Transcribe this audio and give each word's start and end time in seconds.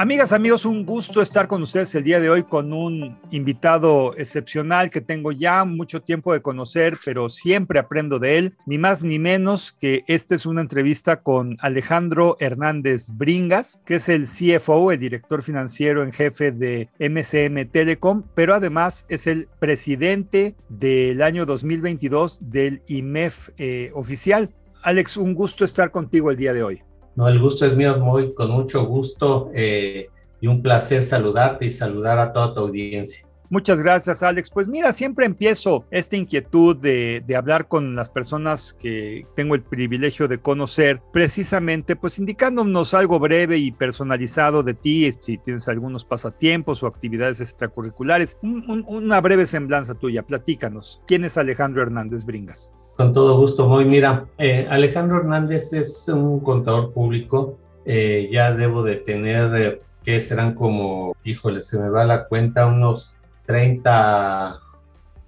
Amigas, 0.00 0.32
amigos, 0.32 0.64
un 0.64 0.86
gusto 0.86 1.20
estar 1.20 1.48
con 1.48 1.60
ustedes 1.60 1.92
el 1.96 2.04
día 2.04 2.20
de 2.20 2.30
hoy 2.30 2.44
con 2.44 2.72
un 2.72 3.18
invitado 3.32 4.14
excepcional 4.16 4.92
que 4.92 5.00
tengo 5.00 5.32
ya 5.32 5.64
mucho 5.64 6.02
tiempo 6.02 6.32
de 6.32 6.40
conocer, 6.40 6.96
pero 7.04 7.28
siempre 7.28 7.80
aprendo 7.80 8.20
de 8.20 8.38
él, 8.38 8.56
ni 8.64 8.78
más 8.78 9.02
ni 9.02 9.18
menos 9.18 9.72
que 9.72 10.04
esta 10.06 10.36
es 10.36 10.46
una 10.46 10.60
entrevista 10.60 11.20
con 11.20 11.56
Alejandro 11.58 12.36
Hernández 12.38 13.08
Bringas, 13.14 13.80
que 13.84 13.96
es 13.96 14.08
el 14.08 14.26
CFO, 14.26 14.92
el 14.92 15.00
director 15.00 15.42
financiero 15.42 16.04
en 16.04 16.12
jefe 16.12 16.52
de 16.52 16.88
MCM 17.00 17.68
Telecom, 17.68 18.22
pero 18.36 18.54
además 18.54 19.04
es 19.08 19.26
el 19.26 19.48
presidente 19.58 20.54
del 20.68 21.22
año 21.22 21.44
2022 21.44 22.38
del 22.52 22.82
IMEF 22.86 23.48
eh, 23.58 23.90
oficial. 23.94 24.54
Alex, 24.84 25.16
un 25.16 25.34
gusto 25.34 25.64
estar 25.64 25.90
contigo 25.90 26.30
el 26.30 26.36
día 26.36 26.52
de 26.52 26.62
hoy. 26.62 26.87
No, 27.18 27.26
el 27.26 27.40
gusto 27.40 27.66
es 27.66 27.74
mío, 27.74 27.98
muy 27.98 28.32
con 28.32 28.52
mucho 28.52 28.84
gusto 28.84 29.50
eh, 29.52 30.08
y 30.40 30.46
un 30.46 30.62
placer 30.62 31.02
saludarte 31.02 31.66
y 31.66 31.70
saludar 31.72 32.20
a 32.20 32.32
toda 32.32 32.54
tu 32.54 32.60
audiencia. 32.60 33.26
Muchas 33.50 33.80
gracias, 33.80 34.22
Alex. 34.22 34.52
Pues 34.52 34.68
mira, 34.68 34.92
siempre 34.92 35.26
empiezo 35.26 35.84
esta 35.90 36.16
inquietud 36.16 36.76
de, 36.76 37.24
de, 37.26 37.34
hablar 37.34 37.66
con 37.66 37.96
las 37.96 38.08
personas 38.08 38.72
que 38.72 39.26
tengo 39.34 39.56
el 39.56 39.64
privilegio 39.64 40.28
de 40.28 40.38
conocer, 40.38 41.02
precisamente 41.12 41.96
pues 41.96 42.20
indicándonos 42.20 42.94
algo 42.94 43.18
breve 43.18 43.58
y 43.58 43.72
personalizado 43.72 44.62
de 44.62 44.74
ti, 44.74 45.10
si 45.20 45.38
tienes 45.38 45.66
algunos 45.66 46.04
pasatiempos 46.04 46.84
o 46.84 46.86
actividades 46.86 47.40
extracurriculares. 47.40 48.38
una 48.42 49.20
breve 49.20 49.44
semblanza 49.46 49.94
tuya, 49.94 50.22
platícanos. 50.22 51.02
¿Quién 51.08 51.24
es 51.24 51.36
Alejandro 51.36 51.82
Hernández 51.82 52.24
Bringas? 52.24 52.70
Con 52.98 53.14
todo 53.14 53.38
gusto, 53.38 53.68
muy 53.68 53.84
mira, 53.84 54.24
eh, 54.38 54.66
Alejandro 54.68 55.18
Hernández 55.18 55.72
es 55.72 56.08
un 56.08 56.40
contador 56.40 56.92
público, 56.92 57.56
eh, 57.84 58.28
ya 58.32 58.52
debo 58.52 58.82
de 58.82 58.96
tener, 58.96 59.54
eh, 59.54 59.80
que 60.02 60.20
serán 60.20 60.56
como, 60.56 61.14
híjole, 61.22 61.62
se 61.62 61.78
me 61.78 61.90
va 61.90 62.04
la 62.04 62.24
cuenta, 62.26 62.66
unos 62.66 63.14
30, 63.46 64.58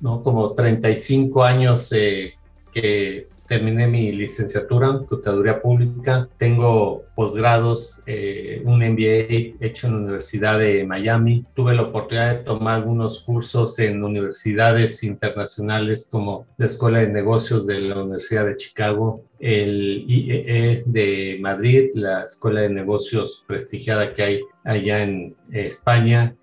no, 0.00 0.20
como 0.24 0.52
35 0.52 1.44
años 1.44 1.90
que 1.90 3.28
terminé 3.50 3.88
mi 3.88 4.12
licenciatura 4.12 4.86
en 4.90 5.06
Contaduría 5.06 5.60
Pública, 5.60 6.28
tengo 6.38 7.02
posgrados, 7.16 8.00
eh, 8.06 8.62
un 8.64 8.78
MBA 8.78 9.56
hecho 9.58 9.88
en 9.88 9.94
la 9.94 9.98
Universidad 9.98 10.60
de 10.60 10.84
Miami, 10.84 11.44
tuve 11.52 11.74
la 11.74 11.82
oportunidad 11.82 12.36
de 12.36 12.44
tomar 12.44 12.76
algunos 12.76 13.18
cursos 13.24 13.76
en 13.80 14.04
universidades 14.04 15.02
internacionales 15.02 16.06
como 16.08 16.46
la 16.58 16.66
Escuela 16.66 17.00
de 17.00 17.08
Negocios 17.08 17.66
de 17.66 17.80
la 17.80 18.00
Universidad 18.00 18.46
de 18.46 18.54
Chicago, 18.54 19.24
el 19.40 20.04
IEE 20.06 20.84
de 20.86 21.38
Madrid, 21.40 21.90
la 21.94 22.26
Escuela 22.26 22.60
de 22.60 22.70
Negocios 22.70 23.42
prestigiada 23.48 24.14
que 24.14 24.22
hay 24.22 24.40
allá 24.62 25.02
en 25.02 25.34
eh, 25.52 25.66
España, 25.66 26.36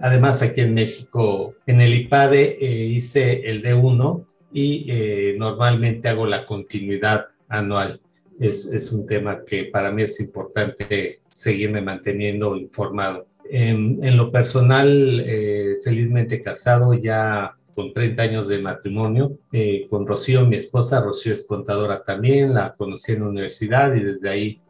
además, 0.00 0.42
aquí 0.42 0.60
en 0.60 0.74
México, 0.74 1.54
en 1.66 1.80
el 1.80 1.92
IPADE 1.92 2.58
eh, 2.60 2.84
hice 2.86 3.50
el 3.50 3.64
D1, 3.64 4.26
y 4.52 4.86
eh, 4.88 5.36
normalmente 5.38 6.08
hago 6.08 6.26
la 6.26 6.46
continuidad 6.46 7.26
anual. 7.48 8.00
Es, 8.38 8.72
es, 8.72 8.90
un 8.92 9.06
tema 9.06 9.44
que 9.44 9.64
para 9.64 9.90
mí 9.90 10.02
es 10.02 10.18
importante 10.20 11.20
seguirme 11.32 11.82
manteniendo 11.82 12.56
informado. 12.56 13.26
En, 13.50 14.02
en 14.02 14.16
lo 14.16 14.30
personal, 14.30 15.22
eh, 15.26 15.76
felizmente 15.84 16.40
casado, 16.40 16.94
ya 16.94 17.54
con 17.74 17.92
30 17.92 18.22
años 18.22 18.48
de 18.48 18.58
matrimonio, 18.58 19.38
eh, 19.52 19.86
con 19.90 20.06
Rocío, 20.06 20.46
mi 20.46 20.56
esposa. 20.56 21.00
Rocío 21.00 21.32
es 21.32 21.46
contadora 21.46 22.02
también, 22.02 22.54
la 22.54 22.74
conocí 22.74 23.12
en 23.12 23.20
la 23.20 23.28
universidad 23.28 23.94
y 23.94 24.00
desde 24.00 24.28
ahí 24.28 24.60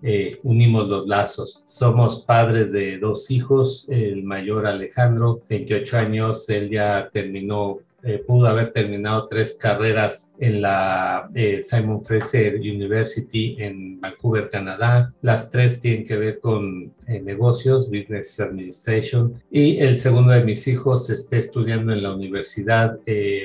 unimos 0.42 0.88
los 0.88 1.06
lazos. 1.06 1.62
Somos 1.66 2.24
padres 2.24 2.72
de 2.72 2.98
dos 2.98 3.30
hijos, 3.30 3.88
el 3.90 4.22
mayor 4.22 4.66
Alejandro, 4.66 5.42
28 5.48 5.98
años, 5.98 6.48
él 6.50 6.70
ya 6.70 7.08
terminó 7.12 7.80
eh, 8.02 8.22
pudo 8.26 8.46
haber 8.46 8.72
terminado 8.72 9.28
tres 9.28 9.58
carreras 9.60 10.34
en 10.38 10.62
la 10.62 11.28
eh, 11.34 11.62
Simon 11.62 12.02
Fraser 12.02 12.54
University 12.56 13.56
en 13.58 14.00
Vancouver, 14.00 14.48
Canadá. 14.48 15.12
Las 15.22 15.50
tres 15.50 15.80
tienen 15.80 16.06
que 16.06 16.16
ver 16.16 16.40
con 16.40 16.92
eh, 17.06 17.20
negocios, 17.20 17.90
Business 17.90 18.40
Administration. 18.40 19.34
Y 19.50 19.78
el 19.78 19.98
segundo 19.98 20.32
de 20.32 20.44
mis 20.44 20.66
hijos 20.68 21.10
está 21.10 21.36
estudiando 21.36 21.92
en 21.92 22.02
la 22.02 22.14
Universidad 22.14 22.98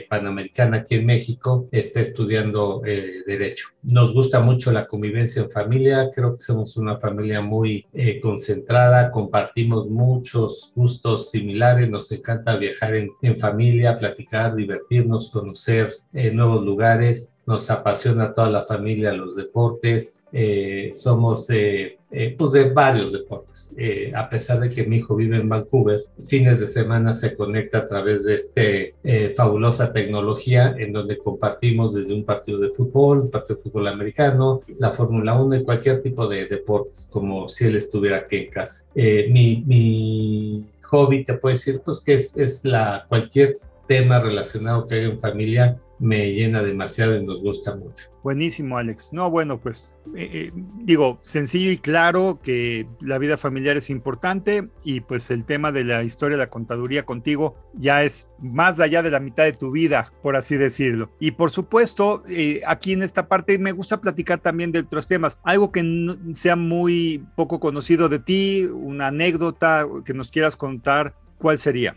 Panamericana 0.10 0.78
aquí 0.78 0.96
en 0.96 1.06
México, 1.06 1.68
está 1.72 2.02
estudiando 2.02 2.82
Derecho. 2.82 3.70
Nos 3.84 4.14
gusta 4.14 4.40
mucho 4.42 4.72
la 4.72 4.88
convivencia 4.88 5.42
en 5.42 5.50
familia, 5.50 6.10
creo 6.14 6.38
que 6.38 6.44
somos 6.44 6.78
una 6.78 6.98
familia 6.98 7.42
muy 7.42 7.86
concentrada, 8.22 9.12
compartimos 9.12 9.88
muchos 9.90 10.72
gustos 10.76 11.32
similares, 11.32 11.90
nos 11.90 12.12
encanta 12.12 12.58
viajar 12.58 12.96
en, 12.96 13.10
en 13.22 13.38
familia, 13.38 13.98
platicar 13.98 14.45
divertirnos, 14.54 15.32
conocer 15.32 15.96
eh, 16.14 16.32
nuevos 16.32 16.66
lugares. 16.66 17.34
Nos 17.46 17.70
apasiona 17.70 18.34
toda 18.34 18.50
la 18.50 18.64
familia 18.64 19.14
los 19.14 19.36
deportes. 19.36 20.24
Eh, 20.34 20.92
somos 20.94 21.50
eh, 21.52 21.98
pues 22.38 22.52
de 22.52 22.70
varios 22.72 23.14
deportes. 23.14 23.76
a 24.14 24.30
pesar 24.30 24.60
de 24.60 24.70
que 24.70 24.86
mi 24.86 24.98
hijo 24.98 25.16
vive 25.16 25.38
en 25.38 25.48
Vancouver, 25.48 26.02
fines 26.28 26.60
de 26.60 26.68
semana 26.68 27.14
se 27.14 27.36
conecta 27.36 27.80
a 27.80 27.88
través 27.88 28.26
de 28.26 28.36
esta 28.36 28.62
fabulosa 29.36 29.92
tecnología 29.92 30.76
en 30.78 30.94
donde 30.94 31.18
compartimos 31.18 31.94
desde 31.94 32.14
un 32.14 32.24
partido 32.24 32.60
de 32.60 32.70
fútbol, 32.70 33.20
un 33.20 33.32
partido 33.32 33.58
de 33.58 33.64
fútbol 33.64 33.88
americano, 33.88 34.62
la 34.80 34.92
Fórmula 34.92 35.40
1 35.40 35.58
y 35.58 35.64
cualquier 35.64 36.02
tipo 36.02 36.28
de 36.28 36.46
deportes, 36.46 37.10
como 37.12 37.48
si 37.50 37.66
él 37.66 37.76
estuviera 37.76 38.18
aquí 38.18 38.38
en 38.38 38.50
casa. 38.50 38.88
mi, 38.96 39.64
mi 39.68 40.66
hobby, 40.86 41.26
te 41.26 41.34
puedo 41.34 41.54
decir, 41.54 41.82
pues 41.84 42.02
que 42.02 42.16
es, 42.16 42.38
es 42.38 42.64
la, 42.64 43.06
cualquier 43.10 43.60
tema 43.88 44.20
relacionado 44.20 44.88
que 44.88 44.96
hay 44.96 45.06
en 45.06 45.20
familia 45.20 45.80
me 46.00 46.32
llena 46.34 46.62
demasiado 46.62 47.16
y 47.16 47.26
nos 47.26 47.42
gusta 47.42 47.76
mucho. 47.76 48.06
Buenísimo, 48.24 48.78
Alex. 48.78 49.14
No, 49.14 49.30
bueno, 49.30 49.60
pues 49.60 49.94
eh, 50.16 50.30
eh, 50.34 50.52
digo, 50.82 51.20
sencillo 51.22 51.72
y 51.72 51.78
claro 51.78 52.40
que 52.44 52.88
la 53.00 53.18
vida 53.18 53.38
familiar 53.38 53.78
es 53.78 53.90
importante 53.90 54.70
y 54.84 55.02
pues 55.02 55.30
el 55.32 55.46
tema 55.46 55.72
de 55.72 55.84
la 55.84 56.04
historia 56.04 56.38
de 56.38 56.44
la 56.44 56.50
contaduría 56.50 57.06
contigo 57.06 57.56
ya 57.74 58.04
es 58.04 58.30
más 58.40 58.80
allá 58.80 59.04
de 59.04 59.12
la 59.12 59.20
mitad 59.20 59.44
de 59.44 59.54
tu 59.54 59.72
vida, 59.72 60.12
por 60.22 60.36
así 60.36 60.58
decirlo. 60.58 61.12
Y 61.20 61.32
por 61.32 61.52
supuesto, 61.52 62.24
eh, 62.28 62.62
aquí 62.66 62.94
en 62.94 63.04
esta 63.04 63.28
parte 63.28 63.58
me 63.60 63.72
gusta 63.72 64.02
platicar 64.02 64.40
también 64.40 64.72
de 64.72 64.80
otros 64.80 65.08
temas. 65.08 65.40
Algo 65.44 65.72
que 65.72 65.84
no 65.84 66.18
sea 66.36 66.56
muy 66.56 67.24
poco 67.36 67.60
conocido 67.60 68.10
de 68.10 68.20
ti, 68.20 68.66
una 68.66 69.08
anécdota 69.08 69.88
que 70.04 70.14
nos 70.14 70.32
quieras 70.32 70.58
contar, 70.58 71.16
¿cuál 71.38 71.58
sería? 71.58 71.96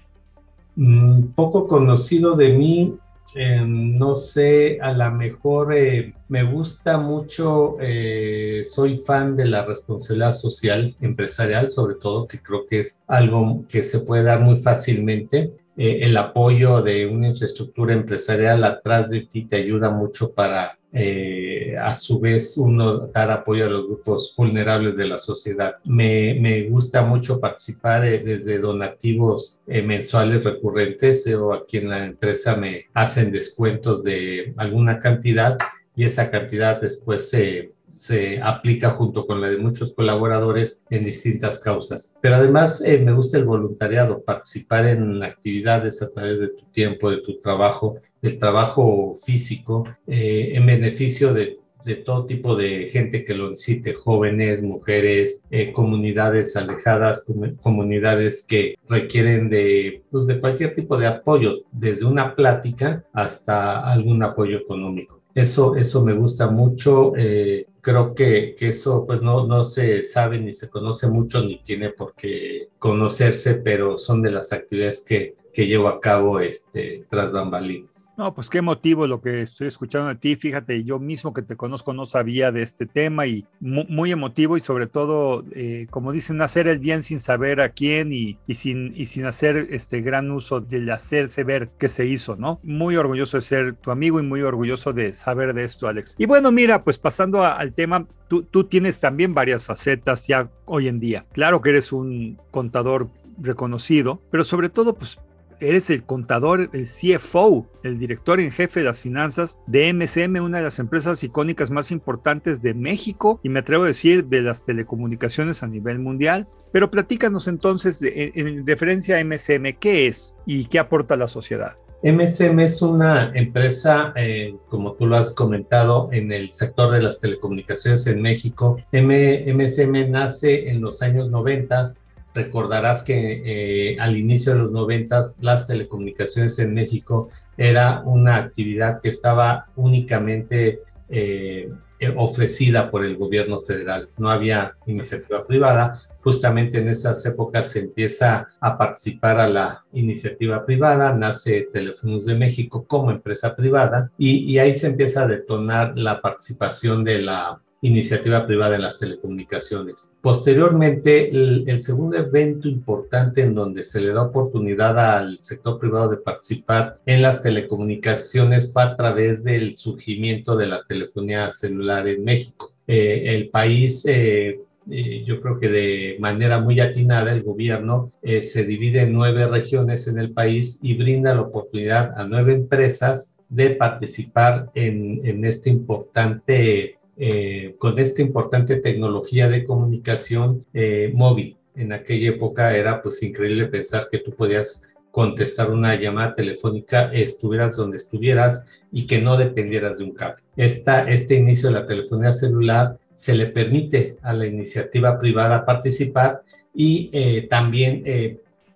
Mm, 0.81 1.33
poco 1.35 1.67
conocido 1.67 2.37
de 2.37 2.51
mí, 2.51 2.97
em, 3.35 3.95
no 3.95 4.15
sé, 4.15 4.79
a 4.81 4.93
lo 4.93 5.11
mejor 5.11 5.75
eh, 5.75 6.15
me 6.29 6.45
gusta 6.45 6.99
mucho, 6.99 7.77
eh, 7.81 8.63
soy 8.65 8.97
fan 8.99 9.35
de 9.37 9.47
la 9.47 9.65
responsabilidad 9.65 10.33
social 10.35 10.95
empresarial, 11.01 11.73
sobre 11.73 11.97
todo, 11.97 12.29
que 12.29 12.41
creo 12.41 12.65
que 12.65 12.81
es 12.81 13.03
algo 13.09 13.65
que 13.69 13.83
se 13.83 13.99
puede 14.01 14.23
dar 14.23 14.39
muy 14.41 14.59
fácilmente. 14.61 15.51
Eh, 15.77 16.01
el 16.03 16.17
apoyo 16.17 16.81
de 16.81 17.07
una 17.07 17.29
infraestructura 17.29 17.93
empresarial 17.95 18.63
atrás 18.63 19.11
de 19.11 19.23
ti 19.23 19.47
te 19.47 19.57
ayuda 19.57 19.91
mucho 19.91 20.31
para 20.33 20.79
eh, 20.93 21.48
a 21.79 21.95
su 21.95 22.21
vez 22.21 22.57
uno 22.59 23.09
dar 23.09 23.31
apoyo 23.31 23.67
a 23.67 23.71
los 23.71 23.87
grupos 23.87 24.35
vulnerables 24.37 24.97
de 24.97 25.07
la 25.07 25.19
sociedad. 25.19 25.77
Me, 25.85 26.35
me 26.41 26.69
gusta 26.69 27.03
mucho 27.03 27.41
participar 27.41 28.07
eh, 28.07 28.23
desde 28.25 28.59
donativos 28.59 29.61
eh, 29.67 29.83
mensuales 29.83 30.45
recurrentes 30.45 31.27
o 31.35 31.53
aquí 31.53 31.79
en 31.79 31.91
la 31.91 32.05
empresa 32.05 32.57
me 32.57 32.87
hacen 32.95 33.31
descuentos 33.31 34.05
de 34.05 34.53
alguna 34.57 35.01
cantidad 35.01 35.57
y 35.97 36.05
esa 36.05 36.31
cantidad 36.31 36.81
después 36.81 37.29
se 37.31 37.73
se 37.99 38.41
aplica 38.41 38.91
junto 38.91 39.27
con 39.27 39.41
la 39.41 39.49
de 39.49 39.59
muchos 39.59 39.93
colaboradores 39.93 40.85
en 40.89 41.05
distintas 41.05 41.59
causas. 41.59 42.15
Pero 42.21 42.37
además 42.37 42.81
me 42.81 43.13
gusta 43.13 43.39
el 43.39 43.45
voluntariado, 43.45 44.23
participar 44.23 44.87
en 44.87 45.21
actividades 45.21 46.01
a 46.01 46.09
través 46.09 46.39
de 46.39 46.47
tu 46.47 46.65
tiempo, 46.67 47.11
de 47.11 47.23
tu 47.23 47.41
trabajo 47.41 47.97
el 48.23 48.39
trabajo 48.39 49.15
físico 49.15 49.85
eh, 50.07 50.53
en 50.55 50.67
beneficio 50.67 51.33
de, 51.33 51.59
de, 51.85 51.97
todo 51.97 52.27
tipo 52.27 52.57
de 52.57 52.89
gente 52.91 53.25
que 53.25 53.35
lo 53.35 53.51
necesite, 53.51 53.95
jóvenes, 53.95 54.63
mujeres, 54.63 55.45
eh, 55.51 55.73
comunidades 55.73 56.57
alejadas, 56.57 57.27
comunidades 57.63 58.45
que 58.47 58.77
requieren 58.89 59.49
de, 59.49 60.03
pues, 60.11 60.27
de 60.27 60.41
cualquier 60.41 60.75
tipo 60.75 60.97
de 60.97 61.07
apoyo, 61.07 61.63
desde 61.73 62.07
una 62.07 62.35
plática 62.35 63.05
hasta 63.13 63.81
algún 63.91 64.23
apoyo 64.23 64.59
económico. 64.59 65.19
Eso, 65.35 65.77
eso 65.77 66.05
me 66.05 66.15
gusta 66.15 66.51
mucho. 66.51 67.13
Eh, 67.17 67.67
creo 67.81 68.15
que, 68.15 68.57
que, 68.59 68.71
eso 68.71 69.07
pues 69.07 69.23
no, 69.23 69.47
no 69.47 69.65
se 69.65 70.03
sabe 70.03 70.41
ni 70.41 70.53
se 70.53 70.69
conoce 70.69 71.07
mucho 71.09 71.43
ni 71.43 71.63
tiene 71.63 71.91
por 71.91 72.15
qué 72.15 72.69
conocerse, 72.79 73.55
pero 73.55 73.99
son 73.99 74.21
de 74.21 74.33
las 74.33 74.53
actividades 74.53 75.05
que, 75.07 75.35
que 75.53 75.67
llevo 75.67 75.89
a 75.89 76.01
cabo 76.01 76.41
este, 76.41 77.05
tras 77.09 77.31
bambalinas. 77.31 78.08
No, 78.19 78.35
pues 78.35 78.51
qué 78.51 78.63
motivo 78.63 79.07
lo 79.07 79.21
que 79.21 79.43
estoy 79.43 79.69
escuchando 79.69 80.09
de 80.09 80.17
ti. 80.17 80.35
Fíjate, 80.35 80.83
yo 80.83 80.99
mismo 80.99 81.33
que 81.33 81.43
te 81.43 81.55
conozco 81.55 81.93
no 81.93 82.05
sabía 82.05 82.51
de 82.51 82.63
este 82.63 82.85
tema 82.85 83.29
y 83.29 83.47
muy, 83.61 84.11
emotivo 84.11 84.57
y 84.57 84.61
sobre 84.61 84.89
todo, 84.89 85.45
eh, 85.55 85.87
como 85.89 86.11
dicen, 86.11 86.43
hacer 86.43 86.67
el 86.67 86.81
bien 86.81 87.05
sin 87.05 87.21
saber 87.21 87.61
a 87.61 87.69
quién 87.69 88.13
y, 88.13 88.37
sin 88.49 89.25
hacer 89.25 89.69
este 89.71 90.01
gran 90.01 90.33
uso 90.33 90.61
del 90.61 90.91
hacerse 90.91 91.45
ver 91.45 91.69
que 91.79 91.89
se 91.89 92.07
hizo, 92.07 92.35
¿no? 92.35 92.59
Muy 92.65 92.97
orgulloso 92.97 93.37
de 93.37 93.43
ser 93.43 93.75
tu 93.77 93.93
amigo 93.93 94.19
y 94.19 94.25
muy 94.25 94.43
orgulloso 94.43 94.93
de 94.93 95.13
saber 95.13 95.55
de 95.55 95.63
esto, 95.63 95.87
Alex. 95.87 96.17
Y 96.19 96.27
bueno, 96.27 96.51
mira, 96.51 96.83
pues 96.83 96.99
pasando 96.99 97.45
al 97.45 97.73
tema, 97.73 98.05
tú, 98.27 98.43
tú 98.43 98.65
tienes 98.65 98.99
también 98.99 99.33
varias 99.33 99.65
facetas 99.65 100.27
ya 100.27 100.51
hoy 100.65 100.89
en 100.89 100.99
día. 100.99 101.25
Claro 101.31 101.63
que 101.63 101.71
eres 101.71 101.93
un 101.93 102.37
contador 102.51 103.11
reconocido, 103.41 104.21
pero 104.33 104.43
sobre 104.43 104.71
todo, 104.71 104.95
pues 104.97 105.21
eres 105.61 105.91
el 105.91 106.05
contador, 106.05 106.71
el 106.73 106.87
CFO, 106.87 107.67
el 107.83 107.99
director 107.99 108.41
en 108.41 108.51
jefe 108.51 108.81
de 108.81 108.87
las 108.87 109.01
finanzas 109.01 109.59
de 109.67 109.93
MCM, 109.93 110.43
una 110.43 110.59
de 110.59 110.65
las 110.65 110.79
empresas 110.79 111.23
icónicas 111.23 111.71
más 111.71 111.91
importantes 111.91 112.63
de 112.63 112.75
México 112.75 113.41
y 113.43 113.49
me 113.49 113.61
atrevo 113.61 113.85
a 113.85 113.89
decir 113.89 114.27
de 114.27 114.43
las 114.43 114.65
telecomunicaciones 114.65 115.63
a 115.63 115.67
nivel 115.67 115.99
mundial. 115.99 116.49
Pero 116.73 116.91
platícanos 116.91 117.49
entonces 117.49 118.01
en, 118.03 118.67
referencia 118.67 119.19
a 119.19 119.25
MCM, 119.25 119.79
¿qué 119.79 120.07
es 120.07 120.35
y 120.47 120.67
qué 120.67 120.79
aporta 120.79 121.15
a 121.15 121.19
la 121.19 121.29
sociedad? 121.29 121.77
MSM 122.03 122.61
es 122.61 122.81
una 122.81 123.33
empresa, 123.35 124.13
eh, 124.15 124.55
como 124.69 124.93
tú 124.93 125.07
lo 125.07 125.17
has 125.17 125.35
comentado, 125.35 126.11
en 126.13 126.31
el 126.31 126.53
sector 126.53 126.93
de 126.93 127.03
las 127.03 127.21
telecomunicaciones 127.21 128.07
en 128.07 128.23
México. 128.23 128.79
MSM 128.93 130.09
nace 130.09 130.71
en 130.71 130.81
los 130.81 131.03
años 131.03 131.29
90 131.29 131.95
Recordarás 132.39 133.03
que 133.03 133.43
eh, 133.45 133.97
al 133.99 134.17
inicio 134.17 134.53
de 134.53 134.61
los 134.61 134.71
noventas 134.71 135.43
las 135.43 135.67
telecomunicaciones 135.67 136.57
en 136.61 136.73
México 136.73 137.31
era 137.57 138.01
una 138.05 138.37
actividad 138.37 139.01
que 139.01 139.09
estaba 139.09 139.67
únicamente 139.75 140.83
eh, 141.09 141.69
ofrecida 142.15 142.93
por 142.93 143.05
el 143.05 143.17
gobierno 143.17 143.59
federal. 143.59 144.09
No 144.19 144.31
había 144.31 144.77
iniciativa 144.87 145.45
privada. 145.45 146.01
Justamente 146.21 146.79
en 146.79 146.89
esas 146.89 147.27
épocas 147.27 147.73
se 147.73 147.81
empieza 147.81 148.47
a 148.61 148.79
participar 148.79 149.41
a 149.41 149.49
la 149.49 149.85
iniciativa 149.93 150.65
privada, 150.65 151.17
nace 151.17 151.69
Teléfonos 151.73 152.25
de 152.25 152.37
México 152.37 152.85
como 152.87 153.11
empresa 153.11 153.57
privada 153.57 154.13
y, 154.17 154.45
y 154.45 154.61
ahí 154.61 154.75
se 154.75 154.87
empieza 154.87 155.25
a 155.25 155.27
detonar 155.27 155.99
la 155.99 156.21
participación 156.21 157.03
de 157.03 157.23
la 157.23 157.61
iniciativa 157.81 158.45
privada 158.47 158.75
en 158.77 158.83
las 158.83 158.99
telecomunicaciones. 158.99 160.13
Posteriormente, 160.21 161.31
el, 161.31 161.81
segundo 161.81 162.17
evento 162.17 162.69
importante 162.69 163.43
en 163.43 163.55
donde 163.55 163.85
se 163.85 164.01
le 164.01 164.13
da 164.13 164.23
oportunidad 164.23 164.99
al 164.99 165.39
sector 165.41 165.79
privado 165.79 166.09
de 166.09 166.17
participar 166.17 166.99
en 167.07 167.23
las 167.23 167.43
telecomunicaciones 167.43 168.73
fue 168.73 168.83
a 168.83 168.97
través 168.97 169.45
del 169.45 169.77
surgimiento 169.77 170.57
de 170.57 170.67
la 170.67 170.83
telefonía 170.83 171.53
celular 171.53 172.09
en 172.09 172.25
México. 172.25 172.73
Eh, 172.87 173.37
el 173.37 173.49
país 173.51 174.05
eh, 174.07 174.61
eh, 174.91 175.25
yo 175.25 175.41
creo 175.41 175.61
que 175.61 175.69
de 175.69 176.17
manera 176.19 176.59
muy 176.59 176.81
atinada 176.81 177.33
el 177.33 177.43
gobierno 177.43 178.11
se 178.23 178.65
divide 178.65 179.03
en 179.03 179.13
nueve 179.13 179.47
regiones 179.47 180.09
en 180.09 180.19
el 180.19 180.33
país 180.33 180.81
y 180.83 180.95
brinda 180.95 181.35
la 181.35 181.43
oportunidad 181.43 182.19
a 182.19 182.25
nueve 182.25 182.55
empresas 182.55 183.37
de 183.51 183.71
participar 183.71 184.71
en, 184.75 185.21
en 185.25 185.45
este 185.45 185.71
importante 185.71 186.98
eh, 187.21 187.75
con 187.79 187.99
esta 187.99 188.23
importante 188.23 188.77
tecnología 188.77 189.49
de 189.49 189.65
comunicación 189.65 190.65
eh, 190.73 191.11
móvil. 191.15 191.57
En 191.75 191.93
aquella 191.93 192.31
época 192.31 192.77
era 192.77 193.03
pues 193.03 193.23
increíble 193.25 193.67
pensar 193.67 194.09
que 194.11 194.19
tú 194.19 194.33
podías 194.33 194.89
contestar 195.11 195.71
una 195.71 195.97
llamada 195.97 196.37
telefónica, 196.37 197.11
estuvieras 197.13 197.77
donde 197.77 197.97
estuvieras 197.97 198.69
y 198.93 199.07
que 199.07 199.21
no 199.21 199.37
dependieras 199.37 199.99
de 199.99 200.05
un 200.05 200.13
cable. 200.13 200.43
Esta, 200.57 201.09
este 201.09 201.35
inicio 201.35 201.71
de 201.71 201.81
la 201.81 201.87
telefonía 201.87 202.33
celular 202.33 202.99
se 203.15 203.35
le 203.35 203.47
permite 203.47 204.17
a 204.23 204.33
la 204.33 204.47
iniciativa 204.47 205.19
privada 205.19 205.67
participar 205.67 206.43
y 206.73 207.11
eh, 207.13 207.49
también 207.51 208.05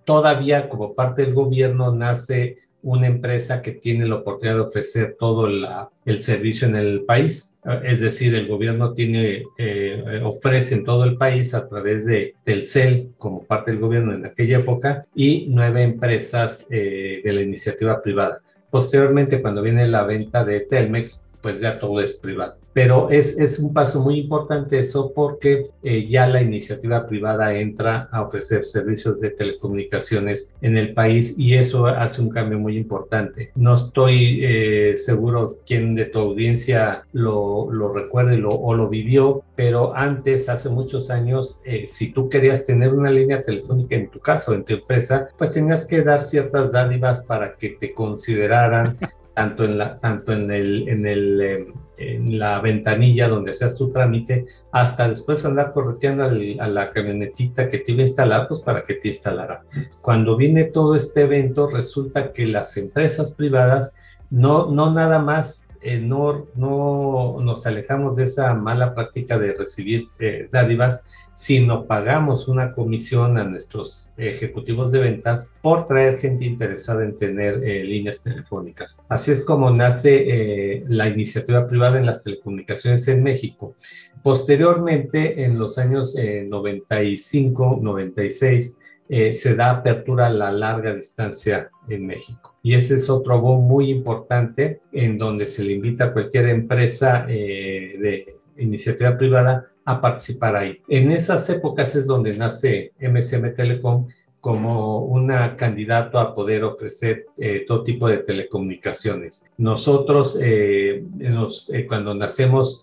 todavía 0.05 0.69
como 0.69 0.95
parte 0.95 1.23
del 1.23 1.33
gobierno 1.35 1.95
nace 1.95 2.59
una 2.83 3.07
empresa 3.07 3.63
que 3.63 3.73
tiene 3.73 4.07
la 4.07 4.17
oportunidad 4.17 4.57
de 4.57 4.61
ofrecer 4.63 5.17
todo 5.19 5.47
el 5.47 6.21
servicio 6.21 6.67
en 6.69 6.77
el 6.77 7.03
país. 7.03 7.59
Es 7.85 8.01
decir, 8.01 8.35
el 8.35 8.49
gobierno 8.49 8.93
tiene, 8.93 9.45
eh, 9.59 10.21
ofrece 10.25 10.75
en 10.75 10.85
todo 10.85 11.05
el 11.05 11.17
país 11.17 11.55
a 11.55 11.69
través 11.69 12.07
de 12.07 12.35
CEL 12.65 13.11
como 13.19 13.45
parte 13.45 13.71
del 13.71 13.81
gobierno 13.81 14.13
en 14.15 14.27
aquella 14.27 14.59
época 14.59 15.07
y 15.15 15.47
nueve 15.49 15.83
empresas 15.83 16.67
eh, 16.71 17.21
de 17.25 17.33
la 17.33 17.41
iniciativa 17.41 18.03
privada. 18.03 18.41
Posteriormente, 18.71 19.41
cuando 19.43 19.63
viene 19.63 19.87
la 19.87 20.05
venta 20.05 20.45
de 20.45 20.61
Telmex, 20.61 21.27
pues 21.41 21.61
ya 21.61 21.79
todo 21.79 22.01
es 22.01 22.15
privado. 22.15 22.62
Pero 22.73 23.11
es, 23.11 23.39
es 23.39 23.59
un 23.59 23.73
paso 23.73 24.01
muy 24.01 24.19
importante 24.19 24.79
eso 24.79 25.13
porque 25.15 25.71
eh, 25.83 26.09
ya 26.09 26.27
la 26.27 26.43
iniciativa 26.43 27.07
privada 27.07 27.55
entra 27.55 28.09
a 28.11 28.23
ofrecer 28.23 28.65
servicios 28.65 29.21
de 29.21 29.31
telecomunicaciones 29.31 30.55
en 30.63 30.77
el 30.77 30.95
país 30.95 31.39
y 31.39 31.55
eso 31.55 31.87
hace 31.87 32.23
un 32.23 32.31
cambio 32.31 32.59
muy 32.59 32.77
importante. 32.77 33.53
No 33.57 33.75
estoy 33.75 34.41
eh, 34.43 34.97
seguro 34.97 35.59
quién 35.67 35.95
de 35.95 36.07
tu 36.07 36.19
audiencia 36.19 37.05
lo, 37.13 37.71
lo 37.71 37.93
recuerde 37.93 38.39
lo, 38.39 38.51
o 38.51 38.75
lo 38.75 38.89
vivió, 38.89 39.43
pero 39.57 39.95
antes, 39.95 40.49
hace 40.49 40.69
muchos 40.71 41.11
años, 41.11 41.61
eh, 41.65 41.85
si 41.87 42.13
tú 42.13 42.29
querías 42.29 42.67
tener 42.67 42.93
una 42.95 43.11
línea 43.11 43.45
telefónica 43.45 43.97
en 43.97 44.09
tu 44.09 44.19
casa 44.19 44.53
o 44.53 44.55
en 44.55 44.65
tu 44.65 44.75
empresa, 44.75 45.29
pues 45.37 45.53
tenías 45.53 45.87
que 45.87 46.03
dar 46.03 46.23
ciertas 46.23 46.73
dádivas 46.73 47.25
para 47.25 47.55
que 47.55 47.71
te 47.71 47.93
consideraran 47.93 48.97
tanto 49.35 49.65
en 49.65 49.79
la, 49.79 49.99
tanto 49.99 50.33
en 50.33 50.51
el, 50.51 50.89
en 50.89 51.07
el, 51.07 51.41
em, 51.41 51.75
en 51.99 52.39
la 52.39 52.61
ventanilla 52.61 53.29
donde 53.29 53.55
seas 53.55 53.77
tu 53.77 53.91
trámite, 53.91 54.47
hasta 54.73 55.09
después 55.09 55.45
andar 55.45 55.73
correteando 55.73 56.25
a 56.25 56.69
la 56.69 56.91
camionetita 56.93 57.69
que 57.69 57.79
te 57.79 57.93
iba 57.93 58.01
a 58.01 58.07
instalar, 58.07 58.49
pues 58.49 58.61
para 58.61 58.85
que 58.85 58.95
te 58.95 59.09
instalara. 59.09 59.65
Cuando 60.01 60.37
viene 60.37 60.65
todo 60.65 60.97
este 60.97 61.23
evento, 61.23 61.69
resulta 61.69 62.33
que 62.33 62.47
las 62.47 62.77
empresas 62.77 63.35
privadas 63.35 63.97
no, 64.31 64.71
no 64.71 64.91
nada 64.93 65.19
más 65.19 65.69
eh, 65.83 65.99
no, 65.99 66.47
no 66.55 67.37
nos 67.43 67.67
alejamos 67.67 68.17
de 68.17 68.25
esa 68.25 68.55
mala 68.55 68.95
práctica 68.95 69.37
de 69.39 69.53
recibir 69.53 70.09
eh, 70.21 70.49
dádivas, 70.53 71.07
sino 71.35 71.87
pagamos 71.87 72.47
una 72.47 72.73
comisión 72.73 73.39
a 73.39 73.45
nuestros 73.45 74.13
ejecutivos 74.17 74.93
de 74.93 75.01
ventas 75.01 75.53
por 75.63 75.87
traer 75.87 76.19
gente 76.19 76.45
interesada 76.45 77.05
en 77.05 77.17
tener 77.17 77.65
eh, 77.65 77.85
líneas 77.85 78.23
telefónicas. 78.23 79.01
Así 79.09 79.31
es 79.31 79.45
como 79.45 79.71
nace 79.71 80.25
eh, 80.27 80.85
la 80.89 81.09
iniciativa 81.09 81.67
privada 81.67 81.99
en 81.99 82.07
las 82.07 82.23
telecomunicaciones 82.23 83.09
en 83.09 83.23
México. 83.23 83.75
Posteriormente, 84.23 85.45
en 85.45 85.59
los 85.59 85.79
años 85.79 86.15
95, 86.15 87.81
96, 87.83 88.79
eh, 89.09 89.35
se 89.35 89.57
da 89.57 89.71
apertura 89.71 90.27
a 90.27 90.31
la 90.31 90.53
larga 90.53 90.95
distancia 90.95 91.71
en 91.89 92.07
México. 92.07 92.55
Y 92.63 92.75
ese 92.75 92.95
es 92.95 93.11
otro 93.11 93.41
boom 93.41 93.67
muy 93.67 93.91
importante 93.91 94.81
en 94.93 95.19
donde 95.19 95.49
se 95.49 95.65
le 95.65 95.73
invita 95.73 96.05
a 96.05 96.13
cualquier 96.13 96.51
empresa 96.51 97.27
de 97.27 98.37
iniciativa 98.57 99.19
privada 99.19 99.72
a 99.85 100.01
participar 100.01 100.57
ahí. 100.57 100.81
En 100.89 101.11
esas 101.11 101.49
épocas 101.51 101.95
es 101.97 102.07
donde 102.07 102.35
nace 102.37 102.93
MSM 103.01 103.55
Telecom 103.55 104.07
como 104.43 105.05
una 105.05 105.57
candidato 105.57 106.19
a 106.19 106.35
poder 106.35 106.65
ofrecer 106.65 107.27
eh, 107.39 107.65
todo 107.65 107.85
tipo 107.85 108.09
de 108.09 108.19
telecomunicaciones. 108.19 109.49
Nosotros, 109.57 110.37
eh, 110.43 111.05
eh, 111.21 111.87
cuando 111.87 112.13
nacemos, 112.13 112.83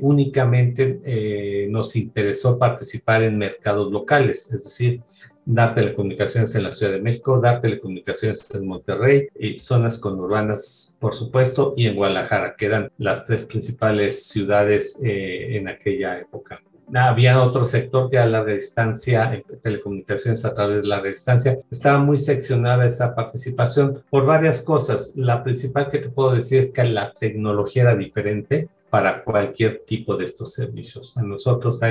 únicamente 0.00 1.66
nos 1.68 1.96
interesó 1.96 2.58
participar 2.58 3.24
en 3.24 3.36
mercados 3.36 3.90
locales, 3.90 4.52
es 4.54 4.62
decir, 4.64 5.02
dar 5.48 5.74
telecomunicaciones 5.74 6.54
en 6.54 6.62
la 6.64 6.74
Ciudad 6.74 6.92
de 6.92 7.00
México, 7.00 7.40
dar 7.40 7.62
telecomunicaciones 7.62 8.46
en 8.54 8.66
Monterrey 8.66 9.28
y 9.34 9.58
zonas 9.60 9.98
conurbanas, 9.98 10.98
por 11.00 11.14
supuesto, 11.14 11.72
y 11.74 11.86
en 11.86 11.96
Guadalajara, 11.96 12.54
que 12.54 12.66
eran 12.66 12.90
las 12.98 13.26
tres 13.26 13.44
principales 13.44 14.26
ciudades 14.26 15.00
eh, 15.02 15.56
en 15.56 15.68
aquella 15.68 16.18
época. 16.18 16.60
Había 16.94 17.42
otro 17.42 17.66
sector 17.66 18.10
que 18.10 18.18
a 18.18 18.26
larga 18.26 18.52
distancia, 18.52 19.42
telecomunicaciones 19.62 20.44
a 20.44 20.54
través 20.54 20.82
de 20.82 20.88
larga 20.88 21.10
distancia. 21.10 21.58
Estaba 21.70 21.98
muy 21.98 22.18
seccionada 22.18 22.86
esa 22.86 23.14
participación 23.14 24.02
por 24.10 24.24
varias 24.24 24.62
cosas. 24.62 25.12
La 25.14 25.42
principal 25.42 25.90
que 25.90 25.98
te 25.98 26.08
puedo 26.08 26.32
decir 26.32 26.60
es 26.60 26.72
que 26.72 26.84
la 26.84 27.12
tecnología 27.12 27.82
era 27.82 27.96
diferente 27.96 28.68
para 28.90 29.22
cualquier 29.24 29.84
tipo 29.86 30.16
de 30.16 30.24
estos 30.24 30.54
servicios. 30.54 31.16
A 31.16 31.22
nosotros, 31.22 31.82
a 31.82 31.90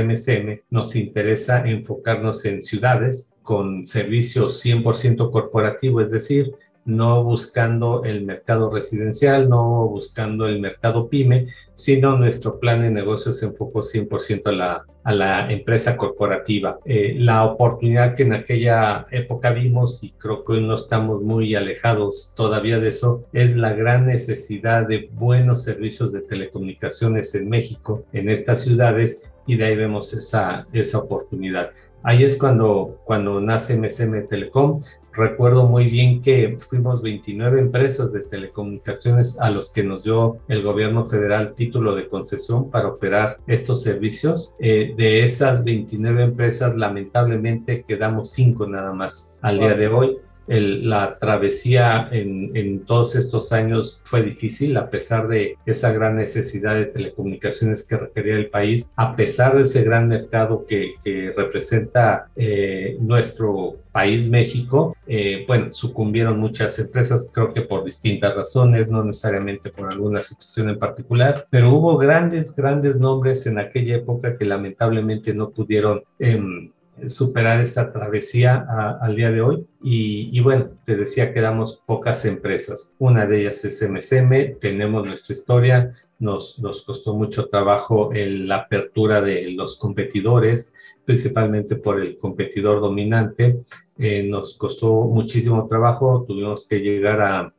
nos 0.69 0.95
interesa 0.95 1.67
enfocarnos 1.67 2.45
en 2.45 2.61
ciudades 2.61 3.33
con 3.43 3.85
servicios 3.85 4.63
100% 4.65 5.31
corporativo, 5.31 6.01
es 6.01 6.11
decir, 6.11 6.53
no 6.87 7.21
buscando 7.21 8.05
el 8.05 8.23
mercado 8.23 8.71
residencial, 8.71 9.49
no 9.49 9.87
buscando 9.87 10.47
el 10.47 10.61
mercado 10.61 11.09
pyme, 11.09 11.47
sino 11.73 12.17
nuestro 12.17 12.59
plan 12.59 12.81
de 12.81 12.89
negocio 12.89 13.33
se 13.33 13.47
enfocó 13.47 13.81
100% 13.81 14.41
a 14.45 14.51
la, 14.53 14.85
a 15.03 15.13
la 15.13 15.51
empresa 15.51 15.97
corporativa. 15.97 16.79
Eh, 16.85 17.15
la 17.19 17.43
oportunidad 17.43 18.15
que 18.15 18.23
en 18.23 18.33
aquella 18.33 19.05
época 19.11 19.51
vimos, 19.51 20.01
y 20.01 20.11
creo 20.11 20.45
que 20.45 20.53
hoy 20.53 20.65
no 20.65 20.75
estamos 20.75 21.21
muy 21.21 21.55
alejados 21.55 22.33
todavía 22.37 22.79
de 22.79 22.89
eso, 22.89 23.25
es 23.33 23.57
la 23.57 23.73
gran 23.73 24.07
necesidad 24.07 24.87
de 24.87 25.09
buenos 25.11 25.63
servicios 25.63 26.13
de 26.13 26.21
telecomunicaciones 26.21 27.35
en 27.35 27.49
México, 27.49 28.05
en 28.13 28.29
estas 28.29 28.61
ciudades, 28.61 29.25
y 29.45 29.57
de 29.57 29.65
ahí 29.65 29.75
vemos 29.75 30.13
esa, 30.13 30.65
esa 30.71 30.99
oportunidad. 30.99 31.71
Ahí 32.03 32.23
es 32.23 32.37
cuando, 32.37 33.01
cuando 33.03 33.41
nace 33.41 33.77
MSM 33.77 34.27
Telecom. 34.29 34.81
Recuerdo 35.17 35.65
muy 35.65 35.85
bien 35.85 36.21
que 36.21 36.57
fuimos 36.59 37.01
29 37.01 37.59
empresas 37.59 38.13
de 38.13 38.19
telecomunicaciones 38.19 39.41
a 39.41 39.49
los 39.49 39.73
que 39.73 39.83
nos 39.83 40.03
dio 40.03 40.37
el 40.47 40.61
gobierno 40.61 41.05
federal 41.05 41.55
título 41.55 41.95
de 41.95 42.07
concesión 42.07 42.69
para 42.69 42.87
operar 42.87 43.39
estos 43.47 43.81
servicios. 43.81 44.53
Eh, 44.59 44.93
de 44.95 45.25
esas 45.25 45.63
29 45.63 46.23
empresas, 46.23 46.75
lamentablemente 46.75 47.81
quedamos 47.81 48.29
cinco 48.29 48.67
nada 48.67 48.93
más 48.93 49.35
al 49.41 49.57
día 49.57 49.73
de 49.73 49.87
hoy 49.87 50.17
la 50.47 51.17
travesía 51.19 52.07
en, 52.11 52.85
todos 52.85 53.15
estos 53.15 53.51
años 53.51 54.01
fue 54.05 54.23
difícil, 54.23 54.77
a 54.77 54.89
pesar 54.89 55.27
de 55.27 55.57
esa 55.65 55.91
gran 55.91 56.15
necesidad 56.15 56.75
de 56.75 56.85
telecomunicaciones 56.85 57.85
que 57.87 57.97
requería 57.97 58.35
el 58.35 58.49
país, 58.49 58.91
a 58.95 59.15
pesar 59.15 59.55
de 59.55 59.63
ese 59.63 59.83
gran 59.83 60.07
mercado 60.07 60.65
que, 60.65 60.95
representa 61.35 62.29
eh, 62.35 62.97
nuestro 62.99 63.77
país 63.91 64.29
México, 64.29 64.95
eh, 65.07 65.43
bueno, 65.47 65.73
sucumbieron 65.73 66.39
muchas 66.39 66.77
empresas, 66.79 67.31
creo 67.33 67.53
que 67.53 67.61
por 67.61 67.83
distintas 67.83 68.35
razones, 68.35 68.87
no 68.87 69.03
necesariamente 69.03 69.69
por 69.69 69.91
alguna 69.91 70.21
situación 70.21 70.69
en 70.69 70.79
particular, 70.79 71.47
pero 71.49 71.73
hubo 71.73 71.97
grandes, 71.97 72.55
grandes 72.55 72.99
nombres 72.99 73.47
en 73.47 73.57
aquella 73.57 73.95
época 73.95 74.37
que 74.37 74.45
lamentablemente 74.45 75.33
no 75.33 75.49
pudieron... 75.49 76.03
Em, 76.19 76.71
superar 77.07 77.61
esta 77.61 77.91
travesía 77.91 78.65
al 78.99 79.15
día 79.15 79.31
de 79.31 79.41
hoy. 79.41 79.67
Y, 79.81 80.39
bueno, 80.41 80.69
te 80.85 80.95
decía 80.95 81.33
que 81.33 81.41
damos 81.41 81.81
pocas 81.85 82.25
empresas. 82.25 82.95
Una 82.99 83.25
de 83.25 83.41
ellas 83.41 83.63
es 83.65 83.81
MSM, 83.87 84.59
tenemos 84.59 85.05
nuestra 85.05 85.33
historia, 85.33 85.93
nos, 86.19 86.59
nos 86.59 86.83
costó 86.83 87.13
mucho 87.13 87.47
trabajo 87.47 88.09
la 88.13 88.55
apertura 88.57 89.21
de 89.21 89.51
los 89.51 89.77
competidores, 89.77 90.73
principalmente 91.05 91.75
por 91.75 92.01
el 92.01 92.17
competidor 92.17 92.81
dominante. 92.81 93.61
Eh, 93.97 94.23
nos 94.23 94.57
costó 94.57 95.03
muchísimo 95.03 95.67
trabajo, 95.67 96.25
tuvimos 96.27 96.67
que 96.67 96.79
llegar 96.79 97.21
a, 97.21 97.53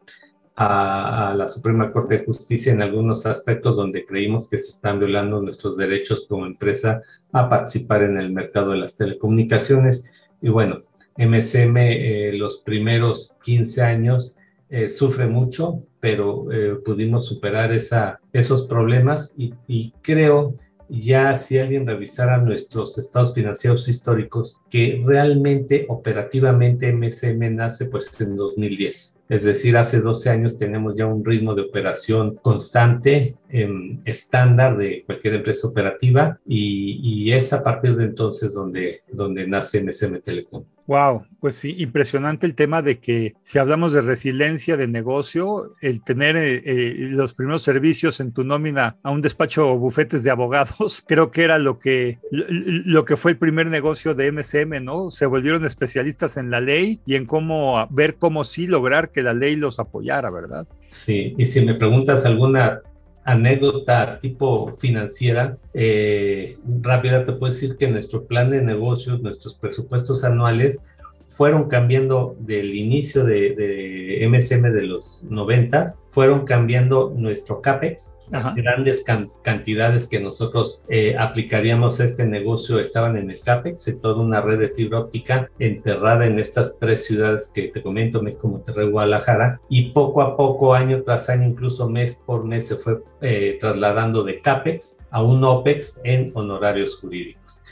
a, 0.61 1.35
la 1.37 1.49
Suprema 1.49 1.93
Corte 1.93 2.19
de 2.19 2.25
Justicia 2.25 2.73
en 2.73 2.83
algunos 2.83 3.27
aspectos 3.27 3.77
donde 3.77 4.05
creímos 4.05 4.49
que 4.49 4.59
se 4.59 4.71
están 4.71 4.99
violando 4.99 5.41
nuestros 5.41 5.77
derechos 5.77 6.27
como 6.29 6.47
empresa 6.47 7.03
a 7.33 7.49
participar 7.49 8.03
en 8.03 8.19
el 8.19 8.33
mercado 8.33 8.73
de 8.73 8.79
las 8.79 8.97
telecomunicaciones. 8.97 10.11
Y 10.43 10.49
bueno, 10.49 10.83
MSM 11.17 11.77
eh, 11.77 12.33
los 12.35 12.63
primeros 12.63 13.35
15 13.45 13.83
años 13.83 14.37
eh, 14.69 14.91
sufre 14.91 15.27
mucho, 15.27 15.85
pero 16.01 16.51
eh, 16.51 16.75
pudimos 16.85 17.27
superar 17.27 17.73
esa, 17.73 18.21
esos 18.33 18.67
problemas 18.67 19.35
y, 19.39 19.55
y 19.69 19.93
creo 20.03 20.57
ya 20.89 21.35
si 21.37 21.59
alguien 21.59 21.87
revisara 21.87 22.39
nuestros 22.39 22.99
estados 22.99 23.35
financieros 23.35 23.89
históricos, 23.89 24.61
que 24.71 25.03
realmente 25.05 25.87
operativamente 25.89 26.93
MSM 26.93 27.55
nace 27.55 27.87
pues 27.87 28.11
en 28.21 28.37
2010. 28.37 29.23
Es 29.29 29.45
decir, 29.45 29.77
hace 29.77 30.01
12 30.01 30.31
años 30.31 30.59
tenemos 30.59 30.95
ya 30.97 31.07
un 31.07 31.25
ritmo 31.25 31.55
de 31.55 31.63
operación 31.63 32.37
constante, 32.37 33.37
em, 33.51 34.01
estándar 34.05 34.77
de 34.77 35.03
cualquier 35.05 35.35
empresa 35.35 35.69
operativa 35.69 36.39
y, 36.47 37.01
y, 37.03 37.33
es 37.33 37.53
a 37.53 37.63
partir 37.63 37.97
de 37.97 38.05
entonces 38.05 38.55
donde, 38.55 39.03
donde 39.13 39.47
nace 39.47 39.83
MSM 39.83 40.21
Telecom. 40.21 40.65
Wow, 40.89 41.27
pues 41.39 41.57
sí, 41.57 41.75
impresionante 41.77 42.47
el 42.47 42.55
tema 42.55 42.81
de 42.81 42.99
que 42.99 43.35
si 43.43 43.59
hablamos 43.59 43.93
de 43.93 44.01
resiliencia 44.01 44.79
de 44.79 44.89
negocio, 44.89 45.75
el 45.83 46.03
tener 46.03 46.39
eh, 46.39 46.63
eh, 46.65 46.95
los 47.11 47.35
primeros 47.35 47.63
servicios 47.63 48.21
en 48.21 48.33
tu 48.33 48.43
nómina 48.43 48.97
a 49.03 49.11
un 49.11 49.21
despacho 49.21 49.71
o 49.71 49.79
bufetes 49.79 50.25
de 50.25 50.31
abogados, 50.31 51.05
creo 51.07 51.31
que 51.31 51.45
era 51.45 51.59
lo 51.59 51.79
que, 51.79 52.19
lo 52.31 53.05
que 53.05 53.19
fue 53.19 53.33
el 53.33 53.37
primer 53.37 53.69
negocio 53.69 54.15
de 54.15 54.33
MSM, 54.33 54.83
¿no? 54.83 55.11
Se 55.11 55.27
volvieron 55.27 55.67
especialistas 55.67 56.39
en 56.39 56.51
la 56.51 56.63
ley 56.63 57.03
y 57.05 57.17
en 57.17 57.27
cómo 57.27 57.87
ver 57.91 58.15
cómo 58.15 58.43
sí 58.43 58.67
lograr 58.67 59.11
que 59.11 59.23
la 59.23 59.35
ley 59.35 59.57
los 59.57 59.79
apoyara, 59.81 60.31
¿verdad? 60.31 60.67
Sí, 60.85 61.35
y 61.37 61.45
si 61.45 61.61
me 61.61 61.75
preguntas 61.75 62.25
alguna 62.25 62.81
anécdota 63.29 64.21
tipo 64.21 64.73
financiera, 64.73 65.59
eh, 65.75 66.57
rápida 66.81 67.27
te 67.27 67.33
puedo 67.33 67.53
decir 67.53 67.77
que 67.77 67.87
nuestro 67.87 68.27
plan 68.27 68.51
de 68.51 68.63
negocios, 68.63 69.21
nuestros 69.21 69.55
presupuestos 69.55 70.25
anuales 70.25 70.87
fueron 71.29 71.69
cambiando 71.69 72.37
del 72.41 72.75
inicio 72.75 73.25
de, 73.25 73.55
de 73.55 74.29
MSM 74.29 74.73
de 74.73 74.83
los 74.83 75.23
90, 75.29 75.87
fueron 76.09 76.45
cambiando 76.45 77.13
nuestro 77.15 77.61
CAPEX, 77.61 78.17
las 78.31 78.55
grandes 78.55 79.05
cantidades 79.43 80.09
que 80.09 80.21
nosotros 80.21 80.83
eh, 80.89 81.17
aplicaríamos 81.19 82.01
a 82.01 82.05
este 82.05 82.27
negocio 82.27 82.79
estaban 82.79 83.17
en 83.17 83.31
el 83.31 83.41
CAPEX, 83.41 83.89
en 83.89 84.01
toda 84.01 84.23
una 84.23 84.41
red 84.41 84.59
de 84.59 84.69
fibra 84.71 85.01
óptica 85.01 85.51
enterrada 85.59 86.27
en 86.27 86.39
estas 86.39 86.79
tres 86.79 87.07
ciudades 87.07 87.51
que 87.55 87.69
te 87.69 87.83
comento, 87.83 88.23
México, 88.23 88.49
Monterrey, 88.49 88.91
Guadalajara, 88.91 89.61
y 89.69 89.91
poco 89.91 90.23
a 90.23 90.37
poco, 90.37 90.75
año 90.75 91.03
tras 91.03 91.29
año, 91.31 91.47
incluso 91.47 91.89
mes 91.89 92.23
por 92.27 92.45
mes, 92.45 92.69
se 92.69 92.77
fue 92.77 92.99
eh, 93.21 93.57
trasladando 93.61 94.25
de 94.25 94.41
CAPEX 94.41 94.99
a 95.11 95.23
un 95.23 95.43
OPEX 95.43 96.01
en 96.05 96.31
honorarios 96.35 96.99
jurídicos. 97.01 97.63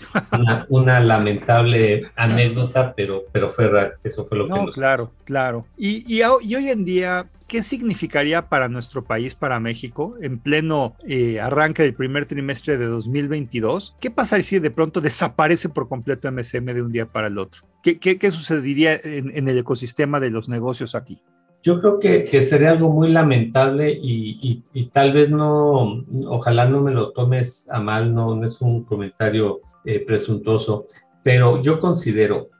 Una, 0.68 1.00
lamentable 1.00 2.02
anécdota, 2.16 2.94
pero, 2.94 3.24
pero 3.32 3.48
fue 3.48 3.70
eso 4.04 4.24
fue 4.24 4.38
lo 4.38 4.46
que 4.46 4.52
nos 4.52 4.74
Claro, 4.74 5.12
claro. 5.24 5.66
Y, 5.76 6.04
y, 6.06 6.20
y 6.20 6.54
hoy 6.54 6.68
en 6.70 6.84
día, 6.84 7.28
¿qué 7.46 7.62
significaría 7.62 8.48
para 8.48 8.68
nuestro 8.68 9.04
país, 9.04 9.34
para 9.34 9.60
México, 9.60 10.16
en 10.20 10.38
pleno 10.38 10.96
eh, 11.06 11.40
arranque 11.40 11.82
del 11.82 11.94
primer 11.94 12.26
trimestre 12.26 12.76
de 12.76 12.86
2022? 12.86 13.96
¿Qué 14.00 14.10
pasaría 14.10 14.44
si 14.44 14.58
de 14.58 14.70
pronto 14.70 15.00
desaparece 15.00 15.68
por 15.68 15.88
completo 15.88 16.30
MSM 16.30 16.66
de 16.66 16.82
un 16.82 16.92
día 16.92 17.06
para 17.06 17.28
el 17.28 17.38
otro? 17.38 17.62
¿Qué, 17.82 17.98
qué, 17.98 18.30
sucedería 18.32 18.98
en, 19.02 19.48
el 19.48 19.58
ecosistema 19.58 20.18
de 20.18 20.30
los 20.30 20.48
negocios 20.48 20.96
aquí? 20.96 21.22
Yo 21.66 21.80
creo 21.80 21.98
que, 21.98 22.26
que 22.26 22.42
sería 22.42 22.70
algo 22.70 22.92
muy 22.92 23.08
lamentable 23.08 23.90
y, 23.90 24.62
y, 24.72 24.84
tal 24.90 25.12
vez 25.12 25.30
no, 25.30 26.04
ojalá 26.28 26.68
no 26.68 26.80
me 26.80 26.92
lo 26.92 27.10
tomes 27.10 27.68
a 27.72 27.80
mal, 27.80 28.14
no, 28.14 28.44
es 28.44 28.60
un 28.60 28.84
comentario 28.84 29.62
eh, 29.84 29.98
presuntuoso, 30.06 30.86
pero 31.24 31.60
yo 31.60 31.80
considero 31.80 32.50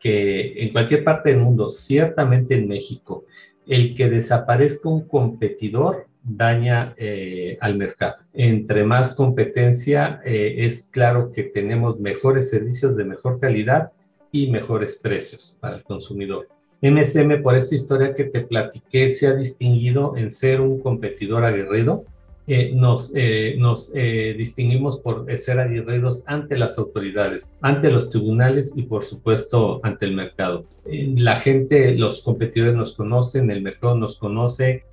que 0.00 0.64
en 0.64 0.72
cualquier 0.72 1.04
parte 1.04 1.30
del 1.30 1.38
mundo, 1.38 1.70
ciertamente 1.70 2.56
en 2.56 2.66
México, 2.66 3.24
el 3.68 3.94
que 3.94 4.10
desaparezca 4.10 4.88
un 4.88 5.06
competidor 5.06 6.08
daña 6.24 6.92
eh, 6.96 7.58
al 7.60 7.76
mercado. 7.76 8.16
Entre 8.34 8.82
más 8.82 9.14
competencia, 9.14 10.20
eh, 10.24 10.56
es 10.66 10.90
claro 10.92 11.30
que 11.30 11.44
tenemos 11.44 12.00
mejores 12.00 12.50
servicios 12.50 12.96
de 12.96 13.04
mejor 13.04 13.38
calidad 13.38 13.92
y 14.32 14.50
mejores 14.50 14.96
precios 14.96 15.56
para 15.60 15.76
el 15.76 15.84
consumidor. 15.84 16.48
MSM, 16.82 17.42
por 17.42 17.56
esta 17.56 17.74
historia 17.74 18.14
que 18.14 18.24
te 18.24 18.42
platiqué, 18.42 19.08
se 19.08 19.26
ha 19.26 19.34
distinguido 19.34 20.16
en 20.16 20.30
ser 20.30 20.60
un 20.60 20.80
competidor 20.80 21.44
aguerrido, 21.44 22.04
eh, 22.48 22.70
nos, 22.72 23.12
eh, 23.16 23.56
nos 23.58 23.92
eh, 23.96 24.34
distinguimos 24.38 25.00
por 25.00 25.26
ser 25.36 25.58
aguerridos 25.58 26.22
ante 26.26 26.56
las 26.56 26.78
autoridades, 26.78 27.56
ante 27.60 27.90
los 27.90 28.08
tribunales 28.08 28.74
y 28.76 28.82
por 28.82 29.04
supuesto 29.04 29.80
ante 29.82 30.06
el 30.06 30.14
mercado. 30.14 30.64
la 30.86 31.40
gente, 31.40 31.96
los 31.96 32.22
competidores 32.22 32.76
nos 32.76 32.94
conocen, 32.94 33.50
el 33.50 33.62
mercado 33.62 33.96
nos 33.96 34.18
conoce. 34.18 34.84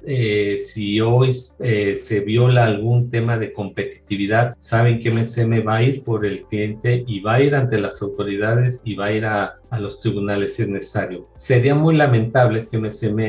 si 0.57 0.99
hoy 0.99 1.33
se 1.33 2.19
viola 2.25 2.65
algún 2.65 3.11
tema 3.11 3.37
de 3.37 3.53
competitividad, 3.53 4.55
saben 4.57 4.99
que 4.99 5.11
MSM 5.11 5.65
va 5.67 5.77
a 5.77 5.83
ir 5.83 6.03
por 6.03 6.25
el 6.25 6.43
cliente 6.43 7.03
y 7.05 7.19
va 7.19 7.35
a 7.35 7.41
ir 7.41 7.53
ante 7.55 7.79
las 7.79 8.01
autoridades 8.01 8.81
y 8.83 8.95
va 8.95 9.05
a 9.05 9.11
ir 9.11 9.25
a, 9.25 9.59
a 9.69 9.79
los 9.79 10.01
tribunales 10.01 10.55
si 10.55 10.63
es 10.63 10.69
necesario. 10.69 11.27
Sería 11.35 11.75
muy 11.75 11.95
lamentable 11.95 12.67
que 12.67 12.77
MSM 12.79 13.19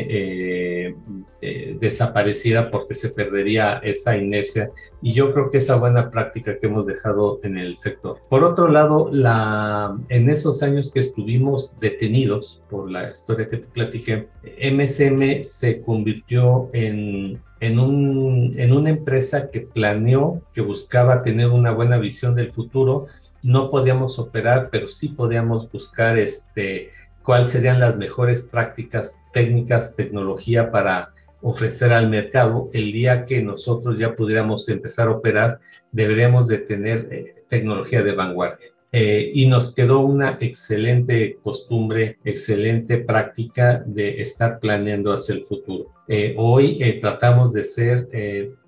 eh, 1.41 1.77
desapareciera 1.81 2.71
porque 2.71 2.95
se 2.95 3.11
perdería 3.11 3.79
esa 3.79 4.17
inercia 4.17 4.71
y 5.03 5.13
yo 5.13 5.33
creo 5.33 5.51
que 5.51 5.59
esa 5.59 5.77
buena 5.77 6.11
práctica 6.11 6.59
que 6.59 6.67
hemos 6.67 6.87
dejado 6.87 7.39
en 7.43 7.59
el 7.59 7.77
sector. 7.77 8.19
Por 8.29 8.43
otro 8.45 8.69
lado, 8.69 9.11
la, 9.13 9.97
en 10.09 10.31
esos 10.31 10.63
años 10.63 10.93
que 10.93 11.01
estuvimos 11.01 11.79
detenidos 11.79 12.63
por 12.71 12.91
la 12.91 13.11
historia 13.11 13.49
que 13.49 13.59
te 13.59 13.69
platiqué, 13.69 14.29
MSM 14.73 15.45
se 15.45 15.83
convirtió 15.83 16.71
en, 16.73 17.41
una 17.61 18.91
empresa 18.91 19.51
que 19.51 19.61
planeó, 19.61 20.43
que 20.53 20.61
buscaba 20.61 21.23
tener 21.23 21.49
una 21.49 21.73
buena 21.73 21.99
visión 21.99 22.35
del 22.35 22.53
futuro 22.53 23.07
no 23.45 23.71
podíamos 23.71 24.19
operar, 24.19 24.69
pero 24.73 24.89
sí 24.89 25.09
podíamos 25.09 25.71
buscar 25.71 26.19
este, 26.19 26.91
cuáles 27.25 27.51
serían 27.51 27.81
las 27.81 27.97
mejores 27.97 28.43
prácticas 28.43 29.25
técnicas, 29.33 29.97
tecnología 29.97 30.71
para 30.71 31.15
ofrecer 31.41 31.93
al 31.93 32.09
mercado. 32.09 32.71
El 32.73 32.93
día 32.93 33.25
que 33.25 33.43
nosotros 33.43 33.99
ya 33.99 34.15
pudiéramos 34.15 34.69
empezar 34.69 35.09
a 35.09 35.13
operar, 35.13 35.59
deberíamos 35.91 36.47
de 36.47 36.59
tener 36.59 37.09
eh, 37.11 37.45
tecnología 37.49 38.03
de 38.03 38.13
vanguardia. 38.13 38.69
Eh, 38.93 39.31
y 39.35 39.49
nos 39.49 39.75
quedó 39.75 40.01
una 40.01 40.39
excelente 40.41 41.39
costumbre, 41.43 42.19
excelente 42.25 42.99
práctica 42.99 43.83
de 43.85 44.21
estar 44.21 44.61
planeando 44.61 45.13
hacia 45.13 45.35
el 45.35 45.45
futuro. 45.45 45.91
Eh, 46.07 46.35
hoy 46.39 47.01
tratamos 47.01 47.53
de 47.53 47.65
ser 47.65 48.09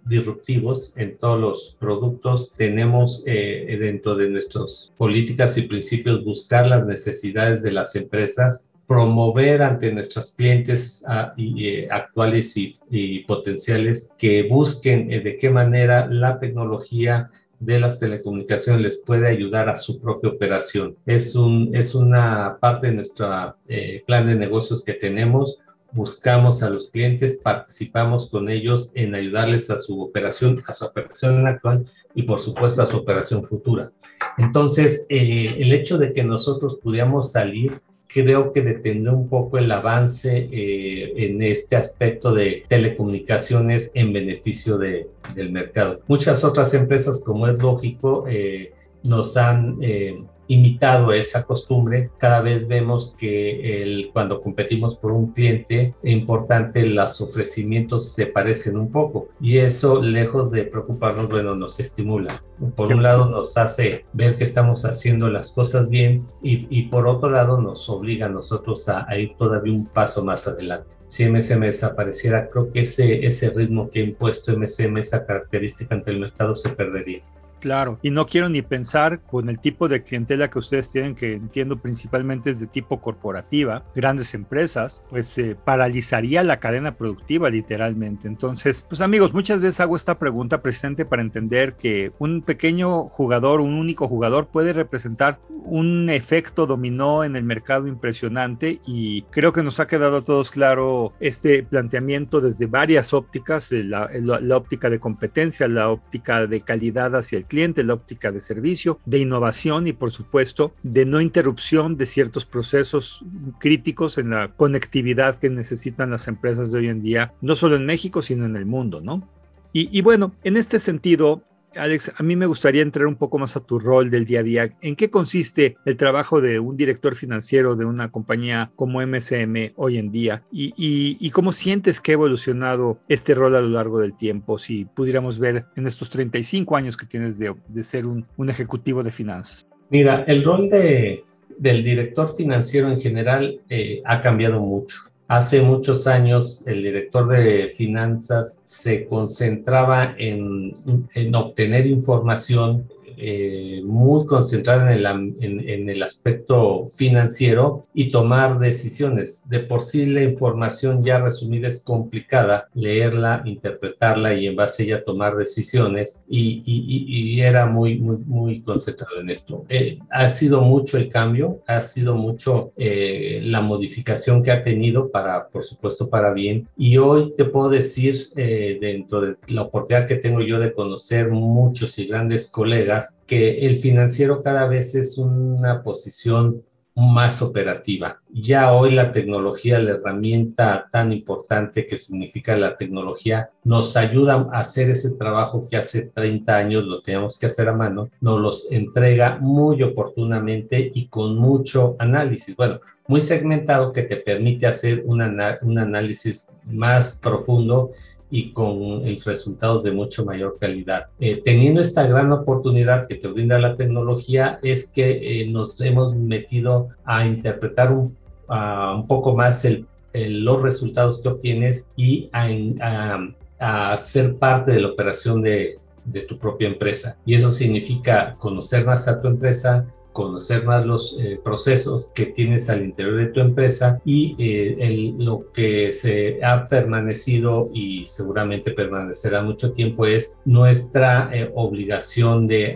disruptivos 0.06 0.96
en 0.96 1.16
todos 1.16 1.40
los 1.40 1.76
productos. 1.78 2.52
Tenemos 2.56 3.24
dentro 3.24 4.14
de 4.14 4.30
nuestras 4.30 4.92
políticas 4.96 5.58
y 5.58 5.62
principios 5.62 6.24
buscar 6.24 6.66
las 6.66 6.86
necesidades 6.86 7.62
de 7.62 7.72
las 7.72 7.96
empresas 7.96 8.66
promover 8.86 9.62
ante 9.62 9.92
nuestros 9.92 10.34
clientes 10.34 11.04
ah, 11.08 11.34
eh, 11.36 11.88
actuales 11.90 12.56
y, 12.56 13.20
potenciales 13.26 14.12
que 14.16 14.44
busquen 14.44 15.12
eh, 15.12 15.20
de 15.20 15.36
qué 15.36 15.50
manera 15.50 16.06
la 16.06 16.38
tecnología 16.38 17.30
de 17.58 17.80
las 17.80 17.98
telecomunicaciones 17.98 18.82
les 18.82 18.98
puede 18.98 19.26
ayudar 19.28 19.68
a 19.68 19.76
su 19.76 20.00
propia 20.00 20.30
operación. 20.30 20.96
Es, 21.06 21.34
un, 21.34 21.74
es 21.74 21.94
una 21.94 22.58
parte 22.60 22.88
de 22.88 22.92
nuestro 22.92 23.56
eh, 23.66 24.04
plan 24.06 24.26
de 24.26 24.36
negocios 24.36 24.84
que 24.84 24.92
tenemos. 24.92 25.58
Buscamos 25.96 26.62
a 26.62 26.68
los 26.68 26.90
clientes, 26.90 27.40
participamos 27.42 28.30
con 28.30 28.50
ellos 28.50 28.92
en 28.94 29.14
ayudarles 29.14 29.70
a 29.70 29.78
su 29.78 30.02
operación, 30.02 30.62
a 30.66 30.72
su 30.72 30.84
operación 30.84 31.46
actual 31.46 31.86
y 32.14 32.24
por 32.24 32.40
supuesto 32.40 32.82
a 32.82 32.86
su 32.86 32.98
operación 32.98 33.42
futura. 33.42 33.90
Entonces, 34.36 35.06
el 35.08 35.72
hecho 35.72 35.96
de 35.96 36.12
que 36.12 36.22
nosotros 36.22 36.78
pudiéramos 36.82 37.32
salir 37.32 37.80
creo 38.08 38.52
que 38.52 38.62
detendrá 38.62 39.12
un 39.12 39.28
poco 39.28 39.58
el 39.58 39.70
avance 39.70 40.48
eh, 40.52 41.12
en 41.16 41.42
este 41.42 41.76
aspecto 41.76 42.32
de 42.32 42.64
telecomunicaciones 42.68 43.90
en 43.94 44.12
beneficio 44.12 44.78
de, 44.78 45.08
del 45.34 45.50
mercado. 45.50 46.00
Muchas 46.08 46.44
otras 46.44 46.72
empresas, 46.74 47.22
como 47.24 47.48
es 47.48 47.58
lógico, 47.58 48.24
eh, 48.28 48.72
nos 49.02 49.36
han 49.36 49.78
eh, 49.80 50.22
imitado 50.48 51.12
esa 51.12 51.44
costumbre. 51.44 52.10
Cada 52.18 52.40
vez 52.40 52.68
vemos 52.68 53.14
que 53.18 53.82
el, 53.82 54.10
cuando 54.12 54.40
competimos 54.40 54.96
por 54.96 55.12
un 55.12 55.32
cliente 55.32 55.94
importante, 56.02 56.86
los 56.86 57.20
ofrecimientos 57.20 58.12
se 58.12 58.26
parecen 58.26 58.76
un 58.76 58.90
poco 58.90 59.28
y 59.40 59.58
eso, 59.58 60.02
lejos 60.02 60.50
de 60.50 60.64
preocuparnos, 60.64 61.28
bueno, 61.28 61.54
nos 61.54 61.80
estimula. 61.80 62.40
Por 62.74 62.92
un 62.92 63.02
lado, 63.02 63.26
nos 63.26 63.56
hace 63.56 64.04
ver 64.12 64.36
que 64.36 64.44
estamos 64.44 64.84
haciendo 64.84 65.28
las 65.28 65.50
cosas 65.50 65.90
bien 65.90 66.26
y, 66.42 66.66
y 66.70 66.82
por 66.88 67.06
otro 67.06 67.30
lado, 67.30 67.60
nos 67.60 67.88
obliga 67.90 68.26
a 68.26 68.30
nosotros 68.30 68.88
a, 68.88 69.06
a, 69.08 69.18
ir 69.18 69.34
todavía 69.36 69.72
un 69.72 69.86
paso 69.86 70.24
más 70.24 70.46
adelante. 70.46 70.96
Si 71.06 71.28
MSM 71.28 71.60
desapareciera, 71.60 72.48
creo 72.48 72.72
que 72.72 72.80
ese, 72.80 73.26
ese 73.26 73.50
ritmo 73.50 73.90
que 73.90 74.00
ha 74.00 74.04
impuesto 74.04 74.56
MSM, 74.56 74.96
esa 74.98 75.26
característica 75.26 75.94
ante 75.94 76.10
el 76.10 76.20
mercado, 76.20 76.56
se 76.56 76.70
perdería. 76.70 77.22
Claro, 77.60 77.98
y 78.02 78.10
no 78.10 78.26
quiero 78.26 78.48
ni 78.48 78.62
pensar 78.62 79.22
con 79.22 79.48
el 79.48 79.58
tipo 79.58 79.88
de 79.88 80.02
clientela 80.02 80.50
que 80.50 80.58
ustedes 80.58 80.90
tienen, 80.90 81.14
que 81.14 81.34
entiendo 81.34 81.80
principalmente 81.80 82.50
es 82.50 82.60
de 82.60 82.66
tipo 82.66 83.00
corporativa, 83.00 83.84
grandes 83.94 84.34
empresas, 84.34 85.02
pues 85.08 85.28
se 85.28 85.54
paralizaría 85.54 86.42
la 86.42 86.60
cadena 86.60 86.96
productiva 86.96 87.48
literalmente. 87.50 88.28
Entonces, 88.28 88.84
pues 88.88 89.00
amigos, 89.00 89.32
muchas 89.32 89.60
veces 89.60 89.80
hago 89.80 89.96
esta 89.96 90.18
pregunta 90.18 90.62
presente 90.62 91.04
para 91.04 91.22
entender 91.22 91.74
que 91.74 92.12
un 92.18 92.42
pequeño 92.42 93.04
jugador, 93.08 93.60
un 93.60 93.74
único 93.74 94.06
jugador 94.06 94.48
puede 94.48 94.72
representar 94.72 95.40
un 95.66 96.08
efecto 96.10 96.66
dominó 96.66 97.24
en 97.24 97.36
el 97.36 97.42
mercado 97.42 97.88
impresionante 97.88 98.80
y 98.86 99.22
creo 99.22 99.52
que 99.52 99.64
nos 99.64 99.80
ha 99.80 99.86
quedado 99.86 100.18
a 100.18 100.24
todos 100.24 100.50
claro 100.50 101.12
este 101.18 101.64
planteamiento 101.64 102.40
desde 102.40 102.66
varias 102.66 103.12
ópticas, 103.12 103.72
la, 103.72 104.08
la 104.12 104.56
óptica 104.56 104.88
de 104.90 105.00
competencia, 105.00 105.66
la 105.66 105.90
óptica 105.90 106.46
de 106.46 106.60
calidad 106.60 107.16
hacia 107.16 107.38
el 107.38 107.45
cliente, 107.46 107.84
la 107.84 107.94
óptica 107.94 108.32
de 108.32 108.40
servicio, 108.40 108.98
de 109.04 109.18
innovación 109.18 109.86
y 109.86 109.92
por 109.92 110.10
supuesto 110.10 110.74
de 110.82 111.06
no 111.06 111.20
interrupción 111.20 111.96
de 111.96 112.06
ciertos 112.06 112.44
procesos 112.44 113.24
críticos 113.58 114.18
en 114.18 114.30
la 114.30 114.48
conectividad 114.54 115.36
que 115.36 115.50
necesitan 115.50 116.10
las 116.10 116.28
empresas 116.28 116.70
de 116.70 116.78
hoy 116.78 116.88
en 116.88 117.00
día, 117.00 117.34
no 117.40 117.56
solo 117.56 117.76
en 117.76 117.86
México, 117.86 118.22
sino 118.22 118.44
en 118.44 118.56
el 118.56 118.66
mundo, 118.66 119.00
¿no? 119.00 119.28
Y, 119.72 119.96
y 119.96 120.02
bueno, 120.02 120.34
en 120.42 120.56
este 120.56 120.78
sentido, 120.78 121.42
Alex, 121.76 122.12
a 122.16 122.22
mí 122.22 122.36
me 122.36 122.46
gustaría 122.46 122.82
entrar 122.82 123.06
un 123.06 123.16
poco 123.16 123.38
más 123.38 123.56
a 123.56 123.60
tu 123.60 123.78
rol 123.78 124.10
del 124.10 124.24
día 124.24 124.40
a 124.40 124.42
día. 124.42 124.68
¿En 124.82 124.96
qué 124.96 125.10
consiste 125.10 125.76
el 125.84 125.96
trabajo 125.96 126.40
de 126.40 126.58
un 126.58 126.76
director 126.76 127.14
financiero 127.14 127.76
de 127.76 127.84
una 127.84 128.10
compañía 128.10 128.70
como 128.76 129.04
MSM 129.06 129.72
hoy 129.76 129.98
en 129.98 130.10
día? 130.10 130.42
¿Y, 130.50 131.30
cómo 131.30 131.52
sientes 131.52 132.00
que 132.00 132.12
ha 132.12 132.14
evolucionado 132.14 132.98
este 133.08 133.34
rol 133.34 133.54
a 133.56 133.60
lo 133.60 133.68
largo 133.68 134.00
del 134.00 134.16
tiempo? 134.16 134.58
Si 134.58 134.84
pudiéramos 134.84 135.38
ver 135.38 135.66
en 135.76 135.86
estos 135.86 136.10
35 136.10 136.76
años 136.76 136.96
que 136.96 137.06
tienes 137.06 137.38
de, 137.38 137.54
ser 137.84 138.06
un, 138.06 138.26
ejecutivo 138.48 139.02
de 139.02 139.10
finanzas. 139.10 139.66
Mira, 139.90 140.24
el 140.26 140.44
rol 140.44 140.68
de, 140.68 141.24
del 141.58 141.84
director 141.84 142.34
financiero 142.34 142.90
en 142.90 143.00
general 143.00 143.60
eh, 143.68 144.02
ha 144.04 144.22
cambiado 144.22 144.60
mucho. 144.60 144.96
Hace 145.28 145.60
muchos 145.60 146.06
años 146.06 146.62
el 146.66 146.82
director 146.84 147.28
de 147.28 147.72
finanzas 147.76 148.62
se 148.64 149.06
concentraba 149.06 150.14
en, 150.16 150.74
en 151.14 151.34
obtener 151.34 151.86
información 151.86 152.88
eh, 153.18 153.80
muy 153.84 154.26
concentrada 154.26 154.92
en 154.92 154.98
el, 154.98 155.36
en, 155.40 155.88
el, 155.88 156.02
aspecto 156.02 156.88
financiero 156.90 157.84
y 157.94 158.10
tomar 158.10 158.58
decisiones. 158.58 159.48
De 159.48 159.60
por 159.60 159.80
sí 159.80 160.06
la 160.06 160.22
información 160.22 161.02
ya 161.02 161.18
resumida 161.18 161.68
es 161.68 161.82
complicada, 161.82 162.68
leerla, 162.74 163.42
interpretarla 163.44 164.34
y 164.34 164.46
en 164.46 164.56
base 164.56 164.82
a 164.82 164.86
ella 164.86 165.04
tomar 165.04 165.36
decisiones 165.36 166.24
y, 166.28 166.62
y, 166.66 167.40
era 167.40 167.66
muy, 167.66 167.98
muy, 167.98 168.18
muy 168.18 168.60
concentrado 168.62 169.20
en 169.20 169.30
esto. 169.30 169.64
Eh, 169.68 169.98
ha 170.10 170.28
sido 170.28 170.60
mucho 170.60 170.98
el 170.98 171.08
cambio, 171.08 171.60
ha 171.66 171.82
sido 171.82 172.14
mucho 172.14 172.72
eh, 172.76 173.40
la 173.44 173.60
modificación 173.60 174.42
que 174.42 174.50
ha 174.52 174.62
tenido 174.62 175.10
para, 175.10 175.48
por 175.48 175.64
supuesto, 175.64 176.08
para 176.08 176.32
bien. 176.32 176.68
Y 176.76 176.98
hoy 176.98 177.32
te 177.36 177.44
puedo 177.44 177.70
decir, 177.70 178.28
dentro 178.34 179.20
de 179.20 179.36
la 179.48 179.62
oportunidad 179.62 180.06
que 180.06 180.16
tengo 180.16 180.40
yo 180.40 180.58
de 180.58 180.72
conocer 180.72 181.28
muchos 181.30 181.98
y 181.98 182.06
grandes 182.06 182.50
colegas, 182.50 183.05
que 183.26 183.66
el 183.66 183.78
financiero 183.78 184.42
cada 184.42 184.66
vez 184.66 184.94
es 184.94 185.18
una 185.18 185.82
posición 185.82 186.62
más 186.96 187.42
operativa. 187.42 188.22
Ya 188.32 188.72
hoy 188.72 188.92
la 188.92 189.12
tecnología, 189.12 189.78
la 189.78 189.92
herramienta 189.92 190.88
tan 190.90 191.12
importante 191.12 191.86
que 191.86 191.98
significa 191.98 192.56
la 192.56 192.78
tecnología, 192.78 193.50
nos 193.64 193.98
ayuda 193.98 194.48
a 194.50 194.60
hacer 194.60 194.88
ese 194.88 195.14
trabajo 195.14 195.68
que 195.68 195.76
hace 195.76 196.08
30 196.08 196.56
años 196.56 196.84
lo 196.84 197.02
teníamos 197.02 197.38
que 197.38 197.46
hacer 197.46 197.68
a 197.68 197.74
mano, 197.74 198.08
nos 198.22 198.40
los 198.40 198.66
entrega 198.70 199.36
muy 199.38 199.82
oportunamente 199.82 200.90
y 200.94 201.08
con 201.08 201.36
mucho 201.36 201.96
análisis. 201.98 202.56
Bueno, 202.56 202.80
muy 203.06 203.20
segmentado 203.20 203.92
que 203.92 204.02
te 204.02 204.16
permite 204.16 204.66
hacer 204.66 205.02
un 205.04 205.20
análisis 205.20 206.48
más 206.64 207.20
profundo 207.22 207.92
y 208.30 208.50
con 208.50 209.04
resultados 209.24 209.82
de 209.82 209.92
mucho 209.92 210.24
mayor 210.24 210.58
calidad. 210.60 211.06
Eh, 211.20 211.40
teniendo 211.44 211.80
esta 211.80 212.06
gran 212.06 212.32
oportunidad 212.32 213.06
que 213.06 213.16
te 213.16 213.28
brinda 213.28 213.58
la 213.58 213.76
tecnología 213.76 214.58
es 214.62 214.90
que 214.90 215.42
eh, 215.42 215.46
nos 215.46 215.80
hemos 215.80 216.14
metido 216.14 216.88
a 217.04 217.26
interpretar 217.26 217.92
un, 217.92 218.16
un 218.48 219.06
poco 219.06 219.34
más 219.34 219.64
el, 219.64 219.86
los 220.12 220.62
resultados 220.62 221.20
que 221.20 221.28
obtienes 221.28 221.88
y 221.96 222.28
a, 222.32 223.18
a, 223.58 223.98
ser 223.98 224.36
parte 224.36 224.72
de 224.72 224.80
la 224.80 224.88
operación 224.88 225.42
de, 225.42 225.78
de 226.04 226.20
tu 226.22 226.38
propia 226.38 226.68
empresa. 226.68 227.18
Y 227.26 227.34
eso 227.34 227.50
significa 227.50 228.36
conocer 228.38 228.84
más 228.84 229.08
a 229.08 229.20
tu 229.20 229.28
empresa, 229.28 229.86
conocer 230.16 230.64
más 230.64 230.86
los 230.86 231.14
eh, 231.20 231.38
procesos 231.44 232.10
que 232.14 232.24
tienes 232.24 232.70
al 232.70 232.82
interior 232.82 233.16
de 233.18 233.26
tu 233.26 233.40
empresa 233.40 234.00
y 234.02 234.34
eh, 234.38 235.14
lo 235.18 235.52
que 235.52 235.92
se 235.92 236.42
ha 236.42 236.68
permanecido 236.70 237.68
y 237.74 238.06
seguramente 238.06 238.70
permanecerá 238.70 239.42
mucho 239.42 239.72
tiempo 239.72 240.06
es 240.06 240.38
nuestra 240.46 241.28
eh, 241.34 241.50
obligación 241.54 242.46
de 242.46 242.74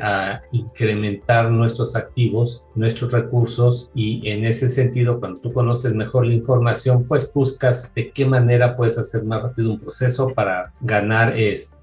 incrementar 0.52 1.50
nuestros 1.50 1.96
activos, 1.96 2.62
nuestros 2.74 3.10
recursos 3.10 3.90
y 3.94 4.28
en 4.28 4.44
ese 4.44 4.68
sentido 4.68 5.18
cuando 5.18 5.40
tú 5.40 5.50
conoces 5.54 5.94
mejor 5.94 6.26
la 6.26 6.34
información 6.34 7.04
pues 7.08 7.32
buscas 7.32 7.94
de 7.94 8.10
qué 8.10 8.26
manera 8.26 8.76
puedes 8.76 8.98
hacer 8.98 9.24
más 9.24 9.42
rápido 9.42 9.70
un 9.70 9.80
proceso 9.80 10.28
para 10.34 10.74
ganar 10.82 11.34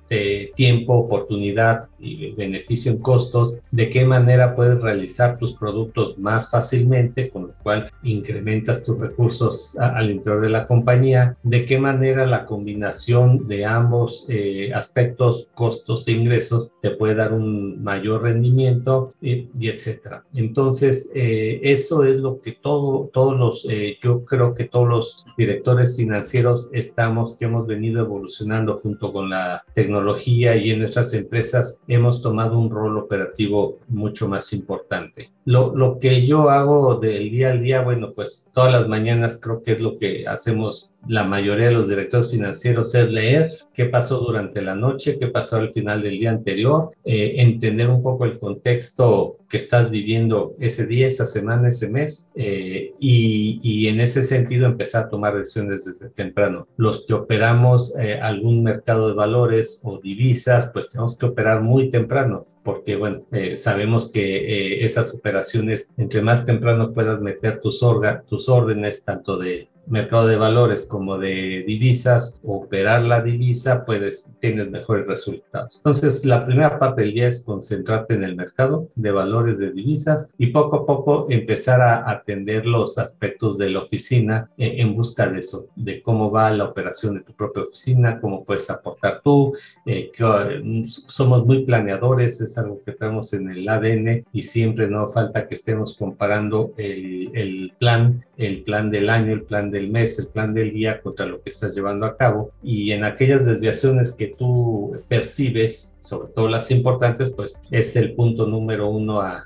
de 0.10 0.52
tiempo, 0.56 0.94
oportunidad 0.94 1.88
y 2.00 2.32
beneficio 2.32 2.92
en 2.92 3.00
costos, 3.00 3.60
de 3.72 3.90
qué 3.90 4.06
manera 4.06 4.56
puedes 4.56 4.80
realizar 4.82 5.38
tus 5.38 5.54
productos 5.54 6.18
más 6.18 6.50
fácilmente, 6.50 7.30
con 7.30 7.44
lo 7.44 7.54
cual 7.64 7.92
incrementas 8.04 8.84
tus 8.84 8.98
recursos 8.98 9.78
al 9.78 10.12
interior 10.12 10.42
de 10.42 10.50
la 10.50 10.68
compañía, 10.68 11.38
de 11.44 11.66
qué 11.66 11.80
manera 11.80 12.26
la 12.26 12.46
combinación 12.46 13.48
de 13.48 13.66
ambos 13.66 14.26
eh, 14.30 14.72
aspectos, 14.74 15.50
costos 15.54 16.08
e 16.08 16.12
ingresos, 16.14 16.74
te 16.82 16.92
puede 16.92 17.16
dar 17.16 17.34
un 17.34 17.84
mayor 17.84 18.24
rendimiento 18.24 19.14
y, 19.22 19.48
etcétera. 19.68 20.24
Entonces, 20.34 21.12
eh, 21.14 21.60
eso 21.64 22.04
es 22.04 22.18
lo 22.18 22.42
que 22.42 22.54
todo, 22.54 23.10
todos 23.14 23.38
los, 23.38 23.68
eh, 23.70 23.98
yo 24.02 24.26
creo 24.26 24.54
que 24.54 24.66
todos 24.66 24.88
los 24.88 25.26
directores 25.38 25.96
financieros 25.98 26.70
estamos, 26.74 27.38
que 27.38 27.46
hemos 27.46 27.68
venido 27.68 28.02
evolucionando 28.02 28.80
junto 28.82 29.12
con 29.12 29.30
la 29.30 29.64
tecnología 29.74 30.56
y 30.56 30.72
en 30.72 30.80
nuestras 30.80 31.14
empresas 31.14 31.82
hemos 31.88 32.22
tomado 32.22 32.60
un 32.60 32.70
rol 32.70 32.98
operativo 32.98 33.80
mucho 33.88 34.28
más 34.28 34.52
importante. 34.54 35.32
Lo, 35.46 35.76
lo 35.76 36.00
que 36.00 36.26
yo 36.28 36.50
hago 36.50 36.96
del 36.96 37.32
día 37.32 37.52
al 37.52 37.62
día, 37.62 37.82
bueno, 37.82 38.12
pues 38.14 38.50
todas 38.54 38.72
las 38.72 38.88
mañanas 38.88 39.40
creo 39.42 39.64
que 39.64 39.74
es 39.74 39.82
lo 39.82 39.98
que 39.98 40.28
hacemos 40.28 40.92
la 41.08 41.24
mayoría 41.24 41.68
de 41.68 41.74
los 41.74 41.88
directores 41.88 42.32
financieros, 42.32 42.94
es 42.96 43.10
leer 43.10 43.52
qué 43.74 43.86
pasó 43.86 44.20
durante 44.20 44.62
la 44.62 44.76
noche, 44.76 45.18
qué 45.20 45.28
pasó 45.28 45.58
al 45.58 45.72
final 45.72 46.02
del 46.02 46.20
día 46.20 46.32
anterior, 46.32 46.92
eh, 47.06 47.36
entender 47.38 47.90
un 47.90 48.02
poco 48.02 48.26
el 48.26 48.40
contexto 48.40 49.38
que 49.48 49.58
estás 49.58 49.92
viviendo 49.92 50.56
ese 50.60 50.88
día, 50.88 51.08
esa 51.08 51.26
semana, 51.26 51.70
ese 51.70 51.90
mes, 51.90 52.32
eh, 52.36 52.94
y, 53.00 53.88
en 53.88 54.02
ese 54.02 54.24
sentido 54.24 54.66
empezar 54.66 55.06
a 55.06 55.10
tomar 55.10 55.38
decisiones 55.38 55.86
desde 55.86 56.10
temprano. 56.10 56.68
Los 56.76 57.06
que 57.06 57.14
operamos 57.14 57.96
eh, 57.98 58.20
algún 58.20 58.64
mercado 58.64 59.08
de 59.08 59.14
valores 59.14 59.80
o 59.84 60.00
divisas, 60.00 60.72
pues 60.74 60.90
tenemos 60.90 61.18
que 61.18 61.28
operar 61.28 61.62
muy 61.62 61.90
temprano 61.90 62.48
porque 62.64 62.98
bueno, 62.98 63.22
sabemos 63.56 64.12
que 64.12 64.84
esas 64.84 65.16
operaciones, 65.16 65.90
entre 65.96 66.22
más 66.22 66.46
temprano 66.46 66.92
puedas 66.92 67.22
meter 67.22 67.62
tus, 67.62 67.80
tus 68.28 68.50
órdenes, 68.50 69.06
tanto 69.06 69.38
de 69.38 69.70
mercado 69.88 70.28
de 70.28 70.36
valores 70.36 70.86
como 70.86 71.18
de 71.18 71.64
divisas, 71.66 72.40
operar 72.44 73.04
la 73.04 73.22
divisa, 73.22 73.86
puedes, 73.86 74.34
tienes 74.40 74.70
mejores 74.70 75.08
resultados. 75.08 75.78
Entonces, 75.78 76.26
la 76.26 76.46
primera 76.46 76.80
parte 76.80 77.02
del 77.02 77.14
día 77.14 77.28
es 77.28 77.44
concentrarte 77.44 78.14
en 78.14 78.24
el 78.24 78.36
mercado 78.36 78.90
de 78.96 79.12
valores 79.12 79.60
de 79.60 79.72
divisas 79.72 80.30
y 80.38 80.48
poco 80.48 80.78
a 80.78 80.86
poco 80.86 81.28
empezar 81.30 81.82
a 81.82 82.10
atender 82.10 82.66
los 82.66 82.98
aspectos 82.98 83.58
de 83.58 83.70
la 83.70 83.80
oficina 83.80 84.50
eh, 84.58 84.76
en 84.78 84.96
busca 84.96 85.28
de 85.28 85.40
eso, 85.40 85.68
de 85.76 86.02
cómo 86.02 86.32
va 86.32 86.50
la 86.52 86.66
operación 86.66 87.16
de 87.16 87.22
tu 87.22 87.34
propia 87.34 87.64
oficina, 87.64 88.20
cómo 88.20 88.44
puedes 88.44 88.70
aportar 88.70 89.22
tú, 89.24 89.54
eh, 89.86 90.12
que, 90.14 90.24
mm, 90.24 90.86
somos 90.88 91.46
muy 91.46 91.64
planeadores, 91.64 92.42
es 92.42 92.58
algo 92.58 92.82
que 92.84 92.92
tenemos 92.92 93.34
en 93.34 93.50
el 93.50 93.68
ADN 93.68 94.26
y 94.32 94.42
siempre 94.42 94.88
no 94.88 95.08
falta 95.08 95.48
que 95.48 95.54
estemos 95.54 95.98
comparando 95.98 96.74
el, 96.78 97.32
el 97.34 97.74
plan, 97.78 98.26
el 98.38 98.64
plan 98.64 98.90
del 98.92 99.10
año, 99.10 99.34
el 99.34 99.44
plan 99.44 99.72
de 99.72 99.77
del 99.78 99.90
mes, 99.90 100.20
el 100.20 100.28
plan 100.28 100.54
del 100.54 100.74
día 100.74 101.02
contra 101.02 101.26
lo 101.26 101.42
que 101.42 101.50
estás 101.50 101.76
llevando 101.76 102.06
a 102.06 102.18
cabo 102.18 102.52
y 102.64 102.92
en 102.92 103.04
aquellas 103.04 103.46
desviaciones 103.46 104.14
que 104.14 104.28
tú 104.28 104.96
percibes, 105.08 105.98
sobre 106.00 106.34
todo 106.34 106.48
las 106.50 106.72
importantes, 106.72 107.34
pues 107.34 107.62
es 107.72 107.96
el 107.96 108.14
punto 108.14 108.46
número 108.48 108.90
uno 108.90 109.22
a, 109.22 109.46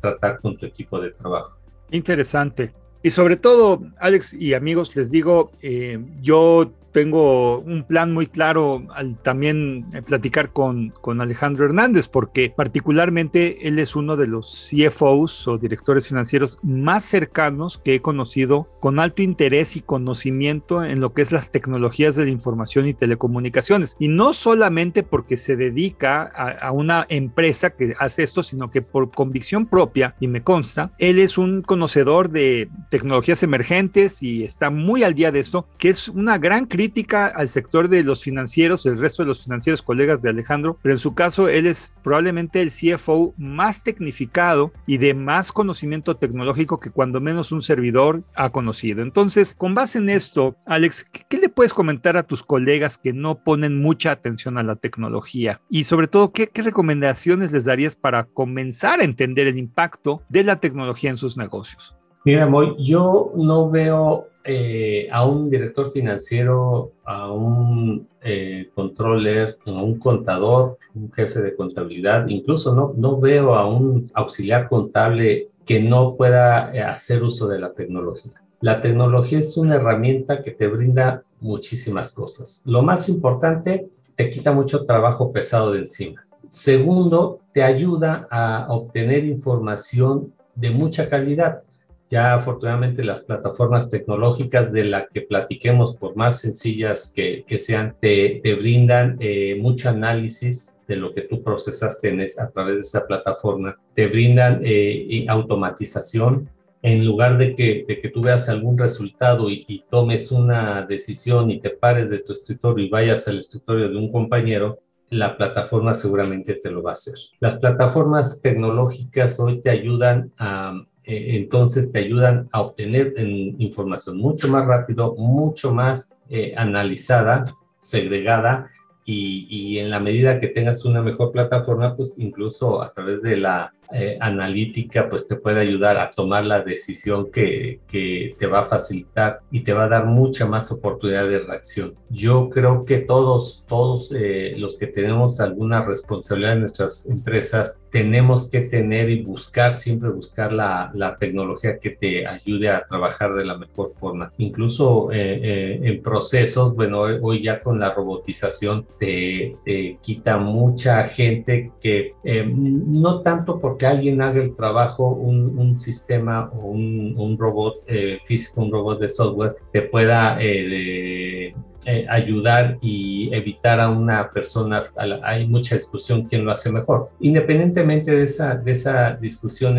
tratar 0.00 0.40
con 0.40 0.56
tu 0.56 0.66
equipo 0.66 1.00
de 1.00 1.10
trabajo. 1.10 1.56
Interesante. 1.90 2.72
Y 3.02 3.10
sobre 3.10 3.36
todo, 3.36 3.82
Alex 3.98 4.34
y 4.34 4.54
amigos, 4.54 4.94
les 4.96 5.10
digo, 5.10 5.52
eh, 5.62 5.98
yo 6.20 6.72
tengo 6.92 7.60
un 7.60 7.84
plan 7.84 8.12
muy 8.12 8.26
claro 8.26 8.84
al 8.94 9.16
también 9.16 9.86
eh, 9.92 10.02
platicar 10.02 10.52
con, 10.52 10.90
con 10.90 11.20
Alejandro 11.20 11.64
Hernández, 11.64 12.08
porque 12.08 12.52
particularmente 12.54 13.68
él 13.68 13.78
es 13.78 13.96
uno 13.96 14.16
de 14.16 14.26
los 14.26 14.70
CFOs 14.70 15.48
o 15.48 15.58
directores 15.58 16.08
financieros 16.08 16.58
más 16.62 17.04
cercanos 17.04 17.78
que 17.78 17.94
he 17.94 18.02
conocido 18.02 18.68
con 18.80 18.98
alto 18.98 19.22
interés 19.22 19.76
y 19.76 19.82
conocimiento 19.82 20.84
en 20.84 21.00
lo 21.00 21.12
que 21.12 21.22
es 21.22 21.32
las 21.32 21.50
tecnologías 21.50 22.16
de 22.16 22.24
la 22.24 22.30
información 22.30 22.88
y 22.88 22.94
telecomunicaciones. 22.94 23.96
Y 23.98 24.08
no 24.08 24.32
solamente 24.32 25.02
porque 25.02 25.38
se 25.38 25.56
dedica 25.56 26.22
a, 26.34 26.50
a 26.50 26.72
una 26.72 27.06
empresa 27.08 27.70
que 27.70 27.94
hace 27.98 28.22
esto, 28.22 28.42
sino 28.42 28.70
que 28.70 28.82
por 28.82 29.10
convicción 29.10 29.66
propia, 29.66 30.16
y 30.20 30.28
me 30.28 30.42
consta, 30.42 30.92
él 30.98 31.18
es 31.18 31.38
un 31.38 31.62
conocedor 31.62 32.30
de 32.30 32.68
tecnologías 32.90 33.42
emergentes 33.42 34.22
y 34.22 34.44
está 34.44 34.70
muy 34.70 35.02
al 35.02 35.14
día 35.14 35.30
de 35.30 35.40
esto, 35.40 35.68
que 35.78 35.90
es 35.90 36.08
una 36.08 36.38
gran 36.38 36.66
crítica 36.66 36.79
crítica 36.80 37.26
al 37.26 37.50
sector 37.50 37.90
de 37.90 38.02
los 38.02 38.22
financieros, 38.22 38.86
el 38.86 38.98
resto 38.98 39.22
de 39.22 39.26
los 39.26 39.44
financieros 39.44 39.82
colegas 39.82 40.22
de 40.22 40.30
Alejandro, 40.30 40.78
pero 40.80 40.94
en 40.94 40.98
su 40.98 41.14
caso 41.14 41.46
él 41.46 41.66
es 41.66 41.92
probablemente 42.02 42.62
el 42.62 42.70
CFO 42.70 43.34
más 43.36 43.82
tecnificado 43.82 44.72
y 44.86 44.96
de 44.96 45.12
más 45.12 45.52
conocimiento 45.52 46.16
tecnológico 46.16 46.80
que 46.80 46.88
cuando 46.88 47.20
menos 47.20 47.52
un 47.52 47.60
servidor 47.60 48.22
ha 48.34 48.48
conocido. 48.48 49.02
Entonces, 49.02 49.54
con 49.54 49.74
base 49.74 49.98
en 49.98 50.08
esto, 50.08 50.56
Alex, 50.64 51.04
¿qué, 51.28 51.36
le 51.36 51.50
puedes 51.50 51.74
comentar 51.74 52.16
a 52.16 52.22
tus 52.22 52.42
colegas 52.42 52.96
que 52.96 53.12
no 53.12 53.44
ponen 53.44 53.82
mucha 53.82 54.12
atención 54.12 54.56
a 54.56 54.62
la 54.62 54.76
tecnología? 54.76 55.60
Y 55.68 55.84
sobre 55.84 56.08
todo, 56.08 56.32
¿qué, 56.32 56.50
recomendaciones 56.54 57.52
les 57.52 57.66
darías 57.66 57.94
para 57.94 58.24
comenzar 58.24 59.00
a 59.00 59.04
entender 59.04 59.46
el 59.48 59.58
impacto 59.58 60.22
de 60.30 60.44
la 60.44 60.60
tecnología 60.60 61.10
en 61.10 61.18
sus 61.18 61.36
negocios? 61.36 61.94
Mira, 62.24 62.46
Moy, 62.46 62.74
yo 62.78 63.32
no 63.36 63.68
veo 63.68 64.29
eh, 64.44 65.08
a 65.12 65.26
un 65.26 65.50
director 65.50 65.90
financiero, 65.90 66.92
a 67.04 67.30
un 67.30 68.08
eh, 68.22 68.70
controller, 68.74 69.58
a 69.66 69.70
un 69.70 69.98
contador, 69.98 70.78
un 70.94 71.12
jefe 71.12 71.40
de 71.40 71.54
contabilidad, 71.54 72.26
incluso 72.28 72.74
no, 72.74 72.94
no 72.96 73.20
veo 73.20 73.54
a 73.54 73.68
un 73.68 74.10
auxiliar 74.14 74.68
contable 74.68 75.48
que 75.66 75.80
no 75.80 76.16
pueda 76.16 76.74
eh, 76.74 76.82
hacer 76.82 77.22
uso 77.22 77.48
de 77.48 77.58
la 77.58 77.72
tecnología. 77.72 78.32
La 78.60 78.80
tecnología 78.80 79.38
es 79.38 79.56
una 79.56 79.76
herramienta 79.76 80.42
que 80.42 80.50
te 80.50 80.66
brinda 80.68 81.22
muchísimas 81.40 82.12
cosas. 82.12 82.62
Lo 82.66 82.82
más 82.82 83.08
importante, 83.08 83.88
te 84.16 84.30
quita 84.30 84.52
mucho 84.52 84.84
trabajo 84.84 85.32
pesado 85.32 85.72
de 85.72 85.80
encima. 85.80 86.26
Segundo, 86.48 87.40
te 87.52 87.62
ayuda 87.62 88.26
a 88.30 88.66
obtener 88.70 89.24
información 89.24 90.32
de 90.54 90.70
mucha 90.70 91.08
calidad 91.08 91.62
ya 92.10 92.34
afortunadamente 92.34 93.04
las 93.04 93.22
plataformas 93.22 93.88
tecnológicas 93.88 94.72
de 94.72 94.84
las 94.84 95.08
que 95.08 95.22
platiquemos, 95.22 95.96
por 95.96 96.16
más 96.16 96.40
sencillas 96.40 97.12
que, 97.14 97.44
que 97.46 97.58
sean, 97.60 97.94
te, 98.00 98.40
te 98.42 98.54
brindan 98.56 99.16
eh, 99.20 99.56
mucho 99.60 99.88
análisis 99.88 100.80
de 100.88 100.96
lo 100.96 101.14
que 101.14 101.22
tú 101.22 101.42
procesaste 101.42 102.08
en 102.08 102.20
a 102.20 102.50
través 102.50 102.74
de 102.74 102.80
esa 102.80 103.06
plataforma, 103.06 103.78
te 103.94 104.08
brindan 104.08 104.60
eh, 104.64 105.24
automatización. 105.28 106.50
En 106.82 107.04
lugar 107.04 107.36
de 107.36 107.54
que, 107.54 107.84
de 107.86 108.00
que 108.00 108.08
tú 108.08 108.22
veas 108.22 108.48
algún 108.48 108.78
resultado 108.78 109.50
y, 109.50 109.66
y 109.68 109.84
tomes 109.90 110.32
una 110.32 110.86
decisión 110.86 111.50
y 111.50 111.60
te 111.60 111.70
pares 111.70 112.08
de 112.08 112.20
tu 112.20 112.32
escritorio 112.32 112.86
y 112.86 112.88
vayas 112.88 113.28
al 113.28 113.38
escritorio 113.38 113.90
de 113.90 113.96
un 113.96 114.10
compañero, 114.10 114.78
la 115.10 115.36
plataforma 115.36 115.94
seguramente 115.94 116.54
te 116.54 116.70
lo 116.70 116.82
va 116.82 116.90
a 116.90 116.94
hacer. 116.94 117.16
Las 117.38 117.58
plataformas 117.58 118.40
tecnológicas 118.40 119.38
hoy 119.40 119.60
te 119.60 119.68
ayudan 119.68 120.32
a, 120.38 120.82
eh, 121.04 121.36
entonces 121.36 121.92
te 121.92 122.00
ayudan 122.00 122.48
a 122.52 122.60
obtener 122.60 123.14
información 123.58 124.18
mucho 124.18 124.48
más 124.48 124.66
rápido, 124.66 125.14
mucho 125.16 125.72
más 125.72 126.16
eh, 126.28 126.54
analizada, 126.56 127.44
segregada 127.78 128.70
y, 129.04 129.46
y, 129.50 129.78
en 129.78 129.90
la 129.90 129.98
medida 129.98 130.38
que 130.38 130.48
tengas 130.48 130.84
una 130.84 131.02
mejor 131.02 131.32
plataforma, 131.32 131.96
pues 131.96 132.18
incluso 132.18 132.82
a 132.82 132.92
través 132.92 133.22
de 133.22 133.38
la 133.38 133.72
eh, 133.92 134.16
analítica 134.20 135.08
pues 135.08 135.26
te 135.26 135.34
puede 135.34 135.60
ayudar 135.60 135.96
a 135.98 136.10
tomar 136.10 136.44
la 136.44 136.60
decisión 136.62 137.30
que, 137.32 137.80
que, 137.88 138.36
te 138.38 138.46
va 138.46 138.60
a 138.60 138.64
facilitar 138.64 139.40
y 139.50 139.60
te 139.60 139.72
va 139.72 139.84
a 139.84 139.88
dar 139.88 140.06
mucha 140.06 140.46
más 140.46 140.70
oportunidad 140.70 141.28
de 141.28 141.40
reacción. 141.40 141.94
Yo 142.08 142.50
creo 142.50 142.84
que 142.84 142.98
todos, 142.98 143.64
todos 143.68 144.12
eh, 144.16 144.54
los 144.56 144.78
que 144.78 144.86
tenemos 144.86 145.40
alguna 145.40 145.84
responsabilidad 145.84 146.52
en 146.52 146.60
nuestras 146.60 147.10
empresas, 147.10 147.82
tenemos 147.90 148.48
que 148.48 148.60
tener 148.60 149.10
y 149.10 149.22
buscar, 149.22 149.74
siempre 149.74 150.10
buscar 150.10 150.52
la, 150.52 150.92
la 150.94 151.16
tecnología 151.16 151.78
que 151.78 151.90
te 151.90 152.26
ayude 152.26 152.68
a 152.68 152.86
trabajar 152.86 153.34
de 153.34 153.44
la 153.44 153.58
mejor 153.58 153.92
forma. 153.96 154.32
Incluso 154.38 155.10
eh, 155.12 155.80
en 155.82 156.00
procesos, 156.00 156.76
bueno, 156.76 157.00
hoy 157.00 157.42
ya 157.42 157.60
con 157.60 157.80
la 157.80 157.92
robotización 157.92 158.86
te, 158.98 159.56
te 159.64 159.98
quita 160.00 160.38
mucha 160.38 161.08
gente 161.08 161.72
que 161.80 162.14
no 162.24 163.20
tanto 163.22 163.58
porque 163.58 163.79
que 163.80 163.86
alguien 163.86 164.20
haga 164.20 164.42
el 164.42 164.54
trabajo, 164.54 165.08
un, 165.08 165.74
sistema 165.74 166.50
o 166.52 166.66
un, 166.66 167.36
robot 167.38 167.82
eh, 167.86 168.18
físico, 168.26 168.60
un 168.60 168.70
robot 168.70 169.00
de 169.00 169.08
software, 169.08 169.56
te 169.72 169.80
pueda 169.80 170.36
eh, 170.38 171.54
eh, 171.86 172.06
ayudar 172.10 172.76
y 172.82 173.34
evitar 173.34 173.80
a 173.80 173.88
una 173.88 174.30
persona, 174.30 174.84
hay 175.22 175.46
mucha 175.46 175.76
discusión 175.76 176.26
quién 176.26 176.44
lo 176.44 176.52
hace 176.52 176.70
mejor. 176.70 177.08
Independientemente 177.20 178.10
de 178.10 178.24
esa, 178.24 178.54
de 178.54 178.72
esa 178.72 179.16
discusión 179.16 179.78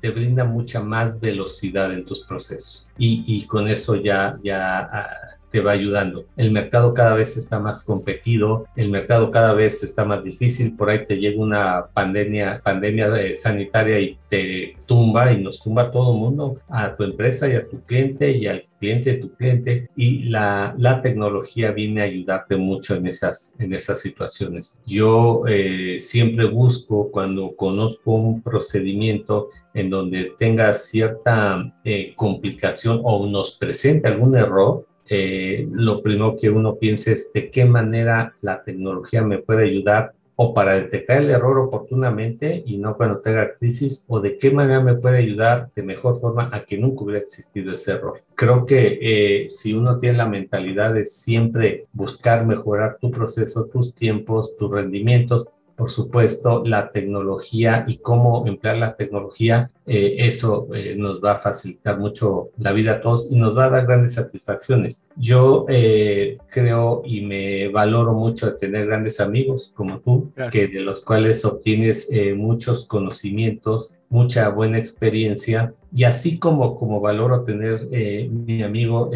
te 0.00 0.10
brinda 0.10 0.46
mucha 0.46 0.80
más 0.80 1.20
velocidad 1.20 1.92
en 1.92 2.06
tus 2.06 2.24
procesos 2.24 2.88
y, 2.96 3.24
y 3.26 3.46
con 3.46 3.68
eso 3.68 3.96
ya, 3.96 4.38
ya 4.42 4.78
ah, 4.90 5.08
te 5.54 5.60
va 5.60 5.70
ayudando. 5.70 6.24
El 6.36 6.50
mercado 6.50 6.92
cada 6.94 7.14
vez 7.14 7.36
está 7.36 7.60
más 7.60 7.84
competido, 7.84 8.66
el 8.74 8.90
mercado 8.90 9.30
cada 9.30 9.52
vez 9.52 9.84
está 9.84 10.04
más 10.04 10.24
difícil, 10.24 10.74
por 10.74 10.90
ahí 10.90 11.06
te 11.06 11.16
llega 11.16 11.40
una 11.40 11.86
pandemia, 11.94 12.60
pandemia 12.64 13.36
sanitaria 13.36 14.00
y 14.00 14.18
te 14.28 14.76
tumba 14.84 15.32
y 15.32 15.40
nos 15.40 15.62
tumba 15.62 15.82
a 15.82 15.90
todo 15.92 16.12
el 16.12 16.18
mundo, 16.18 16.58
a 16.68 16.96
tu 16.96 17.04
empresa 17.04 17.48
y 17.48 17.52
a 17.52 17.68
tu 17.68 17.80
cliente 17.84 18.32
y 18.32 18.48
al 18.48 18.64
cliente 18.80 19.12
de 19.12 19.18
tu 19.18 19.32
cliente 19.36 19.88
y 19.94 20.24
la, 20.24 20.74
la 20.76 21.00
tecnología 21.00 21.70
viene 21.70 22.00
a 22.00 22.06
ayudarte 22.06 22.56
mucho 22.56 22.96
en 22.96 23.06
esas, 23.06 23.54
en 23.60 23.74
esas 23.74 24.00
situaciones. 24.00 24.82
Yo 24.84 25.44
eh, 25.46 26.00
siempre 26.00 26.46
busco 26.46 27.12
cuando 27.12 27.54
conozco 27.54 28.10
un 28.10 28.42
procedimiento 28.42 29.50
en 29.72 29.88
donde 29.88 30.32
tenga 30.36 30.74
cierta 30.74 31.72
eh, 31.84 32.12
complicación 32.16 33.00
o 33.04 33.24
nos 33.28 33.56
presente 33.56 34.08
algún 34.08 34.36
error, 34.36 34.84
eh, 35.08 35.68
lo 35.70 36.02
primero 36.02 36.36
que 36.40 36.50
uno 36.50 36.76
piensa 36.76 37.12
es 37.12 37.32
de 37.32 37.50
qué 37.50 37.64
manera 37.64 38.34
la 38.40 38.62
tecnología 38.62 39.22
me 39.22 39.38
puede 39.38 39.64
ayudar 39.64 40.12
o 40.36 40.52
para 40.52 40.74
detectar 40.74 41.18
el 41.18 41.30
error 41.30 41.58
oportunamente 41.58 42.62
y 42.66 42.78
no 42.78 42.96
cuando 42.96 43.20
tenga 43.20 43.54
crisis, 43.54 44.04
o 44.08 44.20
de 44.20 44.36
qué 44.36 44.50
manera 44.50 44.80
me 44.80 44.96
puede 44.96 45.18
ayudar 45.18 45.70
de 45.74 45.82
mejor 45.82 46.18
forma 46.18 46.50
a 46.52 46.64
que 46.64 46.76
nunca 46.76 47.04
hubiera 47.04 47.20
existido 47.20 47.72
ese 47.72 47.92
error. 47.92 48.22
Creo 48.34 48.66
que 48.66 48.98
eh, 49.00 49.48
si 49.48 49.74
uno 49.74 50.00
tiene 50.00 50.18
la 50.18 50.28
mentalidad 50.28 50.92
de 50.92 51.06
siempre 51.06 51.86
buscar 51.92 52.44
mejorar 52.44 52.98
tu 53.00 53.10
proceso, 53.10 53.66
tus 53.66 53.94
tiempos, 53.94 54.56
tus 54.56 54.70
rendimientos, 54.70 55.46
por 55.76 55.90
supuesto, 55.90 56.62
la 56.64 56.92
tecnología 56.92 57.84
y 57.88 57.98
cómo 57.98 58.46
emplear 58.46 58.76
la 58.76 58.96
tecnología, 58.96 59.70
eh, 59.86 60.16
eso 60.18 60.68
eh, 60.74 60.94
nos 60.96 61.22
va 61.22 61.32
a 61.32 61.38
facilitar 61.38 61.98
mucho 61.98 62.50
la 62.58 62.72
vida 62.72 62.92
a 62.92 63.00
todos 63.00 63.30
y 63.30 63.36
nos 63.36 63.56
va 63.56 63.66
a 63.66 63.70
dar 63.70 63.86
grandes 63.86 64.14
satisfacciones. 64.14 65.08
Yo 65.16 65.66
eh, 65.68 66.38
creo 66.48 67.02
y 67.04 67.22
me 67.22 67.68
valoro 67.68 68.12
mucho 68.14 68.46
de 68.46 68.58
tener 68.58 68.86
grandes 68.86 69.20
amigos 69.20 69.72
como 69.76 69.98
tú, 70.00 70.32
que 70.50 70.68
de 70.68 70.80
los 70.80 71.04
cuales 71.04 71.44
obtienes 71.44 72.08
muchos 72.36 72.86
conocimientos, 72.86 73.98
mucha 74.08 74.48
buena 74.48 74.78
experiencia 74.78 75.74
y 75.92 76.04
así 76.04 76.38
como, 76.38 76.78
como 76.78 77.00
valoro 77.00 77.42
tener 77.42 77.88
mi 78.30 78.62
amigo 78.62 79.10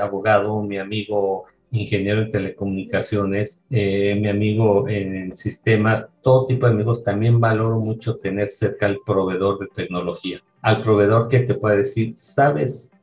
abogado, 0.00 0.62
mi 0.62 0.78
amigo 0.78 1.44
ingeniero 1.72 2.22
en 2.22 2.30
telecomunicaciones, 2.30 3.64
eh, 3.70 4.16
mi 4.20 4.28
amigo 4.28 4.88
en 4.88 5.36
sistemas, 5.36 6.06
todo 6.22 6.46
tipo 6.46 6.66
de 6.66 6.72
amigos, 6.72 7.04
también 7.04 7.40
valoro 7.40 7.78
mucho 7.78 8.16
tener 8.16 8.50
cerca 8.50 8.86
al 8.86 8.98
proveedor 9.06 9.58
de 9.58 9.68
tecnología, 9.68 10.42
al 10.62 10.82
proveedor 10.82 11.28
que 11.28 11.40
te 11.40 11.54
puede 11.54 11.78
decir, 11.78 12.12
sabes 12.16 12.96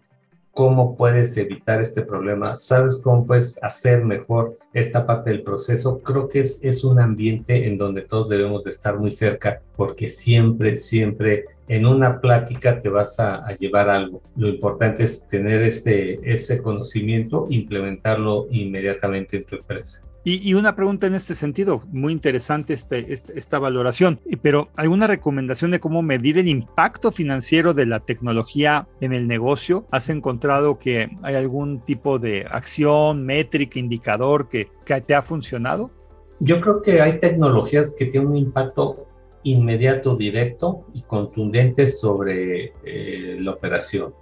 cómo 0.58 0.98
puedes 0.98 1.38
evitar 1.38 1.82
este 1.82 2.02
problema, 2.02 2.56
sabes 2.56 3.00
cómo 3.04 3.26
puedes 3.28 3.62
hacer 3.64 4.04
mejor 4.04 4.58
esta 4.74 5.06
parte 5.06 5.30
del 5.30 5.44
proceso. 5.44 6.00
Creo 6.00 6.28
que 6.28 6.40
es, 6.40 6.64
es 6.64 6.84
un 6.84 7.00
ambiente 7.00 7.68
en 7.68 7.78
donde 7.78 8.02
todos 8.02 8.28
debemos 8.28 8.64
de 8.64 8.72
estar 8.72 8.98
muy 8.98 9.12
cerca 9.12 9.62
porque 9.76 10.08
siempre, 10.08 10.76
siempre 10.76 11.46
en 11.68 11.86
una 11.86 12.20
plática 12.22 12.82
te 12.82 12.90
vas 12.90 13.20
a, 13.20 13.46
llevar 13.58 13.90
algo. 13.90 14.22
Lo 14.36 14.48
importante 14.48 15.04
es 15.04 15.28
tener 15.28 15.64
este, 15.64 16.20
ese 16.24 16.62
conocimiento, 16.62 17.48
implementarlo 17.50 18.48
inmediatamente 18.52 19.38
en 19.38 19.44
tu 19.46 19.56
empresa. 19.56 20.08
Y, 20.30 20.56
una 20.56 20.76
pregunta 20.76 21.08
en 21.08 21.16
este 21.16 21.36
sentido, 21.36 21.84
muy 21.90 22.12
interesante 22.12 22.74
este, 22.74 23.14
este, 23.14 23.40
esta 23.40 23.60
valoración, 23.60 24.20
pero 24.42 24.68
¿alguna 24.76 25.08
recomendación 25.08 25.72
de 25.72 25.80
cómo 25.80 26.02
medir 26.02 26.38
el 26.38 26.50
impacto 26.50 27.14
financiero 27.14 27.74
de 27.74 27.86
la 27.86 28.02
tecnología 28.02 28.90
en 29.00 29.14
el 29.14 29.26
negocio? 29.26 29.88
¿Has 29.90 30.10
encontrado 30.10 30.80
que 30.80 31.10
hay 31.24 31.36
algún 31.36 31.80
tipo 31.80 32.20
de 32.20 32.46
acción, 32.52 33.26
métrica, 33.26 33.80
indicador 33.80 34.50
que, 34.50 34.68
que 34.84 35.00
te 35.00 35.16
ha 35.16 35.22
funcionado? 35.22 35.92
Yo 36.42 36.60
creo 36.60 36.82
que 36.82 37.00
hay 37.00 37.20
tecnologías 37.20 37.94
que 37.98 38.08
tienen 38.08 38.30
un 38.30 38.38
impacto 38.38 39.07
inmediato, 39.52 40.16
directo 40.16 40.86
y 40.94 41.02
contundente 41.02 41.88
sobre 41.88 42.74
eh, 42.84 43.38
la 43.40 43.52
operación. 43.52 44.14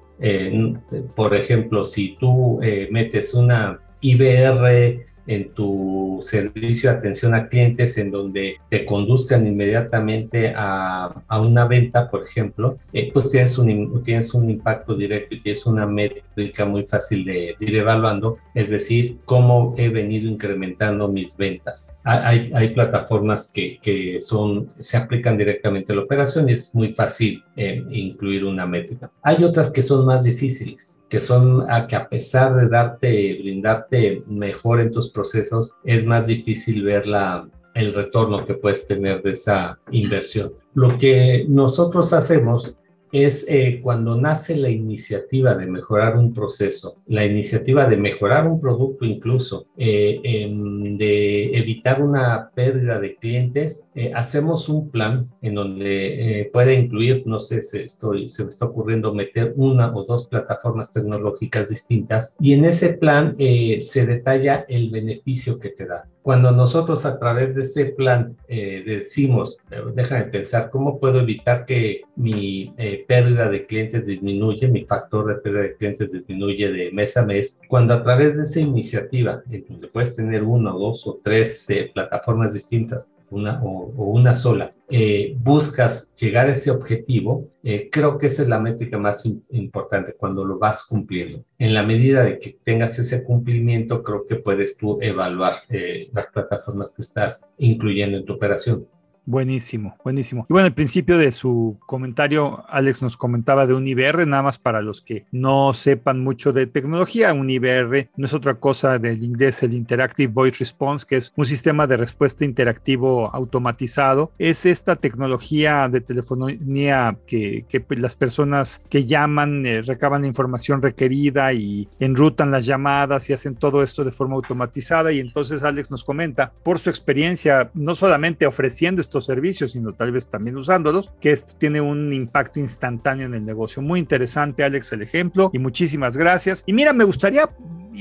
por 1.15 1.35
ejemplo, 1.35 1.85
si 1.85 2.15
tú 2.17 2.59
eh, 2.61 2.87
metes 2.89 3.33
una 3.33 3.79
IBR 4.01 5.05
en 5.27 5.49
tu 5.49 6.19
servicio 6.21 6.91
de 6.91 6.97
atención 6.97 7.33
a 7.33 7.47
clientes 7.47 7.97
en 7.97 8.11
donde 8.11 8.57
te 8.69 8.85
conduzcan 8.85 9.45
inmediatamente 9.47 10.53
a, 10.55 11.23
a 11.27 11.41
una 11.41 11.65
venta, 11.65 12.09
por 12.09 12.23
ejemplo, 12.23 12.77
eh, 12.93 13.11
pues 13.11 13.31
tienes 13.31 13.57
un, 13.57 14.03
tienes 14.03 14.33
un 14.33 14.49
impacto 14.49 14.95
directo 14.95 15.35
y 15.35 15.41
tienes 15.41 15.65
una 15.65 15.85
métrica 15.85 16.65
muy 16.65 16.83
fácil 16.83 17.25
de, 17.25 17.55
ir 17.59 17.75
evaluando, 17.75 18.37
es 18.53 18.69
decir, 18.69 19.17
cómo 19.25 19.75
he 19.77 19.89
venido 19.89 20.29
incrementando 20.29 21.07
mis 21.07 21.35
ventas. 21.37 21.91
Hay, 22.03 22.51
hay 22.53 22.69
plataformas 22.69 23.51
que, 23.51 23.79
que 23.81 24.19
son, 24.21 24.69
se 24.79 24.97
aplican 24.97 25.37
directamente 25.37 25.91
a 25.91 25.95
la 25.95 26.03
operación 26.03 26.49
y 26.49 26.53
es 26.53 26.75
muy 26.75 26.91
fácil 26.91 27.43
eh, 27.55 27.83
incluir 27.89 28.45
una 28.45 28.65
métrica. 28.65 29.11
Hay 29.21 29.43
otras 29.43 29.71
que 29.71 29.81
son 29.81 30.05
más 30.05 30.23
difíciles, 30.23 31.03
que 31.09 31.19
son 31.19 31.69
a 31.69 31.87
que 31.87 31.95
a 31.95 32.07
pesar 32.07 32.55
de 32.55 32.67
darte, 32.67 33.37
brindarte 33.41 34.23
mejor 34.27 34.81
en 34.81 34.91
tus 34.91 35.09
procesos, 35.15 35.75
es 35.83 36.05
más 36.05 36.27
difícil 36.27 36.83
ver 36.83 37.07
la, 37.07 37.47
el 37.73 37.93
retorno 37.93 38.45
que 38.45 38.53
puedes 38.53 38.85
tener 38.85 39.23
de 39.23 39.31
esa 39.31 39.79
inversión. 39.91 40.53
Lo 40.75 40.97
que 40.97 41.45
nosotros 41.47 42.13
hacemos 42.13 42.77
es 43.23 43.45
eh, 43.49 43.79
cuando 43.81 44.19
nace 44.19 44.57
la 44.57 44.69
iniciativa 44.69 45.55
de 45.55 45.67
mejorar 45.67 46.17
un 46.17 46.33
proceso, 46.33 47.01
la 47.07 47.25
iniciativa 47.25 47.87
de 47.87 47.97
mejorar 47.97 48.47
un 48.47 48.59
producto 48.59 49.05
incluso, 49.05 49.67
eh, 49.77 50.19
em, 50.23 50.97
de 50.97 51.57
evitar 51.57 52.01
una 52.01 52.49
pérdida 52.53 52.99
de 52.99 53.15
clientes, 53.15 53.87
eh, 53.95 54.11
hacemos 54.13 54.67
un 54.67 54.89
plan 54.89 55.29
en 55.41 55.55
donde 55.55 56.49
puede 56.51 56.73
incluir, 56.75 57.23
no 57.25 57.39
sé, 57.39 57.61
si 57.61 57.79
estoy, 57.79 58.29
se 58.29 58.43
me 58.43 58.49
está 58.49 58.65
ocurriendo 58.65 59.13
meter 59.13 59.53
una 59.55 59.95
o 59.95 60.03
dos 60.03 60.27
plataformas 60.27 60.91
tecnológicas 60.91 61.69
distintas 61.69 62.35
y 62.39 62.53
en 62.53 62.65
ese 62.65 62.93
plan 62.93 63.35
se 63.35 64.05
detalla 64.05 64.65
el 64.67 64.89
beneficio 64.89 65.59
que 65.59 65.69
te 65.69 65.85
da. 65.85 66.05
Cuando 66.25 66.49
nosotros 66.49 67.05
a 67.05 67.19
través 67.19 67.53
de 67.53 67.61
ese 67.61 67.85
plan 67.85 68.35
eh, 68.47 68.81
decimos, 68.83 69.59
déjame 69.93 70.23
pensar, 70.23 70.71
¿cómo 70.71 70.99
puedo 70.99 71.19
evitar 71.19 71.65
que 71.65 72.01
mi 72.15 72.73
eh, 72.79 73.05
pérdida 73.07 73.47
de 73.47 73.67
clientes 73.67 74.07
disminuye, 74.07 74.67
mi 74.67 74.85
factor 74.85 75.27
de 75.27 75.35
pérdida 75.35 75.61
de 75.61 75.75
clientes 75.75 76.13
disminuye 76.13 76.71
de 76.71 76.91
mes 76.91 77.15
a 77.15 77.27
mes? 77.27 77.61
Cuando 77.67 77.93
a 77.93 78.01
través 78.01 78.37
de 78.37 78.45
esa 78.45 78.59
iniciativa, 78.59 79.43
en 79.51 79.65
donde 79.69 79.87
puedes 79.87 80.15
tener 80.15 80.41
una, 80.41 80.71
dos 80.71 81.05
o 81.05 81.19
tres 81.23 81.69
eh, 81.69 81.91
plataformas 81.93 82.55
distintas, 82.55 83.05
una 83.29 83.61
o, 83.63 83.91
una 84.11 84.35
sola, 84.35 84.73
eh, 84.89 85.35
buscas 85.39 86.15
llegar 86.15 86.47
a 86.47 86.53
ese 86.53 86.71
objetivo, 86.71 87.49
eh, 87.63 87.89
creo 87.91 88.17
que 88.17 88.27
esa 88.27 88.43
es 88.43 88.47
la 88.47 88.59
métrica 88.59 88.97
más 88.97 89.25
importante 89.49 90.13
cuando 90.13 90.45
lo 90.45 90.59
vas 90.59 90.85
cumpliendo. 90.87 91.43
En 91.57 91.73
la 91.73 91.83
medida 91.83 92.23
de 92.23 92.39
que 92.39 92.57
tengas 92.63 92.99
ese 92.99 93.23
cumplimiento, 93.23 94.03
creo 94.03 94.25
que 94.25 94.35
puedes 94.35 94.77
tú 94.77 94.99
evaluar 95.01 95.55
eh, 95.69 96.09
las 96.13 96.27
plataformas 96.27 96.93
que 96.93 97.01
estás 97.01 97.49
incluyendo 97.57 98.17
en 98.17 98.25
tu 98.25 98.33
operación. 98.33 98.87
Buenísimo, 99.27 99.97
buenísimo. 100.03 100.45
Y 100.47 100.53
bueno, 100.53 100.67
al 100.67 100.73
principio 100.73 101.17
de 101.17 101.31
su 101.31 101.79
comentario, 101.87 102.63
Alex 102.69 103.01
nos 103.01 103.17
comentaba 103.17 103.65
de 103.65 103.73
un 103.73 103.87
IBR, 103.87 104.27
nada 104.27 104.43
más 104.43 104.59
para 104.59 104.83
los 104.83 105.01
que 105.01 105.25
no 105.31 105.73
sepan 105.73 106.23
mucho 106.23 106.53
de 106.53 106.67
tecnología. 106.67 107.33
Un 107.33 107.49
IBR 107.49 108.09
no 108.17 108.25
es 108.25 108.33
otra 108.35 108.55
cosa 108.55 108.99
del 108.99 109.23
inglés, 109.23 109.63
el 109.63 109.73
Interactive 109.73 110.31
Voice 110.31 110.59
Response, 110.59 111.07
que 111.07 111.17
es 111.17 111.33
un 111.35 111.45
sistema 111.45 111.87
de 111.87 111.97
respuesta 111.97 112.45
interactivo 112.45 113.33
automatizado. 113.33 114.31
Es 114.37 114.67
esta 114.67 114.95
tecnología 114.95 115.89
de 115.89 116.01
telefonía 116.01 117.17
que, 117.25 117.65
que 117.67 117.83
las 117.97 118.15
personas 118.15 118.79
que 118.89 119.05
llaman 119.05 119.65
eh, 119.65 119.81
recaban 119.81 120.21
la 120.21 120.27
información 120.27 120.83
requerida 120.83 121.51
y 121.53 121.89
enrutan 121.99 122.51
las 122.51 122.65
llamadas 122.65 123.27
y 123.29 123.33
hacen 123.33 123.55
todo 123.55 123.81
esto 123.81 124.03
de 124.03 124.11
forma 124.11 124.35
automatizada. 124.35 125.11
Y 125.11 125.19
entonces 125.19 125.63
Alex 125.63 125.89
nos 125.89 126.03
comenta, 126.03 126.53
por 126.63 126.77
su 126.77 126.91
experiencia, 126.91 127.71
no 127.73 127.95
solamente 127.95 128.45
ofreciendo 128.45 129.01
esto 129.01 129.14
servicios, 129.21 129.71
sino 129.71 129.93
tal 129.93 130.11
vez 130.11 130.29
también 130.29 130.57
usándolos, 130.57 131.11
que 131.19 131.31
esto 131.31 131.55
tiene 131.57 131.81
un 131.81 132.13
impacto 132.13 132.59
instantáneo 132.59 133.25
en 133.25 133.33
el 133.33 133.45
negocio. 133.45 133.81
Muy 133.81 133.99
interesante, 133.99 134.63
Alex, 134.63 134.93
el 134.93 135.01
ejemplo, 135.01 135.49
y 135.53 135.59
muchísimas 135.59 136.17
gracias. 136.17 136.63
Y 136.65 136.73
mira, 136.73 136.93
me 136.93 137.03
gustaría 137.03 137.49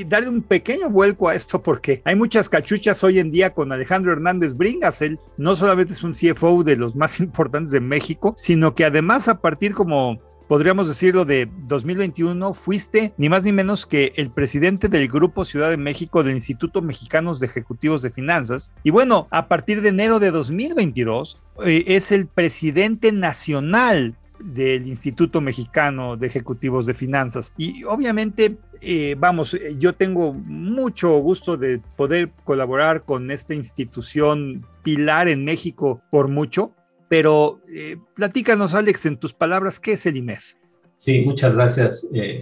darle 0.03 0.29
un 0.29 0.43
pequeño 0.43 0.91
vuelco 0.91 1.29
a 1.29 1.35
esto 1.35 1.63
porque 1.63 2.03
hay 2.05 2.17
muchas 2.17 2.49
cachuchas 2.49 3.05
hoy 3.05 3.21
en 3.21 3.31
día 3.31 3.51
con 3.51 3.71
Alejandro 3.71 4.13
Hernández 4.13 4.55
Bringas. 4.55 5.03
Él 5.03 5.21
no 5.37 5.55
solamente 5.55 5.93
es 5.93 6.03
un 6.03 6.13
CFO 6.13 6.65
de 6.65 6.77
los 6.77 6.97
más 6.97 7.21
importantes 7.21 7.71
de 7.71 7.81
México, 7.81 8.35
sino 8.37 8.75
que 8.75 8.85
además 8.85 9.29
a 9.29 9.41
partir 9.41 9.73
como 9.73 10.21
podríamos 10.49 10.89
decirlo, 10.89 11.25
de 11.25 11.49
2021, 11.67 12.55
fuiste 12.55 13.15
ni 13.17 13.29
más 13.29 13.45
ni 13.45 13.53
menos 13.53 13.87
que 13.87 14.13
el 14.17 14.31
presidente 14.31 14.89
del 14.89 15.09
Grupo 15.09 15.45
Ciudad 15.45 15.71
de 15.71 15.77
México 15.77 16.23
del 16.23 16.35
Instituto 16.35 16.83
Mexicano 16.83 17.35
de 17.35 17.47
Ejecutivos 17.47 18.03
de 18.03 18.11
Finanzas. 18.11 18.73
Y 18.83 18.91
bueno, 18.91 19.29
a 19.31 19.49
partir 19.49 19.83
de 19.83 19.89
enero 19.91 20.21
de 20.21 20.31
2022, 20.31 21.41
eh, 21.65 21.85
es 21.89 22.13
el 22.13 22.27
presidente 22.27 23.13
nacional 23.13 24.17
del 24.41 24.87
Instituto 24.87 25.41
Mexicano 25.41 26.17
de 26.17 26.27
Ejecutivos 26.27 26.87
de 26.87 26.95
Finanzas. 26.95 27.53
Y 27.57 27.85
obviamente, 27.85 28.59
eh, 28.81 29.17
vamos, 29.19 29.57
yo 29.79 29.95
tengo 29.95 30.35
mucho 30.35 31.17
gusto 31.19 31.57
de 31.57 31.81
poder 31.97 32.31
colaborar 32.45 33.05
con 33.05 33.31
esta 33.31 33.55
institución 33.55 34.67
pilar 34.83 35.29
en 35.29 35.45
México 35.45 36.03
por 36.11 36.29
mucho, 36.29 36.75
pero 37.09 37.61
eh, 37.73 37.97
platícanos, 38.15 38.75
Alex, 38.75 39.07
en 39.07 39.17
tus 39.17 39.35
palabras, 39.35 39.81
¿qué 39.81 39.93
es 39.93 40.07
el 40.07 40.17
IMEF? 40.17 40.55
Sí, 40.95 41.23
muchas 41.23 41.55
gracias, 41.55 42.09
eh, 42.13 42.39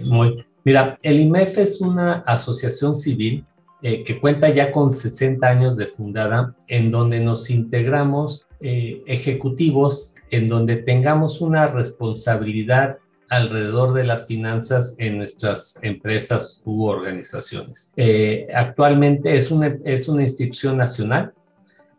Mira, 0.65 0.97
el 1.03 1.19
IMEF 1.19 1.57
es 1.57 1.81
una 1.81 2.19
asociación 2.19 2.95
civil 2.95 3.45
eh, 3.85 4.01
que 4.03 4.17
cuenta 4.17 4.47
ya 4.47 4.71
con 4.71 4.93
60 4.93 5.45
años 5.45 5.75
de 5.75 5.87
fundada, 5.87 6.55
en 6.69 6.89
donde 6.89 7.19
nos 7.19 7.49
integramos 7.49 8.47
eh, 8.61 9.03
ejecutivos, 9.07 10.15
en 10.31 10.47
donde 10.47 10.77
tengamos 10.77 11.41
una 11.41 11.67
responsabilidad 11.67 12.99
alrededor 13.27 13.93
de 13.93 14.05
las 14.05 14.25
finanzas 14.25 14.95
en 14.99 15.17
nuestras 15.17 15.79
empresas 15.81 16.61
u 16.63 16.85
organizaciones. 16.85 17.91
Eh, 17.97 18.47
actualmente 18.55 19.35
es 19.35 19.51
una, 19.51 19.77
es 19.83 20.07
una 20.07 20.21
institución 20.21 20.77
nacional, 20.77 21.33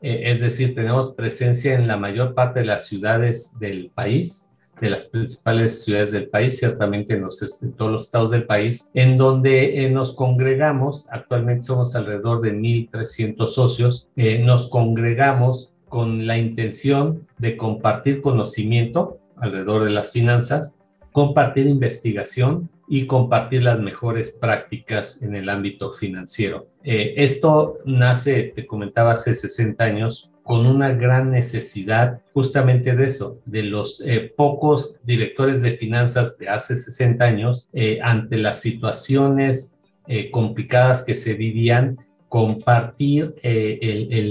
es 0.04 0.40
decir, 0.40 0.74
tenemos 0.74 1.12
presencia 1.12 1.74
en 1.74 1.86
la 1.86 1.96
mayor 1.96 2.34
parte 2.34 2.60
de 2.60 2.66
las 2.66 2.86
ciudades 2.86 3.58
del 3.58 3.90
país, 3.94 4.52
de 4.78 4.90
las 4.90 5.04
principales 5.04 5.82
ciudades 5.82 6.12
del 6.12 6.28
país, 6.28 6.58
ciertamente 6.58 7.14
en, 7.14 7.22
los, 7.22 7.62
en 7.62 7.72
todos 7.72 7.90
los 7.90 8.04
estados 8.04 8.30
del 8.30 8.44
país, 8.44 8.90
en 8.92 9.16
donde 9.16 9.82
eh, 9.82 9.90
nos 9.90 10.14
congregamos, 10.14 11.06
actualmente 11.10 11.62
somos 11.62 11.94
alrededor 11.96 12.42
de 12.42 12.52
1.300 12.52 13.48
socios, 13.48 14.10
eh, 14.16 14.40
nos 14.40 14.68
congregamos 14.68 15.72
con 15.88 16.26
la 16.26 16.36
intención 16.36 17.26
de 17.38 17.56
compartir 17.56 18.20
conocimiento 18.20 19.20
alrededor 19.36 19.84
de 19.84 19.90
las 19.90 20.10
finanzas, 20.10 20.78
compartir 21.12 21.66
investigación 21.66 22.68
y 22.86 23.06
compartir 23.06 23.62
las 23.62 23.80
mejores 23.80 24.32
prácticas 24.32 25.22
en 25.22 25.34
el 25.34 25.48
ámbito 25.48 25.90
financiero. 25.90 26.68
Eh, 26.82 27.14
esto 27.16 27.78
nace, 27.84 28.52
te 28.54 28.66
comentaba, 28.66 29.12
hace 29.12 29.34
60 29.34 29.82
años 29.82 30.30
con 30.42 30.66
una 30.66 30.92
gran 30.92 31.30
necesidad 31.30 32.20
justamente 32.34 32.94
de 32.94 33.06
eso, 33.06 33.40
de 33.46 33.62
los 33.62 34.02
eh, 34.04 34.32
pocos 34.36 34.98
directores 35.02 35.62
de 35.62 35.78
finanzas 35.78 36.36
de 36.36 36.50
hace 36.50 36.76
60 36.76 37.24
años 37.24 37.70
eh, 37.72 37.98
ante 38.02 38.36
las 38.36 38.60
situaciones 38.60 39.78
complicadas 40.32 41.02
que 41.02 41.14
se 41.14 41.32
vivían 41.32 41.96
compartir 42.34 43.36
eh, 43.44 44.28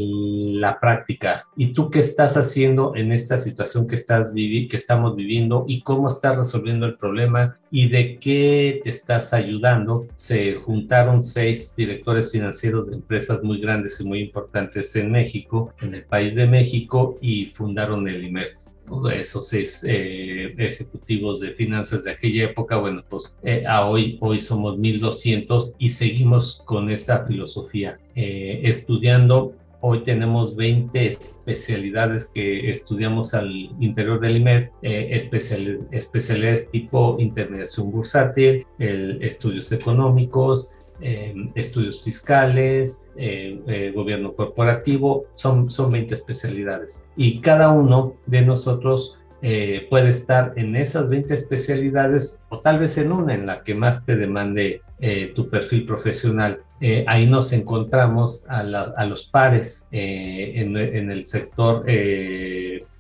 la 0.56 0.78
práctica. 0.78 1.48
¿Y 1.56 1.68
tú 1.68 1.90
qué 1.90 2.00
estás 2.00 2.36
haciendo 2.36 2.98
en 2.98 3.14
esta 3.14 3.38
situación 3.38 3.88
que, 3.88 3.96
que 3.96 4.76
estamos 4.76 5.16
viviendo 5.16 5.64
y 5.70 5.84
cómo 5.84 6.10
estás 6.10 6.36
resolviendo 6.36 6.86
el 6.86 6.98
problema 6.98 7.58
y 7.72 7.88
de 7.88 8.20
qué 8.20 8.82
te 8.84 8.90
estás 8.90 9.34
ayudando? 9.34 10.06
Se 10.16 10.56
juntaron 10.56 11.24
seis 11.24 11.78
directores 11.78 12.30
financieros 12.30 12.90
de 12.90 12.98
empresas 12.98 13.42
muy 13.42 13.62
grandes 13.62 14.02
y 14.02 14.06
muy 14.06 14.20
importantes 14.20 14.94
en 14.98 15.10
México, 15.10 15.74
en 15.80 15.96
el 15.96 16.04
país 16.04 16.36
de 16.36 16.46
México, 16.46 17.18
y 17.22 17.46
fundaron 17.54 18.06
el 18.10 18.22
IMEF 18.22 18.73
esos 19.14 19.48
seis 19.48 19.86
eh, 19.88 20.54
ejecutivos 20.58 21.40
de 21.40 21.52
finanzas 21.52 22.04
de 22.04 22.12
aquella 22.12 22.46
época, 22.46 22.78
bueno, 22.78 23.04
pues 23.10 23.38
eh, 23.44 23.66
a 23.68 23.88
hoy, 23.88 24.18
hoy 24.22 24.40
somos 24.40 24.78
1200 24.78 25.76
y 25.78 25.90
seguimos 25.90 26.62
con 26.66 26.90
esa 26.90 27.26
filosofía, 27.26 28.00
eh, 28.16 28.62
estudiando. 28.64 29.54
Hoy 29.86 30.00
tenemos 30.06 30.56
20 30.56 31.08
especialidades 31.08 32.32
que 32.34 32.70
estudiamos 32.70 33.34
al 33.34 33.52
interior 33.82 34.22
del 34.22 34.38
IMEF, 34.38 34.70
especialidades 34.82 36.72
tipo 36.72 37.18
intermediación 37.20 37.92
bursátil, 37.92 38.66
estudios 38.80 39.74
económicos, 39.74 40.72
Em, 41.02 41.52
estudios 41.56 42.04
fiscales, 42.04 43.04
em, 43.18 43.62
eh, 43.68 43.92
gobierno 43.94 44.34
corporativo, 44.34 45.26
son, 45.34 45.70
son 45.70 45.92
20 45.92 46.14
especialidades. 46.14 47.10
Y 47.18 47.42
cada 47.42 47.72
uno 47.72 48.16
de 48.26 48.42
nosotros 48.44 49.20
eh, 49.42 49.88
puede 49.90 50.10
estar 50.10 50.54
en 50.56 50.76
esas 50.78 51.10
20 51.10 51.34
especialidades 51.34 52.42
o 52.50 52.60
tal 52.60 52.80
vez 52.80 52.98
en 52.98 53.12
una 53.12 53.34
en 53.34 53.46
la 53.46 53.64
que 53.64 53.76
más 53.76 54.06
te 54.06 54.16
demande 54.16 54.82
eh, 55.02 55.34
tu 55.36 55.50
perfil 55.50 55.86
profesional. 55.86 56.62
ahí 57.08 57.28
nos 57.28 57.54
encontramos 57.54 58.46
a, 58.50 58.64
los 59.06 59.26
pares 59.30 59.88
en, 59.92 60.76
en, 60.76 61.12
el 61.12 61.26
sector 61.26 61.86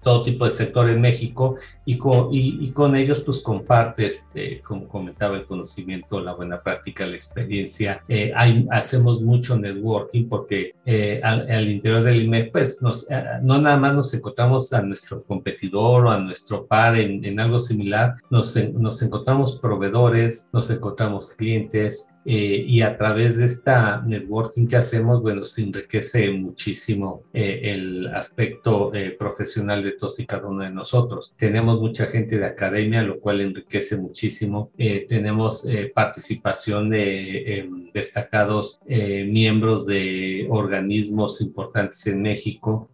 todo 0.04 0.24
tipo 0.24 0.46
de 0.46 0.52
sector 0.52 0.89
en 0.89 1.02
México 1.02 1.58
y 1.86 1.98
con, 1.98 2.30
y, 2.32 2.72
con 2.72 2.96
ellos 2.96 3.22
pues 3.22 3.42
compartes, 3.42 4.30
eh, 4.36 4.62
como 4.63 4.88
comentaba, 4.88 5.38
el 5.38 5.46
conocimiento, 5.46 6.20
la 6.22 6.34
buena 6.34 6.62
práctica, 6.62 7.06
la 7.06 7.16
experiencia. 7.16 8.04
Eh, 8.08 8.32
hay, 8.36 8.68
hacemos 8.72 9.22
mucho 9.22 9.58
networking 9.58 10.28
porque 10.28 10.76
eh, 10.86 11.20
al, 11.24 11.70
interior 11.70 12.04
del 12.04 12.24
IME 12.24 12.46
pues 12.46 12.82
nos, 12.82 13.08
no 13.42 13.60
nada 13.60 13.78
más 13.78 13.96
nos 13.96 14.13
encontramos 14.13 14.72
a 14.74 14.82
nuestro 14.82 15.24
competidor 15.24 16.06
o 16.06 16.12
a 16.12 16.20
nuestro 16.20 16.66
par 16.66 16.96
en, 16.96 17.24
en 17.26 17.39
algo 17.39 17.60
similar, 17.60 18.16
nos, 18.30 18.56
nos 18.74 19.02
encontramos 19.02 19.60
proveedores, 19.60 20.48
nos 20.52 20.70
encontramos 20.70 21.32
clientes, 21.32 22.12
y 22.26 22.82
a 22.82 22.98
través 22.98 23.38
de 23.38 23.46
esta 23.46 24.02
networking 24.06 24.68
que 24.68 24.78
hacemos, 24.78 25.22
bueno, 25.22 25.46
se 25.46 25.64
enriquece 25.64 26.32
muchísimo 26.32 27.24
el 27.34 28.08
aspecto 28.08 28.92
profesional 29.18 29.84
de 29.84 29.92
todos 29.94 30.20
y 30.20 30.26
cada 30.26 30.48
uno 30.48 30.64
de 30.64 30.70
nosotros. 30.70 31.34
Tenemos 31.38 31.80
mucha 31.80 32.08
gente 32.08 32.38
de 32.38 32.46
academia, 32.46 33.02
lo 33.02 33.20
cual 33.20 33.42
enriquece 33.42 33.98
muchísimo. 33.98 34.72
Eh, 34.78 35.06
tenemos 35.08 35.66
eh, 35.66 35.92
participación 35.94 36.90
de 36.90 37.60
em, 37.60 37.92
destacados 37.94 38.80
eh, 38.88 39.26
miembros 39.26 39.86
de 39.86 40.48
organismos 40.50 41.42
importantes 41.42 42.06
en 42.08 42.22
México, 42.22 42.90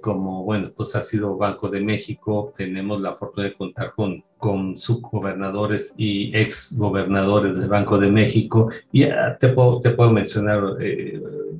como, 0.00 0.44
bueno, 0.44 0.72
pues 0.74 0.94
ha 0.96 1.02
sido 1.02 1.36
Banco 1.36 1.68
de 1.68 1.80
México. 1.80 2.52
Tenemos 2.56 3.00
la 3.00 3.14
fortuna 3.14 3.48
de 3.48 3.54
contar 3.54 3.92
con 3.94 4.22
con 4.42 4.76
subgobernadores 4.76 5.94
y 5.96 6.36
ex 6.36 6.76
gobernadores 6.76 7.60
del 7.60 7.68
Banco 7.68 7.96
de 7.96 8.10
México. 8.10 8.70
Y 8.90 9.04
te 9.38 9.48
puedo, 9.50 9.80
te 9.80 9.90
puedo 9.90 10.10
mencionar 10.10 10.60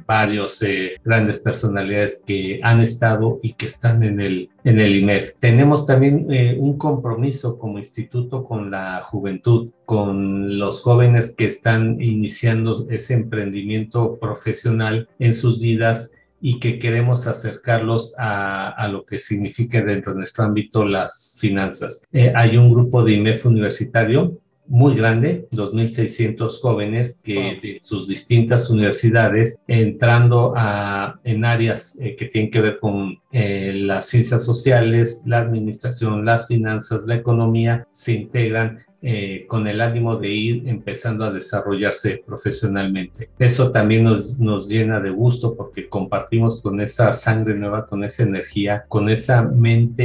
varios 0.04 0.64
grandes 1.04 1.38
personalidades 1.38 2.24
que 2.26 2.58
han 2.60 2.80
estado 2.80 3.38
y 3.40 3.52
que 3.52 3.66
están 3.66 4.02
en 4.02 4.20
el, 4.20 4.50
en 4.64 4.80
el 4.80 4.96
IMEF. 4.96 5.34
Tenemos 5.38 5.86
también 5.86 6.26
eh, 6.28 6.56
un 6.58 6.76
compromiso 6.76 7.56
como 7.56 7.78
instituto 7.78 8.42
con 8.42 8.72
la 8.72 9.02
juventud, 9.04 9.68
con 9.84 10.58
los 10.58 10.80
jóvenes 10.80 11.36
que 11.36 11.46
están 11.46 12.00
iniciando 12.02 12.84
ese 12.90 13.14
emprendimiento 13.14 14.18
profesional 14.20 15.08
en 15.20 15.34
sus 15.34 15.60
vidas 15.60 16.16
y 16.44 16.58
que 16.58 16.80
queremos 16.80 17.28
acercarlos 17.28 18.14
a, 18.18 18.70
a, 18.70 18.88
lo 18.88 19.06
que 19.06 19.20
significa 19.20 19.80
dentro 19.80 20.12
de 20.12 20.18
nuestro 20.18 20.44
ámbito 20.44 20.84
las 20.84 21.38
finanzas. 21.40 22.04
Eh, 22.12 22.32
hay 22.34 22.56
un 22.56 22.68
grupo 22.68 23.04
de 23.04 23.12
IMEF 23.12 23.46
universitario 23.46 24.40
muy 24.66 24.96
grande, 24.96 25.46
2.600 25.52 26.60
jóvenes 26.60 27.20
que 27.22 27.58
de 27.62 27.78
sus 27.82 28.08
distintas 28.08 28.70
universidades, 28.70 29.60
entrando 29.68 30.54
a, 30.56 31.20
en 31.22 31.44
áreas 31.44 31.96
eh, 32.00 32.16
que 32.16 32.26
tienen 32.26 32.50
que 32.50 32.60
ver 32.60 32.78
con 32.80 33.18
eh, 33.30 33.72
las 33.76 34.06
ciencias 34.06 34.44
sociales, 34.44 35.22
la 35.26 35.38
administración, 35.38 36.24
las 36.24 36.48
finanzas, 36.48 37.04
la 37.06 37.16
economía, 37.16 37.86
se 37.92 38.14
integran 38.14 38.80
eh, 39.04 39.46
con 39.48 39.66
el 39.66 39.80
ánimo 39.80 40.16
de 40.16 40.28
ir 40.28 40.68
empezando 40.68 41.24
a 41.24 41.32
desarrollarse 41.32 42.22
profesionalmente. 42.24 43.30
Eso 43.36 43.72
también 43.72 44.04
nos, 44.04 44.38
nos 44.38 44.68
llena 44.68 45.00
de 45.00 45.10
gusto 45.10 45.56
porque 45.56 45.88
compartimos 45.88 46.60
con 46.60 46.80
esa 46.80 47.12
sangre 47.12 47.56
nueva, 47.56 47.88
con 47.88 48.04
esa 48.04 48.22
energía, 48.22 48.84
con 48.86 49.08
esa 49.08 49.42
mente 49.42 50.04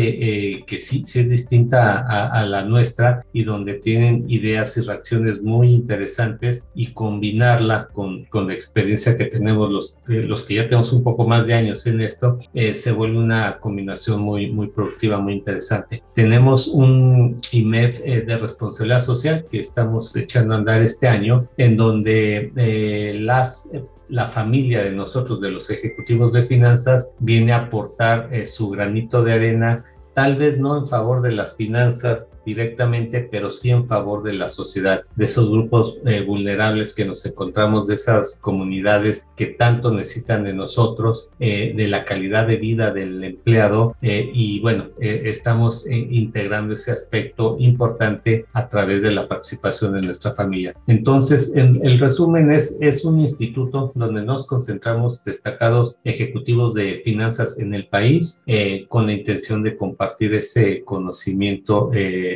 eh, 0.55 0.63
que 0.65 0.79
sí, 0.79 1.03
sí, 1.05 1.19
es 1.19 1.29
distinta 1.29 2.07
a, 2.07 2.43
la 2.47 2.63
nuestra 2.63 3.23
y 3.33 3.43
donde 3.43 3.75
tienen 3.75 4.25
ideas 4.29 4.75
y 4.77 4.81
reacciones 4.81 5.43
muy 5.43 5.73
interesantes 5.75 6.67
y 6.73 6.87
combinarla 6.87 7.89
con, 7.93 8.25
con 8.25 8.47
la 8.47 8.55
experiencia 8.55 9.15
que 9.15 9.25
tenemos 9.25 9.71
los, 9.71 9.99
eh, 10.07 10.23
los 10.23 10.43
que 10.43 10.55
ya 10.55 10.63
tenemos 10.63 10.91
un 10.91 11.03
poco 11.03 11.27
más 11.27 11.45
de 11.45 11.53
años 11.53 11.85
en 11.85 12.01
esto, 12.01 12.39
se 12.73 12.91
vuelve 12.91 13.19
una 13.19 13.59
combinación 13.59 14.21
muy, 14.21 14.49
muy 14.51 14.69
productiva, 14.69 15.19
muy 15.19 15.33
interesante. 15.33 16.01
Tenemos 16.15 16.67
un 16.67 17.37
IMEF 17.51 18.01
de 18.01 18.37
responsabilidad 18.37 18.86
social 19.01 19.45
que 19.49 19.59
estamos 19.59 20.15
echando 20.15 20.53
a 20.53 20.57
andar 20.57 20.81
este 20.81 21.07
año, 21.07 21.47
en 21.57 21.77
donde 21.77 22.51
eh, 22.55 23.17
las 23.19 23.69
la 24.09 24.27
familia 24.29 24.83
de 24.83 24.91
nosotros, 24.91 25.41
de 25.41 25.51
los 25.51 25.69
ejecutivos 25.69 26.33
de 26.33 26.45
finanzas, 26.45 27.11
viene 27.19 27.51
a 27.51 27.65
aportar 27.65 28.29
eh, 28.31 28.45
su 28.45 28.69
granito 28.69 29.23
de 29.23 29.33
arena, 29.33 29.85
tal 30.13 30.37
vez 30.37 30.59
no 30.59 30.77
en 30.77 30.87
favor 30.87 31.21
de 31.21 31.33
las 31.33 31.55
finanzas 31.55 32.31
directamente, 32.47 33.27
pero 33.29 33.51
sí 33.51 33.71
en 33.71 33.85
favor 33.85 34.23
de 34.23 34.31
la 34.31 34.47
sociedad, 34.47 35.01
de 35.17 35.25
esos 35.25 35.49
grupos 35.49 35.97
eh, 36.05 36.21
vulnerables 36.21 36.95
que 36.95 37.03
nos 37.03 37.25
encontramos, 37.25 37.87
de 37.87 37.95
esas 37.95 38.39
comunidades 38.39 39.27
que 39.35 39.47
tanto 39.47 39.93
necesitan 39.93 40.45
de 40.45 40.53
nosotros, 40.53 41.29
eh, 41.41 41.73
de 41.75 41.87
la 41.89 42.05
calidad 42.05 42.47
de 42.47 42.55
vida 42.55 42.91
del 42.91 43.21
empleado 43.21 43.97
eh, 44.01 44.31
y 44.33 44.61
bueno, 44.61 44.85
estamos 44.99 45.85
integrando 45.89 46.73
ese 46.73 46.91
aspecto 46.91 47.57
importante 47.59 48.45
a 48.53 48.69
través 48.69 49.01
de 49.01 49.11
la 49.11 49.27
participación 49.27 49.93
de 49.93 50.07
nuestra 50.07 50.33
familia. 50.33 50.73
Entonces, 50.87 51.53
el 51.55 51.99
resumen 51.99 52.51
es, 52.51 52.77
es 52.79 53.03
un 53.03 53.19
instituto 53.19 53.91
donde 53.93 54.23
nos 54.23 54.47
concentramos 54.47 55.23
destacados 55.25 55.97
ejecutivos 56.05 56.73
de 56.73 57.01
finanzas 57.03 57.59
en 57.59 57.73
el 57.73 57.87
país 57.87 58.43
con 58.87 59.07
la 59.07 59.13
intención 59.13 59.63
de 59.63 59.75
compartir 59.75 60.33
ese 60.33 60.83
conocimiento, 60.85 61.91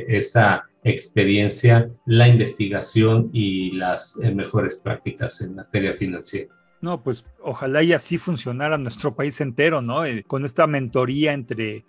esa 0.08 0.70
experiencia, 0.84 1.90
la 2.06 2.28
investigación 2.28 3.30
y 3.34 3.72
las 3.72 4.20
eh, 4.22 4.34
mejores 4.34 4.80
prácticas 4.80 5.42
en 5.42 5.56
materia 5.56 5.94
financiera. 5.94 6.61
No, 6.82 7.04
pues 7.04 7.26
ojalá 7.44 7.84
y 7.84 7.94
así 7.94 8.18
funcionara 8.18 8.78
nuestro 8.80 9.16
país 9.16 9.40
entero, 9.40 9.84
¿no? 9.84 10.04
Eh, 10.04 10.24
con 10.26 10.46
esta 10.46 10.66
mentoría 10.66 11.34
entre 11.34 11.86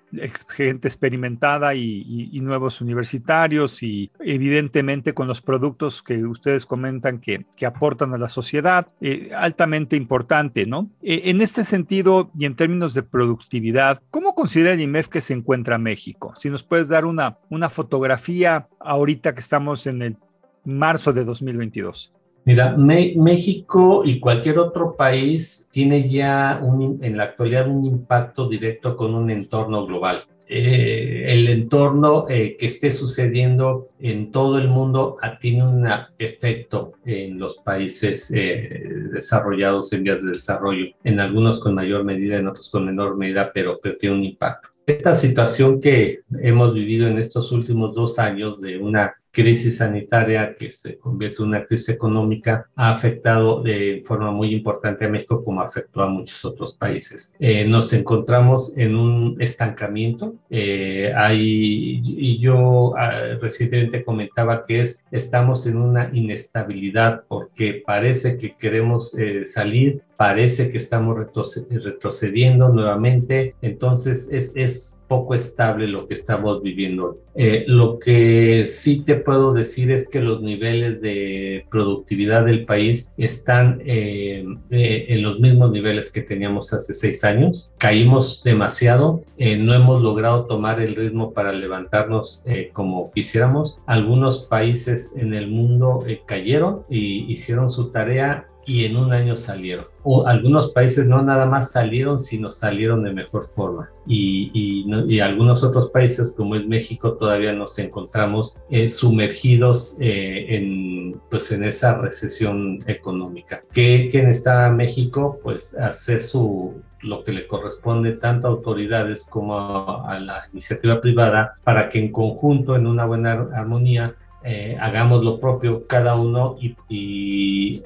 gente 0.48 0.86
experimentada 0.86 1.74
y, 1.74 2.02
nuevos 2.42 2.80
universitarios 2.80 3.84
y 3.84 4.10
evidentemente 4.18 5.14
con 5.14 5.28
los 5.28 5.40
productos 5.40 6.02
que 6.02 6.24
ustedes 6.26 6.66
comentan 6.66 7.20
que, 7.20 7.46
aportan 7.64 8.12
a 8.12 8.18
la 8.18 8.28
sociedad, 8.28 8.88
eh, 9.00 9.30
altamente 9.34 9.94
importante, 9.96 10.66
¿no? 10.66 10.90
Eh, 11.00 11.22
en 11.26 11.40
este 11.40 11.62
sentido 11.62 12.30
y 12.36 12.44
en 12.44 12.56
términos 12.56 12.92
de 12.94 13.04
productividad, 13.04 14.02
¿cómo 14.10 14.34
considera 14.34 14.72
el 14.72 14.80
IMEF 14.80 15.06
que 15.08 15.20
se 15.20 15.34
encuentra 15.34 15.78
México? 15.78 16.34
Si 16.36 16.50
nos 16.50 16.64
puedes 16.64 16.88
dar 16.88 17.04
una, 17.04 17.38
una 17.48 17.70
fotografía 17.70 18.68
ahorita 18.80 19.34
que 19.34 19.40
estamos 19.40 19.86
en 19.86 20.02
el 20.02 20.16
marzo 20.64 21.12
de 21.12 21.24
2022. 21.24 22.12
Mira, 22.44 22.76
México 22.76 24.02
y 24.04 24.18
cualquier 24.18 24.58
otro 24.58 24.96
país 24.96 25.68
tiene 25.70 26.08
ya 26.08 26.60
en 27.00 27.16
la 27.16 27.24
actualidad 27.24 27.68
un 27.68 27.84
impacto 27.84 28.48
directo 28.48 28.96
con 28.96 29.14
un 29.14 29.30
entorno 29.30 29.86
global. 29.86 30.24
Eh, 30.48 31.32
el 31.32 31.48
entorno 31.48 32.26
eh, 32.28 32.56
que 32.58 32.66
esté 32.66 32.90
sucediendo 32.90 33.90
en 34.00 34.32
todo 34.32 34.58
el 34.58 34.68
mundo 34.68 35.16
ah, 35.22 35.38
tiene 35.38 35.62
un 35.62 35.88
efecto 36.18 36.94
en 37.06 37.38
los 37.38 37.60
países 37.60 38.30
eh, 38.34 38.82
desarrollados 39.12 39.92
en 39.92 40.02
vías 40.02 40.24
de 40.24 40.32
desarrollo, 40.32 40.86
en 41.04 41.20
algunos 41.20 41.60
con 41.60 41.74
mayor 41.74 42.04
medida, 42.04 42.36
en 42.36 42.48
otros 42.48 42.68
con 42.70 42.84
menor 42.84 43.16
medida, 43.16 43.52
pero, 43.54 43.78
pero 43.80 43.96
tiene 43.96 44.16
un 44.16 44.24
impacto. 44.24 44.68
Esta 44.84 45.14
situación 45.14 45.80
que 45.80 46.22
hemos 46.40 46.74
vivido 46.74 47.06
en 47.06 47.18
estos 47.18 47.52
últimos 47.52 47.94
dos 47.94 48.18
años 48.18 48.60
de 48.60 48.78
una 48.78 49.14
crisis 49.32 49.78
sanitaria 49.78 50.54
que 50.56 50.70
se 50.70 50.98
convierte 50.98 51.42
en 51.42 51.48
una 51.48 51.64
crisis 51.64 51.88
económica 51.88 52.68
ha 52.76 52.90
afectado 52.90 53.62
de 53.62 54.02
forma 54.04 54.30
muy 54.30 54.54
importante 54.54 55.06
a 55.06 55.08
México 55.08 55.42
como 55.42 55.62
afectó 55.62 56.02
a 56.02 56.06
muchos 56.08 56.44
otros 56.44 56.76
países. 56.76 57.34
Eh, 57.40 57.66
nos 57.66 57.92
encontramos 57.92 58.76
en 58.76 58.94
un 58.94 59.40
estancamiento. 59.40 60.34
Eh, 60.50 61.12
hay, 61.16 62.02
y 62.04 62.38
yo 62.38 62.94
ah, 62.96 63.38
recientemente 63.40 64.04
comentaba 64.04 64.62
que 64.64 64.80
es, 64.80 65.02
estamos 65.10 65.66
en 65.66 65.78
una 65.78 66.10
inestabilidad 66.12 67.24
porque 67.26 67.82
parece 67.84 68.36
que 68.36 68.54
queremos 68.56 69.16
eh, 69.18 69.46
salir, 69.46 70.02
parece 70.22 70.70
que 70.70 70.78
estamos 70.78 71.18
retrocediendo 71.18 72.68
nuevamente, 72.68 73.56
entonces 73.60 74.30
es, 74.30 74.52
es 74.54 75.02
poco 75.08 75.34
estable 75.34 75.88
lo 75.88 76.06
que 76.06 76.14
estamos 76.14 76.62
viviendo. 76.62 77.18
Eh, 77.34 77.64
lo 77.66 77.98
que 77.98 78.66
sí 78.68 79.02
te 79.02 79.16
puedo 79.16 79.52
decir 79.52 79.90
es 79.90 80.06
que 80.06 80.20
los 80.20 80.42
niveles 80.42 81.00
de 81.00 81.66
productividad 81.72 82.44
del 82.44 82.64
país 82.66 83.12
están 83.16 83.82
eh, 83.84 84.44
eh, 84.70 85.06
en 85.08 85.22
los 85.22 85.40
mismos 85.40 85.72
niveles 85.72 86.12
que 86.12 86.22
teníamos 86.22 86.72
hace 86.72 86.94
seis 86.94 87.24
años. 87.24 87.74
Caímos 87.78 88.44
demasiado, 88.44 89.24
no 89.38 89.74
hemos 89.74 90.02
logrado 90.02 90.44
tomar 90.44 90.80
el 90.80 90.94
ritmo 90.94 91.32
para 91.32 91.52
levantarnos 91.52 92.44
como 92.72 93.10
quisiéramos. 93.10 93.80
Algunos 93.86 94.46
países 94.46 95.16
en 95.16 95.34
el 95.34 95.48
mundo 95.48 96.04
cayeron 96.26 96.84
y 96.88 97.30
hicieron 97.32 97.70
su 97.70 97.90
tarea 97.90 98.46
y 98.66 98.84
en 98.84 98.96
un 98.96 99.12
año 99.12 99.36
salieron. 99.36 99.86
O 100.04 100.26
algunos 100.26 100.72
países 100.72 101.06
no 101.06 101.22
nada 101.22 101.46
más 101.46 101.72
salieron, 101.72 102.18
sino 102.18 102.50
salieron 102.50 103.02
de 103.04 103.12
mejor 103.12 103.44
forma. 103.44 103.90
Y, 104.06 104.50
y, 104.52 105.20
algunos 105.20 105.62
otros 105.62 105.90
países, 105.90 106.34
como 106.36 106.56
es 106.56 106.66
México, 106.66 107.12
todavía 107.12 107.52
nos 107.52 107.78
encontramos 107.78 108.62
eh, 108.70 108.90
sumergidos 108.90 109.96
eh, 110.00 110.56
en, 110.56 111.20
pues, 111.30 111.52
en 111.52 111.64
esa 111.64 111.98
recesión 111.98 112.82
económica. 112.86 113.62
¿Qué, 113.72 114.08
¿Qué 114.10 114.22
necesita 114.22 114.70
México? 114.70 115.38
Pues 115.42 115.76
hacer 115.76 116.20
su, 116.20 116.82
lo 117.02 117.24
que 117.24 117.32
le 117.32 117.46
corresponde 117.46 118.12
tanto 118.12 118.46
a 118.46 118.50
autoridades 118.50 119.26
como 119.28 119.56
a, 119.56 120.18
la 120.18 120.46
iniciativa 120.52 121.00
privada 121.00 121.54
para 121.64 121.88
que 121.88 121.98
en 121.98 122.12
conjunto, 122.12 122.76
en 122.76 122.86
una 122.86 123.04
buena 123.04 123.48
armonía, 123.54 124.14
eh, 124.44 124.76
hagamos 124.80 125.24
lo 125.24 125.38
propio 125.38 125.86
cada 125.86 126.16
uno 126.16 126.56
y, 126.60 127.82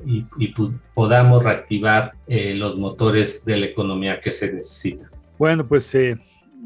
podamos 0.94 1.44
reactivar 1.44 2.12
eh, 2.26 2.54
los 2.54 2.76
motores 2.78 3.44
de 3.44 3.56
la 3.58 3.66
economía 3.66 4.20
que 4.20 4.32
se 4.32 4.52
necesitan. 4.52 5.10
Bueno, 5.38 5.66
pues 5.68 5.94
eh, 5.94 6.18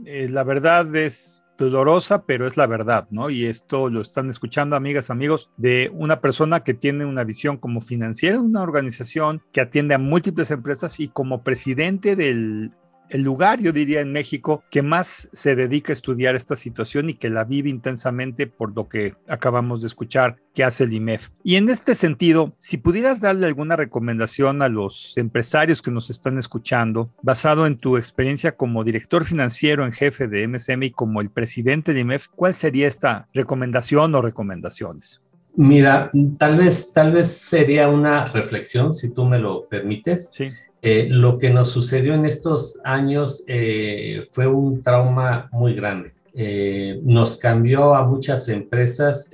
la 0.05 0.45
verdad 0.45 0.95
es 0.95 1.43
dolorosa, 1.59 2.25
pero 2.25 2.47
es 2.47 2.57
la 2.57 2.67
verdad, 2.67 3.07
¿no? 3.11 3.31
Y 3.31 3.45
esto 3.47 3.91
lo 3.91 4.01
están 4.01 4.31
escuchando, 4.31 4.77
amigas, 4.77 5.11
amigos, 5.11 5.51
de 5.57 5.91
una 5.93 6.21
persona 6.21 6.61
que 6.61 6.75
tiene 6.75 7.05
una 7.05 7.25
visión 7.25 7.59
como 7.59 7.81
financiera 7.81 8.41
una 8.41 8.63
organización 8.63 9.43
que 9.53 9.61
atiende 9.61 9.95
a 9.95 9.99
múltiples 9.99 10.51
empresas 10.51 10.99
y 11.01 11.09
como 11.09 11.43
presidente 11.43 12.17
del 12.17 12.73
el 13.11 13.23
lugar, 13.23 13.61
yo 13.61 13.73
diría, 13.73 14.01
en 14.01 14.13
México 14.13 14.63
que 14.71 14.83
más 14.83 15.29
se 15.33 15.55
dedica 15.55 15.93
a 15.93 15.95
estudiar 15.95 16.35
esta 16.35 16.57
situación 16.57 17.11
y 17.11 17.15
que 17.15 17.31
la 17.31 17.45
vive 17.45 17.69
intensamente 17.69 18.47
por 18.47 18.75
lo 18.75 18.89
que 18.89 19.15
acabamos 19.29 19.81
de 19.81 19.89
escuchar 19.89 20.37
que 20.55 20.65
hace 20.65 20.85
el 20.85 20.93
IMEF. 20.93 21.29
Y 21.45 21.57
en 21.57 21.69
este 21.69 21.95
sentido, 21.95 22.55
si 22.59 22.77
pudieras 22.77 23.21
darle 23.21 23.47
alguna 23.47 23.77
recomendación 23.77 24.63
a 24.63 24.69
los 24.69 25.17
empresarios 25.17 25.83
que 25.83 25.91
nos 25.91 26.11
están 26.11 26.39
escuchando, 26.39 27.11
basado 27.23 27.67
en 27.67 27.77
tu 27.77 27.97
experiencia 27.97 28.57
como 28.57 28.85
director 28.85 29.25
financiero 29.25 29.85
en 29.85 29.93
jefe 29.93 30.29
de 30.29 30.47
MSM 30.47 30.85
y 30.85 30.91
como 30.91 31.21
el 31.21 31.31
presidente 31.31 31.93
del 31.93 32.03
IMEF, 32.03 32.29
¿cuál 32.35 32.55
sería 32.55 32.89
esta 32.89 33.29
recomendación 33.35 34.15
o 34.15 34.23
recomendaciones? 34.23 35.21
Mira, 35.57 36.11
tal 36.39 36.59
vez, 36.59 36.93
tal 36.93 37.13
vez 37.13 37.37
sería 37.37 37.89
una 37.89 38.27
reflexión, 38.27 38.95
si 38.95 39.13
tú 39.13 39.25
me 39.25 39.39
lo 39.39 39.67
permites. 39.69 40.31
Sí. 40.33 40.51
Eh, 40.83 41.09
lo 41.11 41.39
que 41.39 41.51
nos 41.51 41.71
sucedió 41.71 42.15
en 42.15 42.25
estos 42.25 42.79
años 42.85 43.45
eh, 43.47 44.25
fue 44.31 44.47
un 44.47 44.83
trauma 44.83 45.49
muy 45.53 45.75
grande. 45.75 46.13
Eh, 46.33 47.01
nos 47.03 47.37
cambió 47.37 47.95
a 47.95 48.07
muchas 48.07 48.49
empresas 48.49 49.33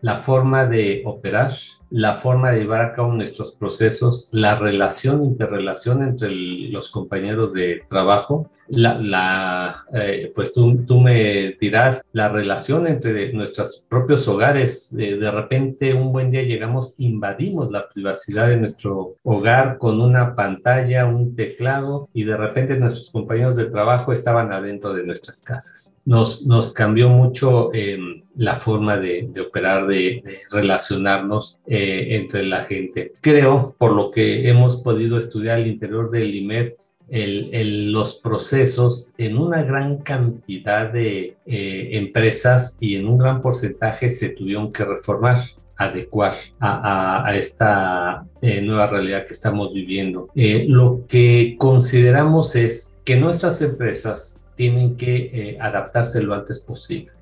la 0.00 0.18
forma 0.18 0.66
de 0.66 1.02
operar, 1.04 1.52
la 1.90 2.14
forma 2.14 2.52
de 2.52 2.60
llevar 2.60 2.82
a 2.82 2.92
cabo 2.94 3.12
nuestros 3.12 3.54
procesos, 3.54 4.28
la 4.32 4.56
relación, 4.56 5.24
interrelación 5.24 6.02
entre 6.02 6.30
los 6.30 6.90
compañeros 6.90 7.52
de 7.52 7.82
trabajo 7.88 8.50
la, 8.68 9.84
eh, 9.92 10.32
pues 10.34 10.52
tú, 10.52 10.84
tú, 10.86 11.00
me 11.00 11.56
dirás, 11.60 12.04
la 12.12 12.28
relación 12.28 12.86
entre 12.86 13.32
nuestros 13.32 13.86
propios 13.88 14.26
hogares, 14.28 14.94
de 14.96 15.30
repente 15.30 15.94
un 15.94 16.12
buen 16.12 16.30
día 16.30 16.42
llegamos, 16.42 16.94
invadimos 16.98 17.70
la 17.70 17.88
privacidad 17.88 18.48
de 18.48 18.56
nuestro 18.56 19.16
hogar 19.22 19.78
con 19.78 20.00
una 20.00 20.34
pantalla, 20.34 21.06
un 21.06 21.34
teclado 21.36 22.08
y 22.12 22.24
de 22.24 22.36
repente 22.36 22.76
nuestros 22.76 23.10
compañeros 23.10 23.56
de 23.56 23.66
trabajo 23.66 24.12
estaban 24.12 24.52
adentro 24.52 24.92
de 24.92 25.04
nuestras 25.04 25.42
casas. 25.42 25.98
Nos, 26.04 26.46
nos 26.46 26.72
cambió 26.72 27.08
mucho 27.08 27.72
em, 27.74 28.22
la 28.36 28.56
forma 28.56 28.96
de, 28.96 29.30
operar, 29.40 29.86
de, 29.86 30.22
relacionarnos 30.50 31.58
eh, 31.66 32.08
entre 32.10 32.44
la 32.44 32.64
gente. 32.64 33.12
Creo, 33.20 33.74
por 33.78 33.92
lo 33.92 34.10
que 34.10 34.48
hemos 34.48 34.82
podido 34.82 35.18
estudiar 35.18 35.56
al 35.56 35.66
interior 35.66 36.10
del 36.10 36.34
IMEF, 36.34 36.74
el, 37.08 37.92
los 37.92 38.16
procesos 38.16 39.12
en 39.18 39.38
una 39.38 39.62
gran 39.62 39.98
cantidad 39.98 40.92
de 40.92 41.36
eh, 41.46 41.88
empresas 41.92 42.76
y 42.80 42.96
en 42.96 43.06
un 43.06 43.18
gran 43.18 43.42
porcentaje 43.42 44.10
se 44.10 44.30
tuvieron 44.30 44.72
que 44.72 44.84
reformar 44.84 45.40
adecuar 45.78 46.34
a, 46.58 47.30
esta 47.34 48.24
eh, 48.40 48.62
nueva 48.62 48.86
realidad 48.86 49.26
que 49.26 49.34
estamos 49.34 49.74
viviendo. 49.74 50.30
Eh, 50.34 50.64
lo 50.66 51.04
que 51.06 51.56
consideramos 51.58 52.56
es 52.56 52.96
que 53.04 53.16
nuestras 53.16 53.60
empresas 53.60 54.42
tienen 54.56 54.96
que 54.96 55.58
adaptarse 55.60 56.22
lo 56.22 56.34
antes 56.34 56.60
posible 56.60 57.15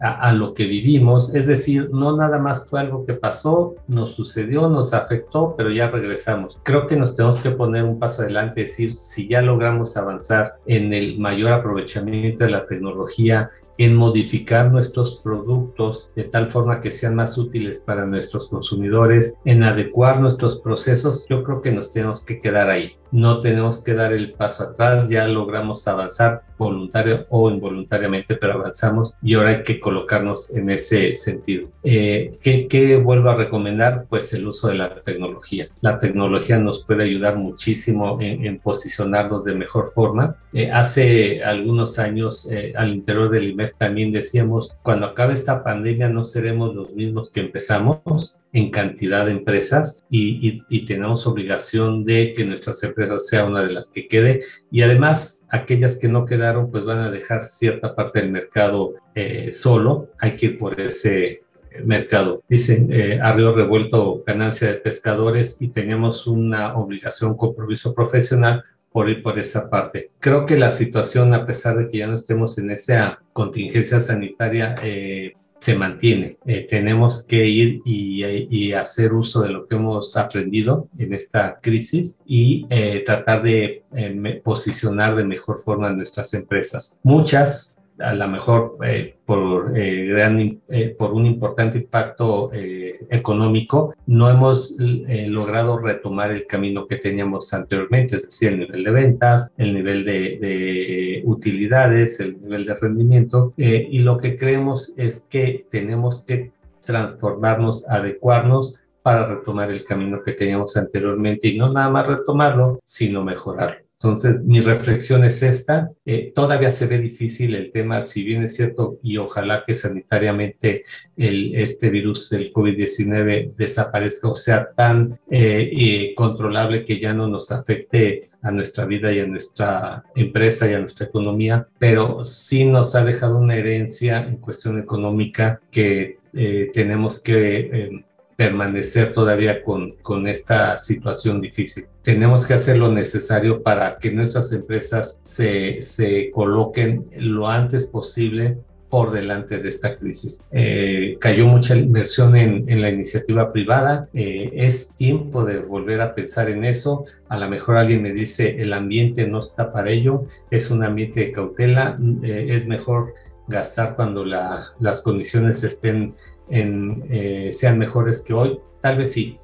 a, 0.00 0.32
lo 0.32 0.54
que 0.54 0.64
vivimos, 0.64 1.34
es 1.34 1.46
decir, 1.46 1.90
no 1.92 2.16
nada 2.16 2.38
más 2.38 2.68
fue 2.68 2.80
algo 2.80 3.04
que 3.04 3.12
pasó, 3.12 3.74
nos 3.86 4.14
sucedió, 4.14 4.68
nos 4.68 4.94
afectó, 4.94 5.54
pero 5.56 5.70
ya 5.70 5.90
regresamos. 5.90 6.58
Creo 6.62 6.86
que 6.86 6.96
nos 6.96 7.14
tenemos 7.14 7.40
que 7.40 7.50
poner 7.50 7.84
un 7.84 7.98
paso 7.98 8.22
adelante, 8.22 8.62
decir, 8.62 8.92
si 8.92 9.28
ya 9.28 9.42
logramos 9.42 9.96
avanzar 9.98 10.54
en 10.64 10.94
el 10.94 11.18
mayor 11.18 11.52
aprovechamiento 11.52 12.44
de 12.44 12.50
la 12.50 12.66
tecnología, 12.66 13.50
en 13.76 13.94
modificar 13.96 14.70
nuestros 14.70 15.20
productos 15.24 16.10
de 16.14 16.24
tal 16.24 16.50
forma 16.50 16.80
que 16.80 16.92
sean 16.92 17.14
más 17.14 17.38
útiles 17.38 17.80
para 17.80 18.04
nuestros 18.04 18.48
consumidores, 18.48 19.38
en 19.44 19.62
adecuar 19.62 20.20
nuestros 20.20 20.60
procesos, 20.60 21.26
yo 21.28 21.42
creo 21.44 21.62
que 21.62 21.72
nos 21.72 21.92
tenemos 21.92 22.24
que 22.24 22.40
quedar 22.40 22.68
ahí 22.68 22.99
no 23.12 23.40
tenemos 23.40 23.82
que 23.82 23.94
dar 23.94 24.12
el 24.12 24.32
paso 24.32 24.64
atrás, 24.64 25.08
ya 25.08 25.26
logramos 25.26 25.86
avanzar 25.88 26.42
voluntario 26.60 27.26
o 27.30 27.50
involuntariamente, 27.50 28.36
pero 28.36 28.52
avanzamos 28.52 29.16
y 29.22 29.34
ahora 29.34 29.50
hay 29.50 29.62
que 29.62 29.80
colocarnos 29.80 30.50
en 30.54 30.70
ese 30.70 31.14
sentido. 31.14 31.68
Eh, 31.82 32.38
¿qué, 32.42 33.00
vuelvo 33.02 33.30
a 33.30 33.34
recomendar? 33.34 34.04
Pues 34.08 34.32
el 34.34 34.46
uso 34.46 34.68
de 34.68 34.74
la 34.74 34.94
tecnología. 35.00 35.68
La 35.80 35.98
tecnología 35.98 36.58
nos 36.58 36.84
puede 36.84 37.04
ayudar 37.04 37.36
muchísimo 37.36 38.18
en, 38.20 38.58
posicionarnos 38.58 39.44
de 39.44 39.54
mejor 39.54 39.90
forma. 39.92 40.36
Eh, 40.52 40.70
hace 40.70 41.42
algunos 41.42 41.98
años 41.98 42.46
eh, 42.50 42.74
al 42.76 42.92
interior 42.92 43.30
del 43.30 43.48
IMEF 43.50 43.72
también 43.78 44.12
decíamos, 44.12 44.76
cuando 44.82 45.06
acabe 45.06 45.32
esta 45.32 45.64
pandemia 45.64 46.10
no 46.10 46.26
seremos 46.26 46.74
los 46.74 46.90
mismos 46.92 47.30
que 47.30 47.40
empezamos 47.40 48.38
en 48.52 48.70
cantidad 48.70 49.24
de 49.24 49.32
empresas 49.32 50.04
y, 50.10 50.62
y 50.68 50.84
tenemos 50.84 51.26
obligación 51.26 52.04
de 52.04 52.34
que 52.36 52.44
nuestras 52.44 52.82
empresas 52.82 52.99
sea 53.18 53.44
una 53.44 53.62
de 53.62 53.72
las 53.72 53.88
que 53.88 54.08
quede 54.08 54.42
y 54.70 54.82
además 54.82 55.46
aquellas 55.50 55.98
que 55.98 56.08
no 56.08 56.26
quedaron 56.26 56.70
pues 56.70 56.84
van 56.84 56.98
a 56.98 57.10
dejar 57.10 57.44
cierta 57.44 57.94
parte 57.94 58.20
del 58.20 58.30
mercado 58.30 58.94
eh, 59.14 59.52
solo, 59.52 60.08
hay 60.18 60.36
que 60.36 60.46
ir 60.46 60.58
por 60.58 60.80
ese 60.80 61.42
mercado. 61.84 62.42
Dicen, 62.48 62.88
eh, 62.92 63.20
revuelto 63.22 64.22
ganancia 64.26 64.68
de 64.68 64.74
pescadores 64.74 65.60
y 65.62 65.68
teníamos 65.68 66.26
una 66.26 66.76
obligación, 66.76 67.36
compromiso 67.36 67.94
profesional 67.94 68.64
por 68.90 69.08
ir 69.08 69.22
por 69.22 69.38
esa 69.38 69.70
parte. 69.70 70.10
Creo 70.18 70.44
que 70.46 70.56
la 70.56 70.70
situación, 70.70 71.32
a 71.32 71.46
pesar 71.46 71.76
de 71.76 71.88
que 71.88 71.98
ya 71.98 72.08
no 72.08 72.16
estemos 72.16 72.58
en 72.58 72.70
esa 72.70 73.22
contingencia 73.32 74.00
sanitaria, 74.00 74.74
eh, 74.82 75.34
se 75.60 75.76
mantiene. 75.76 76.38
Eh, 76.46 76.66
tenemos 76.68 77.24
que 77.24 77.46
ir 77.46 77.82
y, 77.84 78.72
hacer 78.72 79.12
uso 79.12 79.42
de 79.42 79.50
lo 79.50 79.66
que 79.66 79.74
hemos 79.74 80.16
aprendido 80.16 80.88
en 80.96 81.12
esta 81.12 81.58
crisis 81.60 82.20
y 82.24 82.66
eh, 82.70 83.02
tratar 83.04 83.42
de 83.42 83.82
eh, 83.94 84.40
posicionar 84.42 85.16
de 85.16 85.24
mejor 85.24 85.58
forma 85.60 85.90
nuestras 85.90 86.32
empresas. 86.34 87.00
Muchas 87.02 87.79
a 88.00 88.14
lo 88.14 88.28
mejor 88.28 88.76
eh, 88.84 89.16
por, 89.24 89.76
eh, 89.76 90.06
gran, 90.06 90.60
eh, 90.68 90.94
por 90.98 91.12
un 91.12 91.26
importante 91.26 91.78
impacto 91.78 92.50
económico, 92.52 93.94
no 94.06 94.30
hemos 94.30 94.76
logrado 94.78 95.78
retomar 95.78 96.30
el 96.30 96.46
camino 96.46 96.86
que 96.86 96.96
teníamos 96.96 97.52
anteriormente, 97.52 98.16
es 98.16 98.26
decir, 98.26 98.52
el 98.52 98.60
nivel 98.60 98.84
de 98.84 98.90
ventas, 98.90 99.52
el 99.56 99.74
nivel 99.74 100.04
de, 100.04 100.38
de 100.40 101.22
utilidades, 101.24 102.20
el 102.20 102.40
nivel 102.40 102.66
de 102.66 102.74
rendimiento, 102.74 103.52
y 103.56 104.00
lo 104.00 104.18
que 104.18 104.36
creemos 104.36 104.92
es 104.96 105.26
que 105.30 105.66
tenemos 105.70 106.24
que 106.24 106.52
transformarnos, 106.84 107.88
adecuarnos 107.88 108.76
para 109.02 109.26
retomar 109.26 109.70
el 109.70 109.84
camino 109.84 110.22
que 110.22 110.32
teníamos 110.32 110.76
anteriormente 110.76 111.48
y 111.48 111.58
no 111.58 111.72
nada 111.72 111.90
más 111.90 112.06
retomarlo, 112.06 112.80
sino 112.84 113.24
mejorarlo. 113.24 113.89
Entonces, 114.02 114.40
mi 114.44 114.60
reflexión 114.60 115.24
es 115.24 115.42
esta. 115.42 115.90
Eh, 116.06 116.32
todavía 116.34 116.70
se 116.70 116.86
ve 116.86 116.98
difícil 116.98 117.54
el 117.54 117.70
tema, 117.70 118.00
si 118.00 118.24
bien 118.24 118.42
es 118.44 118.56
cierto, 118.56 118.98
y 119.02 119.18
ojalá 119.18 119.62
que 119.66 119.74
sanitariamente 119.74 120.84
este 121.16 121.90
virus 121.90 122.30
del 122.30 122.50
COVID-19 122.50 123.54
desaparezca 123.56 124.28
o 124.28 124.36
sea 124.36 124.70
tan 124.74 125.18
eh, 125.30 126.14
controlable 126.16 126.82
que 126.82 126.98
ya 126.98 127.12
no 127.12 127.28
nos 127.28 127.52
afecte 127.52 128.30
a 128.40 128.50
nuestra 128.50 128.86
vida 128.86 129.12
y 129.12 129.20
a 129.20 129.26
nuestra 129.26 130.02
empresa 130.14 130.70
y 130.70 130.72
a 130.72 130.78
nuestra 130.78 131.06
economía, 131.06 131.68
pero 131.78 132.24
sí 132.24 132.64
nos 132.64 132.94
ha 132.94 133.04
dejado 133.04 133.36
una 133.36 133.56
herencia 133.56 134.26
en 134.26 134.38
cuestión 134.38 134.78
económica 134.78 135.60
que 135.70 136.20
eh, 136.32 136.70
tenemos 136.72 137.22
que 137.22 138.02
permanecer 138.40 139.12
todavía 139.12 139.62
con, 139.62 139.96
con 140.00 140.26
esta 140.26 140.78
situación 140.78 141.42
difícil. 141.42 141.84
Tenemos 142.00 142.46
que 142.46 142.54
hacer 142.54 142.78
lo 142.78 142.90
necesario 142.90 143.62
para 143.62 143.98
que 143.98 144.10
nuestras 144.12 144.50
empresas 144.54 145.20
se, 145.20 145.82
se 145.82 146.30
coloquen 146.30 147.04
lo 147.18 147.48
antes 147.48 147.86
posible 147.86 148.56
por 148.88 149.12
delante 149.12 149.58
de 149.58 149.68
esta 149.68 149.94
crisis. 149.94 150.42
Eh, 150.52 151.18
cayó 151.20 151.46
mucha 151.48 151.76
inversión 151.76 152.34
en, 152.34 152.64
en 152.66 152.80
la 152.80 152.88
iniciativa 152.88 153.52
privada. 153.52 154.08
Eh, 154.14 154.50
es 154.54 154.96
tiempo 154.96 155.44
de 155.44 155.58
volver 155.58 156.00
a 156.00 156.14
pensar 156.14 156.48
en 156.48 156.64
eso. 156.64 157.04
A 157.28 157.36
lo 157.36 157.46
mejor 157.46 157.76
alguien 157.76 158.00
me 158.00 158.14
dice, 158.14 158.56
el 158.62 158.72
ambiente 158.72 159.26
no 159.26 159.40
está 159.40 159.70
para 159.70 159.90
ello, 159.90 160.24
es 160.50 160.70
un 160.70 160.82
ambiente 160.82 161.20
de 161.20 161.32
cautela, 161.32 161.98
eh, 162.22 162.46
es 162.48 162.66
mejor 162.66 163.12
gastar 163.48 163.96
cuando 163.96 164.24
la, 164.24 164.68
las 164.80 165.02
condiciones 165.02 165.62
estén 165.62 166.14
eh, 166.50 167.50
sean 167.52 167.78
mejores 167.78 168.22
que 168.22 168.34
hoy, 168.34 168.58
tal 168.80 168.98
vez 168.98 169.12
sí, 169.12 169.38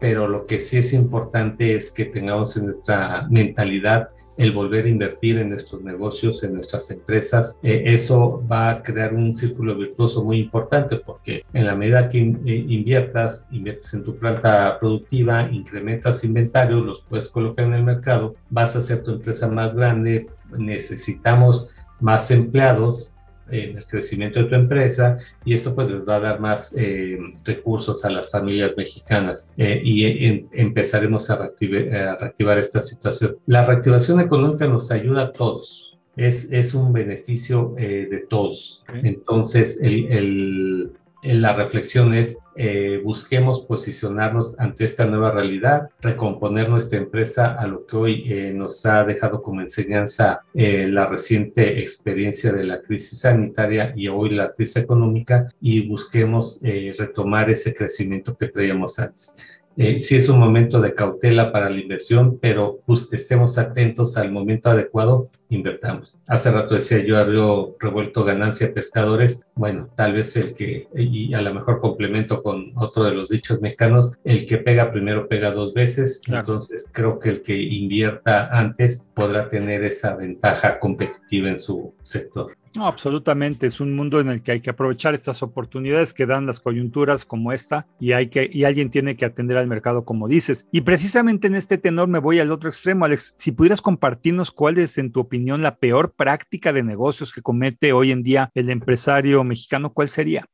pero 0.00 0.28
lo 0.28 0.46
que 0.46 0.60
sí 0.60 0.78
es 0.78 0.92
importante 0.92 1.76
es 1.76 1.92
que 1.92 2.06
tengamos 2.06 2.56
en 2.56 2.66
nuestra 2.66 3.26
mentalidad 3.30 4.10
el 4.36 4.52
volver 4.52 4.86
a 4.86 4.88
invertir 4.88 5.38
en 5.38 5.50
nuestros 5.50 5.82
negocios, 5.82 6.42
en 6.42 6.54
nuestras 6.54 6.90
empresas. 6.90 7.58
Eh, 7.62 7.82
eso 7.86 8.42
va 8.50 8.70
a 8.70 8.82
crear 8.82 9.14
un 9.14 9.34
círculo 9.34 9.76
virtuoso 9.76 10.24
muy 10.24 10.40
importante 10.40 10.96
porque 10.96 11.44
en 11.52 11.66
la 11.66 11.74
medida 11.74 12.08
que 12.08 12.18
eh, 12.18 12.64
inviertas, 12.68 13.48
inviertes 13.52 13.92
en 13.94 14.04
tu 14.04 14.16
planta 14.16 14.78
productiva, 14.80 15.48
incrementas 15.50 16.24
inventario, 16.24 16.80
los 16.80 17.02
puedes 17.02 17.28
colocar 17.28 17.66
en 17.66 17.74
el 17.74 17.84
mercado, 17.84 18.34
vas 18.50 18.74
a 18.74 18.80
hacer 18.80 19.02
tu 19.02 19.12
empresa 19.12 19.48
más 19.48 19.74
grande, 19.74 20.26
necesitamos 20.56 21.70
más 22.00 22.30
empleados 22.30 23.11
en 23.52 23.78
el 23.78 23.86
crecimiento 23.86 24.40
de 24.40 24.46
tu 24.46 24.54
empresa 24.54 25.18
y 25.44 25.54
eso 25.54 25.74
pues 25.74 25.90
les 25.90 26.08
va 26.08 26.16
a 26.16 26.20
dar 26.20 26.40
más 26.40 26.74
eh, 26.76 27.18
recursos 27.44 28.04
a 28.04 28.10
las 28.10 28.30
familias 28.30 28.72
mexicanas 28.76 29.52
eh, 29.56 29.80
y 29.84 30.04
eh, 30.04 30.46
empezaremos 30.52 31.30
a 31.30 31.36
reactivar, 31.36 32.58
esta 32.58 32.80
situación. 32.80 33.36
La 33.46 33.64
reactivación 33.64 34.20
económica 34.20 34.66
nos 34.66 34.90
ayuda 34.90 35.24
a 35.24 35.32
todos, 35.32 35.98
es, 36.16 36.52
es 36.52 36.74
un 36.74 36.92
beneficio 36.92 37.74
de 37.76 38.26
todos. 38.28 38.82
Entonces, 39.02 39.80
el, 39.80 40.06
el 40.10 40.92
la 41.22 41.54
reflexión 41.54 42.14
es, 42.14 42.41
eh, 42.56 43.00
busquemos 43.02 43.64
posicionarnos 43.64 44.58
ante 44.58 44.84
esta 44.84 45.06
nueva 45.06 45.30
realidad, 45.30 45.90
recomponer 46.00 46.68
nuestra 46.68 46.98
empresa 46.98 47.54
a 47.54 47.66
lo 47.66 47.86
que 47.86 47.96
hoy 47.96 48.24
eh, 48.26 48.52
nos 48.54 48.84
ha 48.86 49.04
dejado 49.04 49.42
como 49.42 49.60
enseñanza 49.60 50.42
eh, 50.54 50.88
la 50.88 51.06
reciente 51.06 51.80
experiencia 51.80 52.52
de 52.52 52.64
la 52.64 52.80
crisis 52.80 53.20
sanitaria 53.20 53.92
y 53.96 54.08
hoy 54.08 54.30
la 54.30 54.52
crisis 54.52 54.76
económica 54.76 55.48
y 55.60 55.86
busquemos 55.86 56.60
retomar 56.98 57.50
ese 57.50 57.74
crecimiento 57.74 58.36
que 58.36 58.48
traíamos 58.48 58.98
antes. 58.98 59.36
Eh, 59.76 59.98
sí 59.98 60.16
es 60.16 60.28
un 60.28 60.38
momento 60.38 60.80
de 60.80 60.94
cautela 60.94 61.50
para 61.50 61.70
la 61.70 61.80
inversión, 61.80 62.38
pero 62.38 62.80
pues, 62.84 63.08
estemos 63.12 63.56
atentos 63.56 64.18
al 64.18 64.30
momento 64.30 64.68
adecuado, 64.68 65.30
invertamos. 65.54 66.20
Hace 66.26 66.50
rato 66.50 66.74
decía 66.74 67.04
yo, 67.04 67.18
había 67.18 67.74
revuelto 67.78 68.24
ganancia 68.24 68.72
pescadores. 68.72 69.46
Bueno, 69.54 69.88
tal 69.96 70.14
vez 70.14 70.36
el 70.36 70.54
que, 70.54 70.88
y 70.94 71.34
a 71.34 71.42
lo 71.42 71.54
mejor 71.54 71.80
complemento 71.80 72.42
con 72.42 72.72
otro 72.76 73.04
de 73.04 73.14
los 73.14 73.28
dichos 73.28 73.60
mexicanos, 73.60 74.12
el 74.24 74.46
que 74.46 74.58
pega 74.58 74.92
primero 74.92 75.28
pega 75.28 75.50
dos 75.50 75.74
veces. 75.74 76.22
Entonces 76.28 76.90
creo 76.92 77.18
que 77.18 77.28
el 77.30 77.42
que 77.42 77.56
invierta 77.56 78.48
antes 78.56 79.10
podrá 79.14 79.48
tener 79.48 79.84
esa 79.84 80.16
ventaja 80.16 80.78
competitiva 80.78 81.48
en 81.48 81.58
su 81.58 81.94
sector. 82.02 82.56
No, 82.74 82.86
absolutamente. 82.86 83.66
Es 83.66 83.80
un 83.80 83.94
mundo 83.94 84.18
en 84.20 84.28
el 84.28 84.42
que 84.42 84.52
hay 84.52 84.60
que 84.60 84.70
aprovechar 84.70 85.14
estas 85.14 85.42
oportunidades 85.42 86.14
que 86.14 86.24
dan 86.24 86.46
las 86.46 86.58
coyunturas 86.58 87.26
como 87.26 87.52
esta 87.52 87.86
y 88.00 88.12
hay 88.12 88.28
que 88.28 88.48
y 88.50 88.64
alguien 88.64 88.90
tiene 88.90 89.14
que 89.14 89.26
atender 89.26 89.58
al 89.58 89.66
mercado 89.66 90.04
como 90.04 90.26
dices. 90.26 90.68
Y 90.72 90.80
precisamente 90.80 91.48
en 91.48 91.54
este 91.54 91.76
tenor 91.76 92.08
me 92.08 92.18
voy 92.18 92.38
al 92.38 92.50
otro 92.50 92.70
extremo, 92.70 93.04
Alex. 93.04 93.34
Si 93.36 93.52
pudieras 93.52 93.82
compartirnos 93.82 94.50
cuál 94.50 94.78
es, 94.78 94.96
en 94.96 95.12
tu 95.12 95.20
opinión, 95.20 95.60
la 95.60 95.76
peor 95.76 96.14
práctica 96.14 96.72
de 96.72 96.82
negocios 96.82 97.32
que 97.32 97.42
comete 97.42 97.92
hoy 97.92 98.10
en 98.10 98.22
día 98.22 98.50
el 98.54 98.70
empresario 98.70 99.44
mexicano, 99.44 99.92
¿cuál 99.92 100.08
sería? 100.08 100.46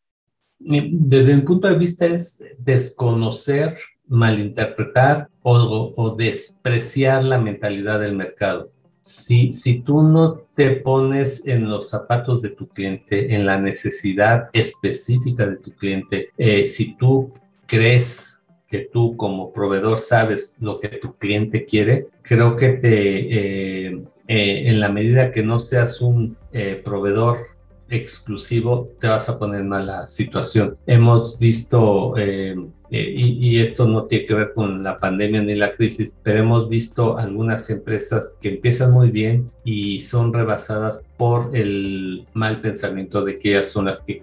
Desde 0.59 1.37
mi 1.37 1.43
punto 1.43 1.69
de 1.69 1.79
vista 1.79 2.07
es 2.07 2.43
desconocer, 2.59 3.79
malinterpretar 4.09 5.29
o, 5.43 5.95
o 5.97 6.16
despreciar 6.16 7.23
la 7.23 7.39
mentalidad 7.39 8.01
del 8.01 8.16
mercado 8.16 8.73
si, 9.09 9.81
tú 9.81 10.03
no 10.03 10.43
te 10.55 10.73
pones 10.73 11.47
en 11.47 11.69
los 11.69 11.89
zapatos 11.89 12.43
de 12.43 12.51
tu 12.51 12.69
cliente, 12.69 13.35
en 13.35 13.47
la 13.47 13.59
necesidad 13.59 14.51
específica 14.53 15.47
de 15.47 15.57
tu 15.57 15.73
cliente, 15.73 16.31
eh, 16.37 16.67
si 16.67 16.95
tú 16.95 17.33
crees 17.67 18.39
que 18.67 18.81
tú 18.93 19.17
como 19.17 19.51
proveedor 19.53 20.01
sabes 20.01 20.59
lo 20.61 20.79
que 20.79 20.89
tu 20.89 21.15
cliente 21.15 21.65
quiere, 21.65 22.09
creo 22.21 22.55
que 22.57 22.69
te, 22.71 23.87
eh, 23.87 24.03
eh, 24.29 24.63
en 24.67 24.81
la 24.81 24.91
medida 24.91 25.33
que 25.33 25.43
no 25.43 25.59
seas 25.59 26.03
un 26.03 26.37
proveedor 26.85 27.47
exclusivo, 27.89 28.91
te 29.01 29.07
vas 29.07 29.31
a 29.31 29.39
poner 29.39 29.63
en 29.63 29.69
mala 29.69 30.07
situación. 30.09 30.77
Hemos 30.87 31.39
visto 31.39 32.15
eh, 32.91 33.12
y, 33.16 33.61
esto 33.61 33.86
no 33.86 34.05
tiene 34.05 34.24
que 34.24 34.34
ver 34.34 34.53
con 34.55 34.82
la 34.82 34.99
pandemia 34.99 35.43
ni 35.43 35.55
la 35.55 35.72
crisis, 35.72 36.16
pero 36.22 36.41
hemos 36.41 36.70
visto 36.70 37.18
algunas 37.18 37.68
empresas 37.68 38.39
que 38.41 38.49
empiezan 38.49 38.93
muy 38.93 39.11
bien 39.11 39.51
y 39.62 40.01
son 40.01 40.32
rebasadas 40.32 41.05
por 41.18 41.55
el 41.55 42.26
mal 42.32 42.62
pensamiento 42.62 43.24
de 43.24 43.39
que 43.39 43.51
ellas 43.51 43.68
son 43.68 43.86
las 43.86 44.03
que 44.05 44.22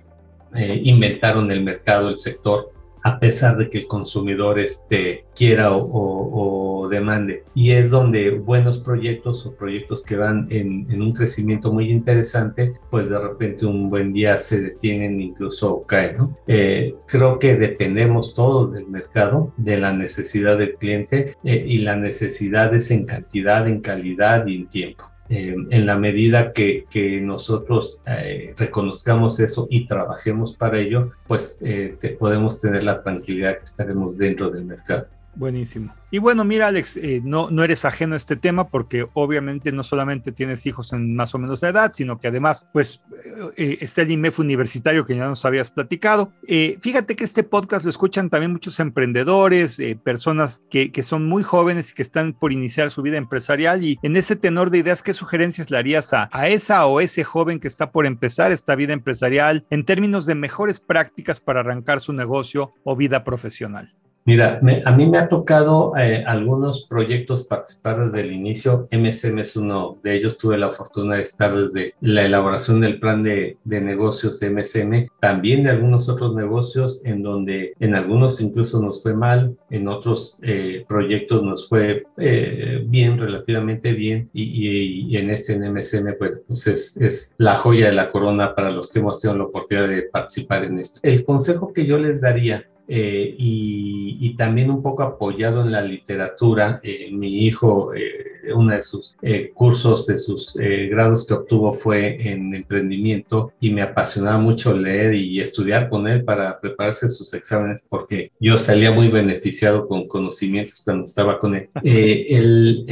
eh, 0.56 0.82
inventaron 0.84 1.52
el 1.52 1.64
mercado, 1.64 2.10
el 2.10 2.18
sector, 2.18 2.72
a 3.06 3.20
pesar 3.20 3.56
de 3.56 3.70
que 3.70 3.78
el 3.78 3.88
consumidor 3.88 4.58
este, 4.58 5.26
quiera 5.36 5.70
o, 5.72 6.88
demande. 6.90 7.44
Y 7.54 7.72
es 7.72 7.92
donde 7.92 8.32
buenos 8.32 8.80
proyectos 8.80 9.46
o 9.46 9.56
proyectos 9.56 10.04
que 10.04 10.16
van 10.16 10.48
en, 10.50 11.02
un 11.02 11.14
crecimiento 11.14 11.72
muy 11.72 11.92
interesante, 11.92 12.74
pues 12.90 13.10
de 13.10 13.20
repente 13.20 13.66
un 13.66 13.92
buen 13.92 14.12
día 14.12 14.40
se 14.40 14.60
detienen, 14.60 15.22
incluso 15.22 15.84
caen. 15.84 16.18
¿no? 16.18 16.38
Eh, 16.48 16.96
creo 17.08 17.38
que 17.38 17.56
dependemos 17.56 18.34
todos 18.34 18.74
del 18.74 18.88
mercado, 18.88 19.54
de 19.58 19.78
la 19.78 19.94
necesidad 19.94 20.58
del 20.58 20.74
cliente 20.76 21.36
eh, 21.44 21.64
y 21.68 21.80
la 21.80 21.96
necesidad 21.96 22.74
es 22.74 22.90
en 22.90 23.06
cantidad, 23.06 23.68
en 23.68 23.82
calidad 23.82 24.48
y 24.48 24.56
en 24.56 24.68
tiempo. 24.68 25.15
Eh, 25.28 25.56
en 25.72 25.86
la 25.88 25.98
medida 25.98 26.52
que, 26.52 26.86
nosotros 27.22 28.00
eh, 28.06 28.54
reconozcamos 28.58 29.40
eso 29.40 29.68
y 29.72 29.88
trabajemos 29.88 30.56
para 30.56 30.80
ello, 30.80 31.12
pues 31.28 31.60
eh, 31.64 31.98
podemos 32.20 32.62
tener 32.62 32.84
la 32.84 33.02
tranquilidad 33.02 33.58
que 33.58 33.64
estaremos 33.64 34.18
dentro 34.18 34.52
del 34.52 34.66
mercado. 34.66 35.08
Buenísimo. 35.36 35.94
Y 36.12 36.20
bueno, 36.20 36.46
mira, 36.46 36.68
Alex, 36.68 36.96
eh, 36.96 37.22
no, 37.26 37.50
eres 37.62 37.84
ajeno 37.84 38.14
a 38.14 38.18
este 38.18 38.38
tema 38.38 38.70
porque 38.70 39.06
obviamente 39.14 39.74
no 39.74 39.84
solamente 39.84 40.32
tienes 40.32 40.66
hijos 40.66 40.94
en 40.94 41.14
más 41.14 41.36
o 41.36 41.40
menos 41.40 41.62
la 41.62 41.70
edad, 41.70 41.92
sino 41.94 42.20
que 42.20 42.30
además, 42.30 42.70
pues, 42.72 43.02
eh, 43.26 43.52
eh, 43.58 43.78
está 43.82 44.04
el 44.04 44.12
IMEF 44.12 44.40
universitario 44.40 45.06
que 45.06 45.18
ya 45.18 45.28
nos 45.28 45.44
habías 45.44 45.72
platicado. 45.72 46.32
fíjate 46.80 47.18
que 47.18 47.26
este 47.26 47.44
podcast 47.44 47.84
lo 47.84 47.90
escuchan 47.90 48.30
también 48.30 48.54
muchos 48.54 48.80
emprendedores, 48.80 49.82
personas 50.04 50.62
que, 50.70 50.92
son 51.04 51.28
muy 51.28 51.44
jóvenes 51.44 51.92
y 51.92 51.96
que 51.96 52.02
están 52.02 52.34
por 52.34 52.54
iniciar 52.54 52.90
su 52.90 53.02
vida 53.02 53.18
empresarial. 53.18 53.84
Y 53.84 54.00
en 54.02 54.16
ese 54.16 54.38
tenor 54.38 54.70
de 54.70 54.78
ideas, 54.78 55.04
¿qué 55.04 55.14
sugerencias 55.14 55.70
le 55.70 55.78
harías 55.78 56.14
a 56.14 56.48
esa 56.48 56.86
o 56.86 57.02
ese 57.02 57.26
joven 57.26 57.60
que 57.60 57.68
está 57.68 57.92
por 57.92 58.06
empezar 58.06 58.54
esta 58.54 58.76
vida 58.76 58.94
empresarial 58.94 59.66
en 59.70 59.84
términos 59.84 60.26
de 60.26 60.36
mejores 60.36 60.80
prácticas 60.80 61.42
para 61.42 61.60
arrancar 61.60 62.00
su 62.00 62.14
negocio 62.14 62.74
o 62.86 62.96
vida 62.96 63.24
profesional? 63.26 63.94
Mira, 64.28 64.60
a 64.86 64.92
mí 64.92 65.06
me 65.06 65.20
ha 65.20 65.30
tocado 65.30 65.96
eh, 65.96 66.24
algunos 66.26 66.88
proyectos 66.88 67.46
participar 67.46 68.06
desde 68.06 68.22
el 68.22 68.34
inicio. 68.34 68.88
MSM 68.92 69.38
es 69.38 69.56
uno 69.56 70.00
de 70.02 70.16
ellos. 70.18 70.40
Tuve 70.40 70.58
la 70.58 70.72
fortuna 70.72 71.18
de 71.18 71.22
estar 71.22 71.56
desde 71.56 71.94
la 72.02 72.24
elaboración 72.24 72.82
del 72.82 73.00
plan 73.00 73.22
de, 73.22 73.58
negocios 73.64 74.40
de 74.40 74.50
MSM, 74.50 75.10
también 75.20 75.64
de 75.64 75.70
algunos 75.70 76.10
otros 76.10 76.34
negocios 76.34 77.02
en 77.06 77.22
donde 77.22 77.74
en 77.80 77.94
algunos 77.94 78.42
incluso 78.42 78.82
nos 78.82 79.04
fue 79.04 79.14
mal, 79.14 79.58
en 79.70 79.88
otros 79.88 80.40
eh, 80.42 80.84
proyectos 80.88 81.44
nos 81.44 81.70
fue 81.70 82.08
eh, 82.18 82.84
bien, 82.84 83.20
relativamente 83.20 83.94
bien, 83.94 84.32
y, 84.34 85.16
en 85.16 85.30
este 85.30 85.54
en 85.54 85.72
MSM 85.72 86.18
pues, 86.18 86.32
pues 86.48 86.68
es, 86.68 86.98
es 86.98 87.36
la 87.38 87.58
joya 87.58 87.88
de 87.88 87.94
la 87.94 88.12
corona 88.12 88.56
para 88.56 88.72
los 88.72 88.92
que 88.92 89.00
hemos 89.00 89.22
tenido 89.22 89.38
la 89.38 89.46
oportunidad 89.46 89.88
de 89.88 90.02
participar 90.04 90.64
en 90.64 90.80
esto. 90.80 91.00
El 91.04 91.24
consejo 91.24 91.72
que 91.72 91.86
yo 91.86 92.00
les 92.00 92.22
daría 92.22 92.66
eh, 92.88 93.36
y, 93.38 94.36
también 94.38 94.70
un 94.70 94.82
poco 94.82 95.04
apoyado 95.04 95.62
en 95.62 95.72
la 95.72 95.82
literatura. 95.82 96.82
Eh, 96.84 97.10
mi 97.12 97.46
hijo, 97.46 97.94
eh, 97.94 98.52
uno 98.54 98.74
de 98.74 98.84
sus 98.84 99.16
cursos, 99.54 100.06
de 100.08 100.18
sus 100.18 100.56
grados 100.56 101.26
que 101.26 101.34
obtuvo 101.34 101.74
fue 101.74 102.30
en 102.30 102.54
emprendimiento 102.54 103.54
y 103.62 103.72
me 103.72 103.82
apasionaba 103.82 104.38
mucho 104.38 104.76
leer 104.76 105.16
y 105.16 105.40
estudiar 105.40 105.90
con 105.90 106.08
él 106.08 106.24
para 106.24 106.60
prepararse 106.60 107.10
sus 107.10 107.34
exámenes 107.34 107.84
porque 107.90 108.32
yo 108.40 108.58
salía 108.58 108.92
muy 108.92 109.08
beneficiado 109.08 109.88
con 109.88 110.08
conocimientos 110.08 110.82
cuando 110.84 111.06
estaba 111.06 111.40
con 111.40 111.56
él. 111.56 111.70
el, 111.84 112.86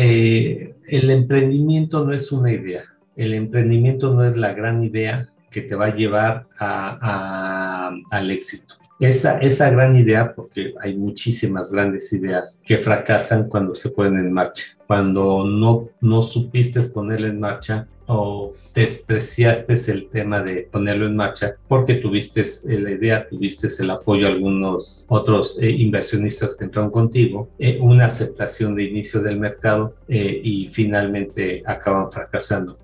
el 0.88 1.10
emprendimiento 1.10 2.06
no 2.06 2.14
es 2.14 2.32
una 2.32 2.52
idea, 2.52 2.86
el 3.16 3.34
emprendimiento 3.34 4.14
no 4.14 4.26
es 4.26 4.38
la 4.38 4.54
gran 4.54 4.84
idea 4.84 5.30
que 5.52 5.62
te 5.62 5.76
va 5.76 5.88
a 5.88 5.96
llevar 5.96 6.48
al 6.58 8.32
éxito 8.32 8.76
esa, 9.10 9.38
esa 9.40 9.70
gran 9.70 9.96
idea, 9.96 10.34
porque 10.34 10.74
hay 10.82 10.96
muchísimas 10.96 11.72
grandes 11.72 12.12
ideas 12.14 12.62
que 12.66 12.78
fracasan 12.78 13.50
cuando 13.50 13.76
se 13.76 13.90
ponen 13.90 14.26
en 14.26 14.34
marcha, 14.34 14.66
cuando 14.88 15.46
no, 15.46 15.90
no 16.02 16.24
supiste 16.24 16.82
ponerlo 16.94 17.28
en 17.28 17.40
marcha 17.40 17.88
o 18.08 18.54
despreciaste 18.74 19.76
el 19.92 20.10
tema 20.10 20.42
de 20.42 20.68
ponerlo 20.72 21.06
en 21.06 21.16
marcha 21.16 21.56
porque 21.68 21.96
tuviste 21.96 22.42
eh, 22.42 22.80
la 22.80 22.92
idea, 22.92 23.28
tuviste 23.28 23.68
el 23.82 23.90
apoyo 23.92 24.26
de 24.26 24.34
algunos 24.34 25.06
otros 25.10 25.58
eh, 25.62 25.70
inversionistas 25.70 26.58
que 26.58 26.66
entraron 26.66 26.92
contigo, 26.92 27.50
eh, 27.60 27.78
una 27.80 28.08
aceptación 28.08 28.76
de 28.76 28.84
inicio 28.84 29.22
del 29.22 29.40
mercado 29.40 29.96
y 30.08 30.70
finalmente 30.72 31.64
acaban 31.66 32.12
fracasando. 32.12 32.78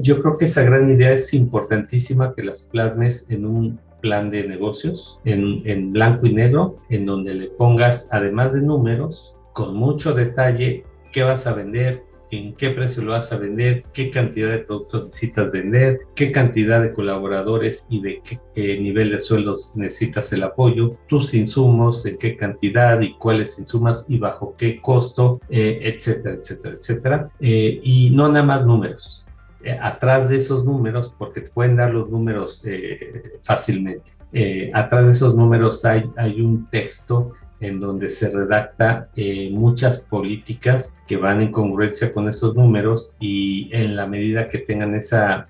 yo 0.00 0.20
creo 0.20 0.36
que 0.36 0.46
esa 0.46 0.62
gran 0.62 0.90
idea 0.90 1.12
es 1.12 1.32
importantísima 1.34 2.34
que 2.34 2.42
las 2.42 2.62
plasmes 2.62 3.30
en 3.30 3.46
un 3.46 3.78
plan 4.02 4.30
de 4.30 4.46
negocios 4.46 5.20
en, 5.24 5.92
blanco 5.92 6.26
y 6.26 6.34
negro, 6.34 6.76
en 6.90 7.06
donde 7.06 7.32
le 7.32 7.46
pongas, 7.48 8.10
además 8.12 8.52
de 8.52 8.60
números, 8.60 9.34
con 9.54 9.74
mucho 9.74 10.12
detalle, 10.12 10.84
qué 11.12 11.22
vas 11.22 11.46
a 11.46 11.54
vender, 11.54 12.04
en 12.30 12.54
qué 12.54 12.70
precio 12.70 13.02
lo 13.02 13.12
vas 13.12 13.30
a 13.32 13.36
vender, 13.36 13.84
qué 13.92 14.10
cantidad 14.10 14.50
de 14.50 14.60
productos 14.60 15.04
necesitas 15.06 15.52
vender, 15.52 16.00
qué 16.14 16.32
cantidad 16.32 16.82
de 16.82 16.92
colaboradores 16.92 17.86
y 17.90 18.00
de 18.00 18.20
qué, 18.54 18.78
nivel 18.80 19.10
de 19.10 19.20
sueldos 19.20 19.76
necesitas 19.76 20.32
el 20.32 20.42
apoyo, 20.42 20.96
tus 21.08 21.34
insumos, 21.34 22.06
en 22.06 22.16
qué 22.16 22.36
cantidad 22.36 23.00
y 23.02 23.14
cuáles 23.14 23.58
insumos 23.58 24.06
y 24.08 24.18
bajo 24.18 24.54
qué 24.56 24.80
costo, 24.80 25.40
eh, 25.50 25.80
etcétera, 25.82 26.36
etcétera, 26.36 26.76
etcétera. 26.78 27.30
Eh, 27.38 27.80
y 27.82 28.10
no 28.10 28.28
nada 28.28 28.46
más 28.46 28.66
números, 28.66 29.21
eh, 29.64 29.78
atrás 29.80 30.28
de 30.28 30.36
esos 30.36 30.64
números, 30.64 31.14
porque 31.18 31.40
te 31.40 31.50
pueden 31.50 31.76
dar 31.76 31.92
los 31.92 32.10
números 32.10 32.62
eh, 32.66 33.38
fácilmente. 33.40 34.10
Eh, 34.32 34.70
atrás 34.72 35.06
de 35.06 35.12
esos 35.12 35.34
números 35.34 35.84
hay, 35.84 36.04
hay 36.16 36.40
un 36.40 36.68
texto 36.70 37.32
en 37.60 37.78
donde 37.78 38.10
se 38.10 38.28
redacta 38.28 39.08
muchas 39.52 40.00
políticas 40.00 40.98
que 41.06 41.16
van 41.16 41.40
en 41.42 41.52
congruencia 41.52 42.12
con 42.12 42.28
esos 42.28 42.56
números 42.56 43.14
y 43.20 43.70
en 43.72 43.94
la 43.94 44.08
medida 44.08 44.48
que 44.48 44.58
tengan 44.58 44.96
esa 44.96 45.46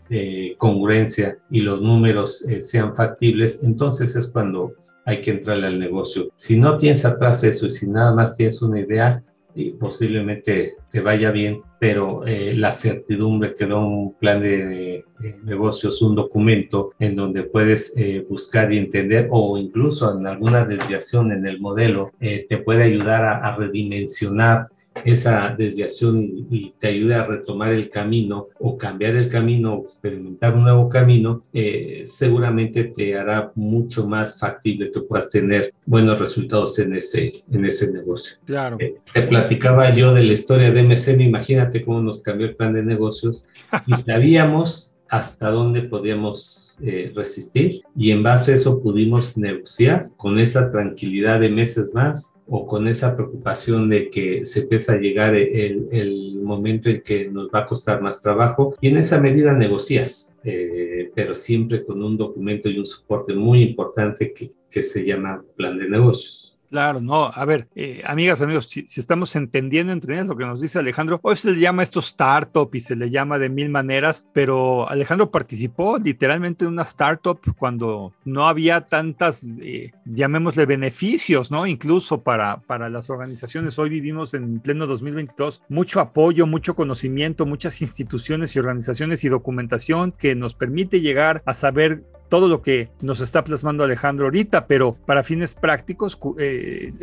congruencia 0.58 1.38
y 1.50 1.62
los 1.62 1.80
números 1.80 2.44
sean 2.60 2.94
factibles, 2.94 3.64
entonces 3.64 4.14
es 4.14 4.26
cuando 4.26 4.74
hay 5.06 5.22
que 5.22 5.30
entrarle 5.30 5.68
al 5.68 5.78
negocio. 5.78 6.28
Si 6.34 6.60
no 6.60 6.76
tienes 6.76 7.04
atrás 7.06 7.44
eso 7.44 7.66
y 7.66 7.70
si 7.70 7.88
nada 7.88 8.14
más 8.14 8.36
tienes 8.36 8.60
una 8.60 8.80
idea, 8.80 9.22
y 9.54 9.72
posiblemente 9.72 10.74
te 10.90 11.00
vaya 11.00 11.30
bien, 11.30 11.62
pero 11.78 12.26
eh, 12.26 12.54
la 12.54 12.72
certidumbre 12.72 13.54
que 13.54 13.66
da 13.66 13.76
un 13.76 14.14
plan 14.14 14.40
de, 14.40 15.04
negocios, 15.44 16.02
un 16.02 16.16
documento 16.16 16.90
en 16.98 17.14
donde 17.14 17.44
puedes 17.44 17.96
eh, 17.96 18.24
buscar 18.28 18.72
y 18.72 18.78
entender 18.78 19.28
o 19.30 19.56
incluso 19.56 20.16
en 20.16 20.26
alguna 20.26 20.64
desviación 20.64 21.32
en 21.32 21.46
el 21.46 21.60
modelo, 21.60 22.10
eh, 22.20 22.46
te 22.48 22.58
puede 22.58 22.84
ayudar 22.84 23.24
a, 23.24 23.36
a 23.38 23.56
redimensionar 23.56 24.68
esa 25.04 25.54
desviación 25.56 26.46
y 26.50 26.74
te 26.78 26.88
ayude 26.88 27.14
a 27.14 27.24
retomar 27.24 27.72
el 27.72 27.88
camino 27.88 28.48
o 28.58 28.76
cambiar 28.76 29.16
el 29.16 29.28
camino 29.28 29.74
o 29.74 29.84
experimentar 29.84 30.54
un 30.54 30.64
nuevo 30.64 30.88
camino, 30.88 31.42
eh, 31.52 32.02
seguramente 32.06 32.84
te 32.84 33.16
hará 33.16 33.52
mucho 33.54 34.06
más 34.06 34.38
factible 34.38 34.90
que 34.90 35.00
puedas 35.00 35.30
tener 35.30 35.74
buenos 35.86 36.18
resultados 36.18 36.78
en 36.78 36.96
ese, 36.96 37.42
en 37.50 37.64
ese 37.64 37.92
negocio. 37.92 38.36
Claro. 38.44 38.76
Eh, 38.80 38.96
te 39.12 39.22
platicaba 39.22 39.94
yo 39.94 40.14
de 40.14 40.24
la 40.24 40.32
historia 40.32 40.70
de 40.70 40.82
MCM, 40.82 41.20
imagínate 41.20 41.82
cómo 41.82 42.00
nos 42.00 42.20
cambió 42.20 42.46
el 42.46 42.56
plan 42.56 42.72
de 42.72 42.82
negocios 42.82 43.48
y 43.86 43.94
sabíamos 43.94 44.91
hasta 45.12 45.50
dónde 45.50 45.82
podíamos 45.82 46.78
eh, 46.82 47.12
resistir 47.14 47.82
y 47.94 48.12
en 48.12 48.22
base 48.22 48.52
a 48.52 48.54
eso 48.54 48.80
pudimos 48.82 49.36
negociar 49.36 50.08
con 50.16 50.38
esa 50.38 50.70
tranquilidad 50.70 51.38
de 51.38 51.50
meses 51.50 51.92
más 51.92 52.34
o 52.46 52.66
con 52.66 52.88
esa 52.88 53.14
preocupación 53.14 53.90
de 53.90 54.08
que 54.08 54.46
se 54.46 54.60
empieza 54.60 54.94
a 54.94 54.98
llegar 54.98 55.34
el, 55.34 56.40
momento 56.42 56.88
en 56.88 57.02
que 57.02 57.28
nos 57.28 57.48
va 57.50 57.60
a 57.60 57.66
costar 57.66 58.00
más 58.02 58.20
trabajo 58.22 58.74
y 58.80 58.88
en 58.88 58.96
esa 58.96 59.20
medida 59.20 59.52
negocias, 59.52 60.36
eh, 60.44 61.10
pero 61.14 61.34
siempre 61.34 61.84
con 61.84 62.02
un 62.02 62.16
documento 62.16 62.68
y 62.68 62.78
un 62.78 62.86
soporte 62.86 63.34
muy 63.34 63.62
importante 63.62 64.32
que 64.32 64.82
se 64.82 65.04
llama 65.04 65.44
plan 65.56 65.78
de 65.78 65.88
negocios. 65.88 66.51
Claro, 66.72 67.02
no, 67.02 67.26
a 67.26 67.44
ver, 67.44 67.68
eh, 67.74 68.02
amigas, 68.06 68.40
amigos, 68.40 68.66
si, 68.66 68.86
estamos 68.96 69.36
entendiendo 69.36 69.92
entre 69.92 70.14
ellas 70.14 70.26
lo 70.26 70.38
que 70.38 70.46
nos 70.46 70.58
dice 70.58 70.78
Alejandro, 70.78 71.20
hoy 71.22 71.36
se 71.36 71.50
le 71.50 71.60
llama 71.60 71.82
esto 71.82 72.00
startup 72.00 72.70
y 72.72 72.80
se 72.80 72.96
le 72.96 73.10
llama 73.10 73.38
de 73.38 73.50
mil 73.50 73.68
maneras, 73.68 74.26
pero 74.32 74.88
Alejandro 74.88 75.30
participó 75.30 75.98
literalmente 75.98 76.64
en 76.64 76.70
una 76.70 76.84
startup 76.84 77.38
cuando 77.58 78.14
no 78.24 78.48
había 78.48 78.80
tantas, 78.86 79.44
eh, 79.60 79.90
llamémosle 80.06 80.64
beneficios, 80.64 81.50
¿no? 81.50 81.66
Incluso 81.66 82.22
para, 82.22 82.62
para 82.62 82.88
las 82.88 83.10
organizaciones. 83.10 83.78
Hoy 83.78 83.90
vivimos 83.90 84.32
en 84.32 84.58
pleno 84.58 84.86
2022, 84.86 85.64
mucho 85.68 86.00
apoyo, 86.00 86.46
mucho 86.46 86.74
conocimiento, 86.74 87.44
muchas 87.44 87.82
instituciones 87.82 88.56
y 88.56 88.60
organizaciones 88.60 89.24
y 89.24 89.28
documentación 89.28 90.10
que 90.10 90.34
nos 90.34 90.54
permite 90.54 91.02
llegar 91.02 91.42
a 91.44 91.52
saber 91.52 92.02
todo 92.32 92.48
lo 92.48 92.62
que 92.62 92.88
nos 93.02 93.20
está 93.20 93.44
plasmando 93.44 93.84
Alejandro 93.84 94.24
ahorita, 94.24 94.66
pero 94.66 94.96
para 95.04 95.22
fines 95.22 95.52
prácticos 95.52 96.18
eh, 96.38 96.94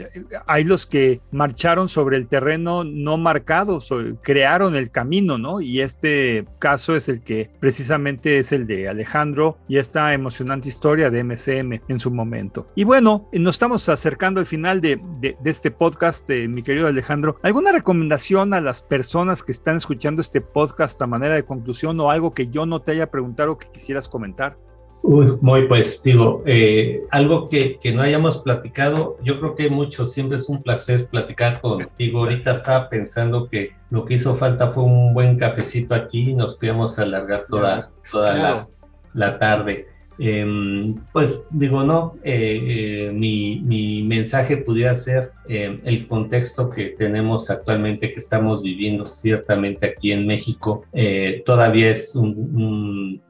hay 0.47 0.63
los 0.63 0.87
que 0.87 1.21
marcharon 1.29 1.87
sobre 1.87 2.17
el 2.17 2.27
terreno 2.27 2.83
no 2.83 3.15
marcado, 3.15 3.79
crearon 4.23 4.75
el 4.75 4.89
camino, 4.89 5.37
¿no? 5.37 5.61
Y 5.61 5.81
este 5.81 6.47
caso 6.57 6.95
es 6.95 7.09
el 7.09 7.21
que 7.21 7.51
precisamente 7.59 8.39
es 8.39 8.51
el 8.51 8.65
de 8.65 8.89
Alejandro 8.89 9.59
y 9.67 9.77
esta 9.77 10.15
emocionante 10.15 10.67
historia 10.67 11.11
de 11.11 11.23
MCM 11.23 11.81
en 11.87 11.99
su 11.99 12.09
momento. 12.09 12.67
Y 12.73 12.83
bueno, 12.83 13.29
nos 13.31 13.57
estamos 13.57 13.87
acercando 13.87 14.39
al 14.39 14.47
final 14.47 14.81
de, 14.81 14.99
este 15.45 15.69
podcast, 15.69 16.27
eh, 16.31 16.47
mi 16.47 16.63
querido 16.63 16.87
Alejandro. 16.87 17.37
¿Alguna 17.43 17.71
recomendación 17.71 18.55
a 18.55 18.61
las 18.61 18.81
personas 18.81 19.43
que 19.43 19.51
están 19.51 19.77
escuchando 19.77 20.23
este 20.23 20.41
podcast 20.41 20.99
a 21.03 21.05
manera 21.05 21.35
de 21.35 21.43
conclusión 21.43 21.99
o 21.99 22.09
algo 22.09 22.33
que 22.33 22.47
yo 22.47 22.65
no 22.65 22.81
te 22.81 22.93
haya 22.93 23.11
preguntado 23.11 23.59
que 23.59 23.67
quisieras 23.71 24.09
comentar? 24.09 24.57
Uy, 25.01 25.37
muy 25.41 25.67
pues 25.67 26.03
digo, 26.03 26.43
eh, 26.45 27.03
algo 27.09 27.47
que, 27.47 27.77
que, 27.79 27.93
no 27.93 28.01
hayamos 28.01 28.39
platicado, 28.39 29.15
yo 29.23 29.39
creo 29.39 29.55
que 29.55 29.69
mucho, 29.69 30.05
siempre 30.05 30.37
es 30.37 30.49
un 30.49 30.61
placer 30.61 31.07
platicar 31.07 31.61
contigo. 31.61 32.19
Ahorita 32.19 32.51
estaba 32.51 32.89
pensando 32.89 33.47
que 33.47 33.71
lo 33.89 34.03
que 34.05 34.15
hizo 34.15 34.35
falta 34.35 34.71
fue 34.71 34.83
un 34.83 35.13
buen 35.13 35.37
cafecito 35.37 35.95
aquí 35.95 36.31
y 36.31 36.33
nos 36.33 36.57
podíamos 36.57 36.99
alargar 36.99 37.45
toda, 37.49 37.89
toda 38.11 38.33
la, 38.35 38.67
la 39.13 39.39
tarde. 39.39 39.87
Em, 40.21 40.95
pues 41.13 41.45
digo, 41.49 41.81
no, 41.83 42.15
eh, 42.23 43.07
eh, 43.07 43.11
mi, 43.13 44.03
mensaje 44.03 44.57
pudiera 44.57 44.93
ser 44.93 45.31
em, 45.47 45.79
el 45.85 46.07
contexto 46.07 46.69
que 46.69 46.87
tenemos 46.87 47.49
actualmente, 47.49 48.11
que 48.11 48.17
estamos 48.17 48.61
viviendo 48.61 49.07
ciertamente 49.07 49.85
aquí 49.85 50.11
en 50.11 50.27
México, 50.27 50.83
eh, 50.91 51.41
todavía 51.45 51.95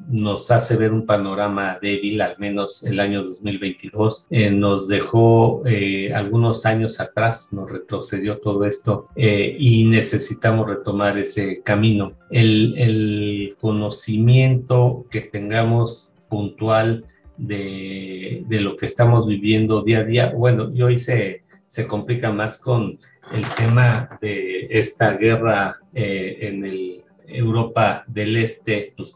nos 0.08 0.50
hace 0.50 0.76
ver 0.78 0.92
un 0.92 1.06
panorama 1.06 1.78
débil, 1.80 2.22
al 2.22 2.36
menos 2.40 2.84
el 2.84 3.00
año 3.00 3.24
2022. 3.24 4.28
nos 4.52 4.88
dejó 4.88 5.64
algunos 6.16 6.66
años 6.66 7.00
atrás, 7.00 7.54
nos 7.54 7.70
retrocedió 7.70 8.40
todo 8.40 8.66
esto 8.66 9.08
y 9.16 9.86
necesitamos 9.86 10.68
retomar 10.68 11.18
ese 11.20 11.62
camino. 11.62 12.14
El 12.32 13.56
conocimiento 13.60 15.06
que 15.12 15.22
tengamos 15.22 16.09
puntual 16.30 17.06
de, 17.38 18.46
lo 18.50 18.78
que 18.78 18.86
estamos 18.86 19.28
viviendo 19.28 19.84
día 19.84 20.00
a 20.00 20.04
día. 20.04 20.34
Bueno, 20.36 20.72
y 20.74 20.82
hoy 20.82 20.98
se, 20.98 21.44
se 21.66 21.88
complica 21.88 22.32
más 22.32 22.62
con 22.62 23.00
el 23.34 23.46
tema 23.58 24.18
de 24.22 24.68
esta 24.70 25.14
guerra 25.14 25.78
eh, 25.94 26.38
en 26.42 26.66
el 26.66 27.04
Europa 27.28 28.04
del 28.08 28.38
Este, 28.38 28.94
pues, 28.96 29.16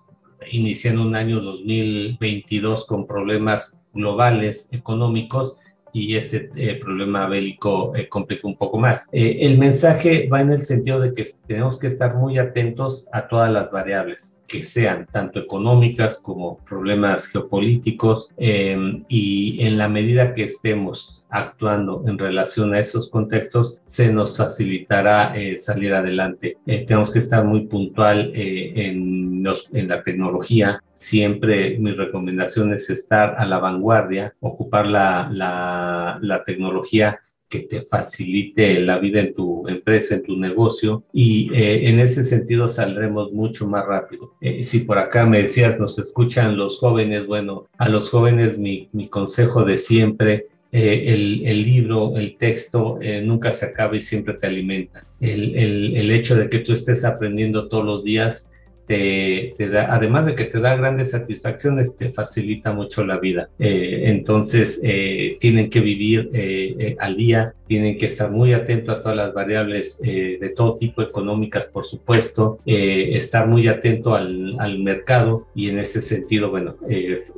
iniciando 0.52 1.02
un 1.02 1.16
año 1.16 1.42
2022 1.42 2.86
con 2.86 3.08
problemas 3.08 3.80
globales 3.94 4.70
económicos 4.72 5.58
y 5.94 6.18
este 6.18 6.50
eh, 6.56 6.80
problema 6.82 7.28
bélico 7.28 7.96
eh, 7.96 8.10
un 8.44 8.58
poco 8.58 8.80
más. 8.80 9.08
Eh, 9.12 9.38
el 9.42 9.60
mensaje 9.60 10.28
va 10.28 10.42
en 10.42 10.52
el 10.52 10.62
sentido 10.62 11.00
de 11.00 11.14
que 11.14 11.24
tenemos 11.48 11.80
que 11.80 11.88
estar 11.88 12.16
muy 12.16 12.40
atentos 12.40 13.08
a 13.14 13.28
todas 13.28 13.52
las 13.52 13.72
variables, 13.72 14.44
que 14.48 14.64
sean 14.64 15.06
tanto 15.12 15.40
económicas 15.40 16.20
como 16.20 16.58
problemas 16.58 17.28
geopolíticos, 17.28 18.32
y 18.38 19.58
en 19.62 19.78
la 19.78 19.88
medida 19.88 20.34
que 20.34 20.46
estemos 20.46 21.23
actuando 21.34 22.04
en 22.08 22.18
relación 22.18 22.74
a 22.74 22.80
esos 22.80 23.10
contextos, 23.10 23.82
se 23.86 24.14
nos 24.14 24.38
facilitará 24.38 25.34
salir 25.58 25.94
adelante. 25.94 26.58
tenemos 26.66 27.12
que 27.12 27.20
estar 27.20 27.44
muy 27.44 27.66
puntual 27.66 28.32
en, 28.36 29.44
en 29.74 29.88
la 29.88 30.04
tecnología, 30.04 30.82
siempre 30.96 31.78
mi 31.80 31.92
recomendación 31.92 32.74
es 32.74 32.90
estar 32.90 33.36
a 33.38 33.46
la 33.46 33.60
vanguardia, 33.60 34.34
ocupar 34.40 34.86
la, 34.86 36.44
tecnología 36.46 37.20
que 37.50 37.60
te 37.60 37.84
facilite 37.84 38.80
la 38.80 38.98
vida 38.98 39.20
en 39.20 39.34
tu 39.36 39.68
empresa, 39.68 40.16
en 40.16 40.24
tu 40.24 40.36
negocio 40.36 41.04
y 41.14 41.54
eh, 41.54 41.90
en 41.90 42.00
ese 42.00 42.24
sentido 42.24 42.68
saldremos 42.68 43.32
mucho 43.32 43.68
más 43.68 43.86
rápido. 43.86 44.34
Eh, 44.42 44.64
si 44.64 44.80
por 44.80 44.98
acá 44.98 45.26
me 45.26 45.42
decías, 45.42 45.80
nos 45.80 46.00
escuchan 46.00 46.58
los 46.58 46.80
jóvenes, 46.80 47.28
bueno, 47.28 47.68
a 47.78 47.90
los 47.90 48.10
jóvenes 48.10 48.58
mi, 48.58 48.90
mi 48.92 49.08
consejo 49.08 49.64
de 49.64 49.78
siempre, 49.78 50.48
eh, 50.74 51.14
el, 51.14 51.64
libro, 51.64 52.18
el 52.18 52.36
texto 52.36 53.00
nunca 53.24 53.54
se 53.54 53.68
acaba 53.68 53.96
y 53.96 54.02
siempre 54.02 54.34
te 54.34 54.48
alimenta. 54.48 55.06
El, 55.22 55.56
el, 55.56 55.96
el 55.96 56.12
hecho 56.12 56.36
de 56.36 56.50
que 56.50 56.60
tú 56.60 56.74
estés 56.74 57.06
aprendiendo 57.06 57.70
todos 57.70 57.86
los 57.86 58.04
días 58.04 58.54
te, 58.86 59.70
da, 59.70 59.94
además 59.94 60.26
de 60.26 60.36
que 60.36 60.46
te 60.46 60.60
da 60.60 60.76
grandes 60.76 61.12
satisfacciones, 61.12 61.96
te 61.96 62.12
facilita 62.12 62.74
mucho 62.74 63.06
la 63.06 63.18
vida. 63.20 63.50
Eh, 63.60 64.04
entonces, 64.06 64.82
eh, 64.84 65.38
tienen 65.40 65.70
que 65.70 65.80
vivir 65.80 66.30
eh, 66.34 66.96
al 67.00 67.16
día, 67.16 67.54
tienen 67.74 67.98
que 67.98 68.06
estar 68.06 68.30
muy 68.30 68.54
atentos 68.54 68.96
a 68.96 69.02
todas 69.02 69.18
las 69.18 69.34
variables 69.34 70.00
de 70.00 70.54
todo 70.56 70.78
tipo, 70.78 71.02
económicas, 71.02 71.66
por 71.66 71.86
supuesto, 71.86 72.60
estar 72.68 73.48
muy 73.48 73.68
atento 73.68 74.14
al, 74.14 74.56
al, 74.60 74.78
mercado 74.78 75.48
y 75.56 75.70
en 75.70 75.80
ese 75.80 76.04
sentido, 76.04 76.52
bueno, 76.52 76.76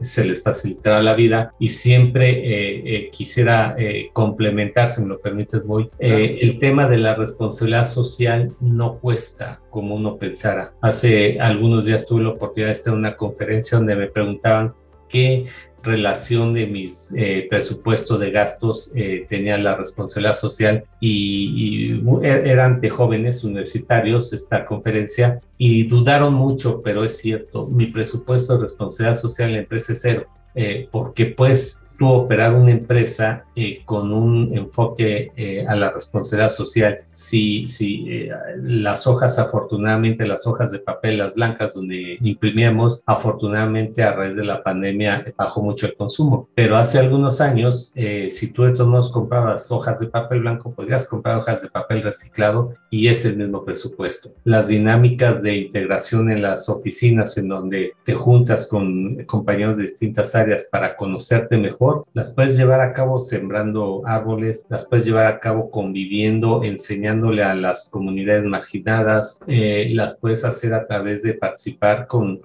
se 0.01 0.25
les 0.25 0.43
facilitará 0.43 1.01
la 1.01 1.15
vida 1.15 1.53
y 1.57 1.69
siempre 1.69 3.09
quisiera 3.13 3.77
complementar, 4.11 4.89
si 4.89 5.03
me 5.03 5.07
lo 5.07 5.21
permites, 5.21 5.63
voy, 5.63 5.89
el 5.99 6.59
tema 6.59 6.89
de 6.89 6.97
la 6.97 7.15
responsabilidad 7.15 7.85
social 7.85 8.51
no 8.59 8.99
cuesta 8.99 9.61
como 9.69 9.95
uno 9.95 10.17
pensara. 10.17 10.73
Hace 10.81 11.39
algunos 11.39 11.85
días 11.85 12.05
tuve 12.05 12.23
la 12.23 12.31
oportunidad 12.31 12.67
de 12.67 12.73
estar 12.73 12.93
en 12.93 12.99
una 12.99 13.15
conferencia 13.15 13.77
donde 13.77 13.95
me 13.95 14.07
preguntaban 14.07 14.73
qué 15.07 15.45
relación 15.85 16.53
de 16.53 16.67
mis 16.67 17.13
eh, 17.15 17.47
presupuestos 17.49 18.19
de 18.19 18.31
gastos 18.31 18.91
eh, 18.95 19.25
tenía 19.29 19.57
la 19.57 19.75
responsabilidad 19.75 20.33
social 20.35 20.83
y, 20.99 22.01
er, 22.23 22.47
eran 22.47 22.81
de 22.81 22.89
jóvenes 22.89 23.43
universitarios 23.43 24.33
esta 24.33 24.65
conferencia 24.65 25.39
y 25.57 25.87
dudaron 25.87 26.33
mucho, 26.33 26.81
pero 26.81 27.05
es 27.05 27.17
cierto, 27.17 27.67
mi 27.67 27.85
presupuesto 27.87 28.55
de 28.55 28.63
responsabilidad 28.63 29.15
social 29.15 29.49
en 29.49 29.55
la 29.55 29.61
empresa 29.61 29.93
es 29.93 30.01
cero, 30.01 30.25
eh, 30.55 30.89
porque 30.91 31.27
pues 31.27 31.84
tú 31.97 32.07
operar 32.07 32.53
una 32.53 32.71
empresa 32.71 33.45
eh, 33.55 33.81
con 33.85 34.11
un 34.11 34.55
enfoque 34.57 35.31
eh, 35.35 35.65
a 35.67 35.75
la 35.75 35.91
responsabilidad 35.91 36.49
social. 36.49 36.99
Si, 37.11 37.67
si 37.67 38.05
eh, 38.09 38.31
las 38.61 39.07
hojas, 39.07 39.39
afortunadamente, 39.39 40.27
las 40.27 40.45
hojas 40.47 40.71
de 40.71 40.79
papel, 40.79 41.19
las 41.19 41.33
blancas 41.33 41.75
donde 41.75 42.17
imprimíamos, 42.21 43.01
afortunadamente 43.05 44.03
a 44.03 44.13
raíz 44.13 44.35
de 44.35 44.43
la 44.43 44.63
pandemia 44.63 45.25
bajó 45.37 45.61
mucho 45.61 45.85
el 45.85 45.95
consumo. 45.95 46.49
Pero 46.55 46.77
hace 46.77 46.99
algunos 46.99 47.41
años, 47.41 47.93
si 48.29 48.51
tú 48.51 48.63
de 48.63 48.71
todos 48.71 48.89
modos 48.89 49.11
comprabas 49.11 49.71
hojas 49.71 49.99
de 49.99 50.07
papel 50.07 50.41
blanco, 50.41 50.73
podías 50.73 51.07
comprar 51.07 51.37
hojas 51.37 51.61
de 51.61 51.69
papel 51.69 52.03
reciclado 52.03 52.73
y 52.89 53.07
es 53.07 53.25
el 53.25 53.37
mismo 53.37 53.63
presupuesto. 53.63 54.31
Las 54.43 54.67
dinámicas 54.67 55.41
de 55.41 55.55
integración 55.57 56.31
en 56.31 56.41
las 56.41 56.69
oficinas 56.69 57.37
en 57.37 57.49
donde 57.49 57.93
te 58.03 58.13
juntas 58.13 58.67
con 58.67 59.23
compañeros 59.25 59.77
de 59.77 59.83
distintas 59.83 60.35
áreas 60.35 60.67
para 60.71 60.95
conocerte 60.95 61.57
mejor, 61.57 61.84
las 62.13 62.33
puedes 62.33 62.57
llevar 62.57 62.81
a 62.81 62.93
cabo 62.93 63.19
sembrando 63.19 64.01
árboles, 64.05 64.65
las 64.69 64.87
puedes 64.87 65.05
llevar 65.05 65.27
a 65.27 65.39
cabo 65.39 65.69
conviviendo, 65.71 66.63
enseñándole 66.63 67.43
a 67.43 67.55
las 67.55 67.89
comunidades 67.89 68.43
marginadas, 68.45 69.39
eh, 69.47 69.89
las 69.91 70.17
puedes 70.17 70.43
hacer 70.43 70.73
a 70.73 70.87
través 70.87 71.23
de 71.23 71.33
participar 71.33 72.07
con, 72.07 72.39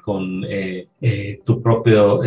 eh, 0.48 0.88
eh, 1.00 1.40
tu 1.44 1.62
propio 1.62 2.20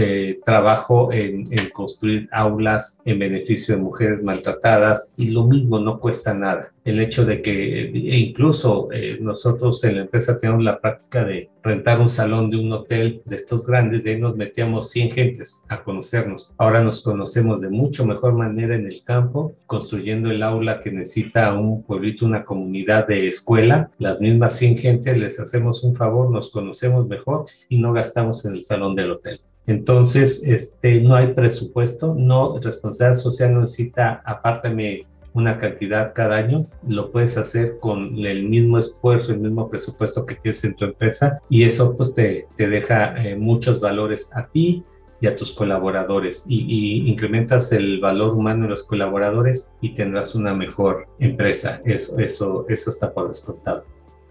trabajo 0.46 1.12
en, 1.12 1.48
en 1.52 1.70
construir 1.70 2.28
aulas 2.32 3.02
en 3.06 3.20
beneficio 3.20 3.76
de 3.76 3.82
mujeres 3.82 4.24
maltratadas 4.24 5.14
y 5.18 5.28
lo 5.28 5.46
mismo 5.46 5.80
no 5.80 6.00
cuesta 6.00 6.34
nada 6.34 6.72
el 6.86 7.00
hecho 7.00 7.26
de 7.26 7.42
que 7.42 7.86
e 7.86 8.18
incluso 8.18 8.90
eh, 8.92 9.18
nosotros 9.22 9.84
en 9.84 9.96
la 9.96 10.02
empresa 10.02 10.38
tenemos 10.38 10.64
la 10.64 10.80
práctica 10.80 11.24
de 11.24 11.50
rentar 11.64 12.00
un 12.00 12.10
salón 12.10 12.50
de 12.50 12.58
un 12.58 12.72
hotel 12.72 13.22
de 13.26 13.38
estos 13.38 13.66
grandes, 13.66 14.04
de 14.04 14.12
ahí 14.12 14.20
nos 14.20 14.36
metíamos 14.36 14.90
100 14.90 15.12
gentes 15.12 15.66
a 15.70 15.84
conocernos. 15.84 16.54
Ahora 16.58 16.84
nos 16.84 17.02
conocemos 17.02 17.62
de 17.62 17.70
mucho 17.70 18.06
mejor 18.06 18.34
manera 18.34 18.76
en 18.76 18.86
el 18.86 19.04
campo, 19.04 19.54
construyendo 19.66 20.30
el 20.30 20.44
aula 20.44 20.82
que 20.82 20.92
necesita 20.92 21.54
un 21.54 21.84
pueblito, 21.84 22.26
una 22.26 22.44
comunidad 22.44 23.08
de 23.08 23.28
escuela. 23.28 23.90
Las 23.98 24.20
mismas 24.20 24.58
100 24.58 24.78
gentes 24.78 25.18
les 25.18 25.40
hacemos 25.40 25.84
un 25.84 25.96
favor, 25.96 26.30
nos 26.30 26.52
conocemos 26.52 27.08
mejor 27.08 27.46
y 27.70 27.78
no 27.78 27.94
gastamos 27.94 28.46
en 28.46 28.54
el 28.54 28.64
salón 28.64 28.96
del 28.96 29.12
hotel. 29.12 29.40
Entonces, 29.66 30.44
este, 30.46 31.00
no 31.00 31.16
hay 31.16 31.28
presupuesto, 31.34 32.14
no, 32.18 32.60
responsabilidad 32.60 33.18
social 33.18 33.54
no 33.54 33.62
necesita, 33.62 34.22
apártame 34.26 35.06
una 35.34 35.58
cantidad 35.58 36.14
cada 36.14 36.38
año, 36.38 36.68
lo 36.88 37.12
puedes 37.12 37.38
hacer 37.38 37.80
con 37.80 38.18
el 38.26 38.44
mismo 38.44 38.78
esfuerzo, 38.78 39.34
el 39.34 39.40
mismo 39.40 39.70
presupuesto 39.70 40.26
que 40.26 40.36
tienes 40.36 40.64
en 40.64 40.76
tu 40.76 40.86
empresa 40.86 41.40
y 41.50 41.64
eso 41.64 41.96
pues 41.98 42.14
te, 42.14 42.48
te 42.56 42.68
deja 42.68 43.22
eh, 43.24 43.36
muchos 43.36 43.80
valores 43.80 44.30
a 44.36 44.48
ti 44.48 44.84
y 45.24 45.28
a 45.28 45.38
tus 45.38 45.54
colaboradores 45.54 46.46
y, 46.50 47.10
incrementas 47.10 47.72
el 47.72 48.02
valor 48.02 48.34
humano 48.34 48.64
de 48.64 48.72
los 48.72 48.84
colaboradores 48.84 49.72
y 49.80 49.94
tendrás 49.94 50.36
una 50.36 50.54
mejor 50.54 51.08
empresa. 51.18 51.82
Eso, 51.86 52.20
eso, 52.20 52.66
eso 52.68 52.90
está 52.90 53.14
por 53.14 53.30
descontado. 53.30 53.86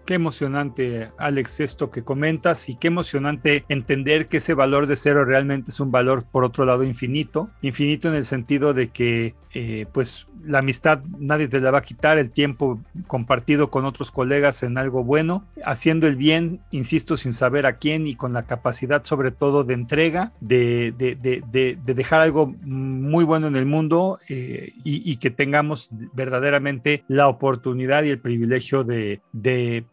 Qué 0.05 0.15
emocionante, 0.15 1.11
Alex, 1.17 1.61
esto 1.61 1.89
que 1.89 2.03
comentas 2.03 2.67
y 2.67 2.75
qué 2.75 2.87
emocionante 2.87 3.63
entender 3.69 4.27
que 4.27 4.37
ese 4.37 4.53
valor 4.53 4.87
de 4.87 4.97
cero 4.97 5.23
realmente 5.23 5.71
es 5.71 5.79
un 5.79 5.91
valor, 5.91 6.25
por 6.29 6.43
otro 6.43 6.65
lado, 6.65 6.83
infinito. 6.83 7.49
Infinito 7.61 8.09
en 8.09 8.15
el 8.15 8.25
sentido 8.25 8.73
de 8.73 8.89
que, 8.89 9.35
eh, 9.53 9.85
pues, 9.93 10.27
la 10.45 10.59
amistad 10.59 11.01
nadie 11.19 11.47
te 11.47 11.61
la 11.61 11.71
va 11.71 11.79
a 11.79 11.83
quitar, 11.83 12.17
el 12.17 12.31
tiempo 12.31 12.81
compartido 13.07 13.69
con 13.69 13.85
otros 13.85 14.11
colegas 14.11 14.63
en 14.63 14.77
algo 14.77 15.03
bueno, 15.03 15.45
haciendo 15.63 16.07
el 16.07 16.15
bien, 16.15 16.59
insisto, 16.71 17.17
sin 17.17 17.33
saber 17.33 17.65
a 17.65 17.77
quién 17.77 18.07
y 18.07 18.15
con 18.15 18.33
la 18.33 18.43
capacidad 18.43 19.03
sobre 19.03 19.31
todo 19.31 19.63
de 19.63 19.73
entrega, 19.73 20.33
de, 20.41 20.93
de, 20.97 21.15
de, 21.15 21.77
de 21.83 21.93
dejar 21.93 22.21
algo 22.21 22.53
muy 22.63 23.23
bueno 23.23 23.47
en 23.47 23.55
el 23.55 23.65
mundo 23.65 24.17
eh, 24.29 24.73
y, 24.83 25.13
que 25.17 25.29
tengamos 25.29 25.89
verdaderamente 26.13 27.03
la 27.07 27.27
oportunidad 27.27 28.03
y 28.03 28.09
el 28.09 28.19
privilegio 28.19 28.83
de, 28.83 29.21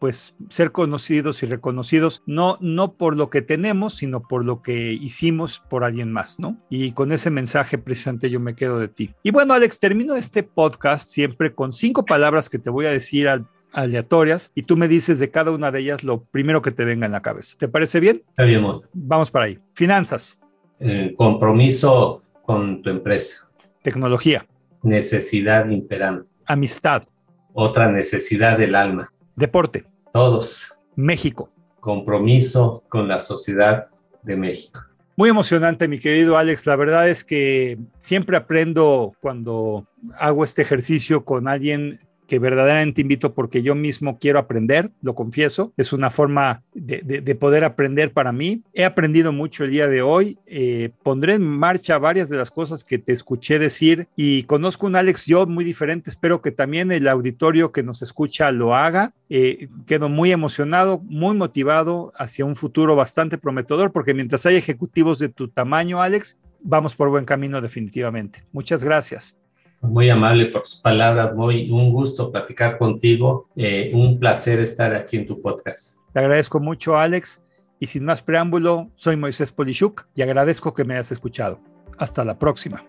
pues, 0.00 0.34
ser 0.48 0.72
conocidos 0.72 1.44
y 1.44 1.46
reconocidos, 1.46 2.24
no, 2.26 2.58
no 2.60 2.94
por 2.94 3.16
lo 3.16 3.30
que 3.30 3.42
tenemos, 3.42 3.94
sino 3.94 4.22
por 4.22 4.44
lo 4.44 4.62
que 4.62 4.92
hicimos 4.92 5.62
por 5.70 5.84
alguien 5.84 6.10
más, 6.10 6.40
¿no? 6.40 6.56
Y 6.70 6.92
con 6.92 7.12
ese 7.12 7.30
mensaje 7.30 7.78
precisamente 7.78 8.30
yo 8.30 8.40
me 8.40 8.56
quedo 8.56 8.80
de 8.80 8.88
ti. 8.88 9.14
Y 9.22 9.30
bueno, 9.30 9.54
Alex, 9.54 9.78
termino 9.78 10.16
este 10.16 10.42
podcast 10.42 11.08
siempre 11.08 11.54
con 11.54 11.72
cinco 11.72 12.04
palabras 12.04 12.48
que 12.48 12.58
te 12.58 12.70
voy 12.70 12.86
a 12.86 12.90
decir 12.90 13.28
al 13.28 13.46
aleatorias 13.72 14.50
y 14.54 14.62
tú 14.62 14.76
me 14.76 14.88
dices 14.88 15.18
de 15.18 15.30
cada 15.30 15.50
una 15.50 15.70
de 15.70 15.80
ellas 15.80 16.04
lo 16.04 16.24
primero 16.24 16.62
que 16.62 16.70
te 16.70 16.84
venga 16.84 17.06
en 17.06 17.12
la 17.12 17.22
cabeza. 17.22 17.56
¿Te 17.58 17.68
parece 17.68 18.00
bien? 18.00 18.22
Está 18.28 18.44
bien, 18.44 18.64
Vamos 18.92 19.30
para 19.30 19.46
ahí. 19.46 19.58
Finanzas. 19.74 20.38
Eh, 20.78 21.14
compromiso 21.16 22.22
con 22.42 22.82
tu 22.82 22.90
empresa. 22.90 23.48
Tecnología. 23.82 24.46
Necesidad 24.82 25.68
imperante. 25.68 26.28
Amistad. 26.46 27.04
Otra 27.52 27.90
necesidad 27.90 28.58
del 28.58 28.74
alma. 28.74 29.12
Deporte. 29.36 29.84
Todos. 30.12 30.74
México. 30.96 31.50
Compromiso 31.80 32.82
con 32.88 33.08
la 33.08 33.20
sociedad 33.20 33.88
de 34.22 34.36
México. 34.36 34.80
Muy 35.16 35.28
emocionante, 35.28 35.88
mi 35.88 35.98
querido 35.98 36.36
Alex. 36.36 36.66
La 36.66 36.76
verdad 36.76 37.08
es 37.08 37.24
que 37.24 37.78
siempre 37.98 38.36
aprendo 38.36 39.14
cuando 39.20 39.86
hago 40.18 40.44
este 40.44 40.62
ejercicio 40.62 41.24
con 41.24 41.46
alguien 41.46 42.00
que 42.30 42.38
verdaderamente 42.38 43.00
invito 43.00 43.34
porque 43.34 43.60
yo 43.60 43.74
mismo 43.74 44.20
quiero 44.20 44.38
aprender, 44.38 44.92
lo 45.02 45.16
confieso. 45.16 45.72
Es 45.76 45.92
una 45.92 46.12
forma 46.12 46.62
de, 46.74 47.00
de, 47.02 47.34
poder 47.34 47.64
aprender 47.64 48.12
para 48.12 48.30
mí. 48.30 48.62
He 48.72 48.84
aprendido 48.84 49.32
mucho 49.32 49.64
el 49.64 49.72
día 49.72 49.88
de 49.88 50.00
hoy. 50.00 50.38
Eh, 50.46 50.90
pondré 51.02 51.34
en 51.34 51.42
marcha 51.42 51.98
varias 51.98 52.28
de 52.28 52.36
las 52.36 52.52
cosas 52.52 52.84
que 52.84 52.98
te 52.98 53.12
escuché 53.12 53.58
decir 53.58 54.06
y 54.14 54.44
conozco 54.44 54.86
un 54.86 54.94
Alex 54.94 55.26
yo 55.26 55.44
muy 55.48 55.64
diferente. 55.64 56.08
Espero 56.08 56.40
que 56.40 56.52
también 56.52 56.92
el 56.92 57.08
auditorio 57.08 57.72
que 57.72 57.82
nos 57.82 58.00
escucha 58.00 58.52
lo 58.52 58.76
haga. 58.76 59.12
Eh, 59.28 59.68
quedo 59.84 60.08
muy 60.08 60.30
emocionado, 60.30 61.00
muy 61.02 61.36
motivado 61.36 62.12
hacia 62.16 62.44
un 62.44 62.54
futuro 62.54 62.94
bastante 62.94 63.38
prometedor 63.38 63.90
porque 63.90 64.14
mientras 64.14 64.46
hay 64.46 64.54
ejecutivos 64.54 65.18
de 65.18 65.30
tu 65.30 65.48
tamaño, 65.48 66.00
Alex, 66.00 66.38
vamos 66.62 66.94
por 66.94 67.08
buen 67.08 67.24
camino 67.24 67.60
definitivamente. 67.60 68.44
Muchas 68.52 68.84
gracias 68.84 69.34
muy 69.80 70.10
amable 70.10 70.46
por 70.46 70.62
tus 70.62 70.76
palabras, 70.76 71.34
muy 71.34 71.70
un 71.70 71.92
gusto 71.92 72.30
platicar 72.30 72.78
contigo, 72.78 73.48
eh, 73.56 73.90
un 73.94 74.18
placer 74.18 74.60
estar 74.60 74.94
aquí 74.94 75.16
en 75.16 75.26
tu 75.26 75.40
podcast. 75.40 76.10
Te 76.12 76.20
agradezco 76.20 76.60
mucho, 76.60 76.96
Alex, 76.96 77.42
y 77.78 77.86
sin 77.86 78.04
más 78.04 78.22
preámbulo, 78.22 78.90
soy 78.94 79.16
Moisés 79.16 79.52
Polishuk 79.52 80.06
y 80.14 80.22
agradezco 80.22 80.74
que 80.74 80.84
me 80.84 80.94
hayas 80.94 81.12
escuchado. 81.12 81.60
Hasta 81.98 82.24
la 82.24 82.38
próxima. 82.38 82.84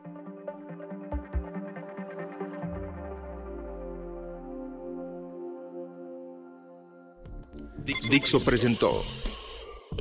Dixo 8.09 8.43
presentó 8.43 9.03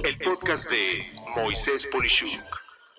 el 0.04 0.18
podcast 0.18 0.68
de 0.70 1.02
Moisés 1.36 1.86
Polishuk. 1.90 2.59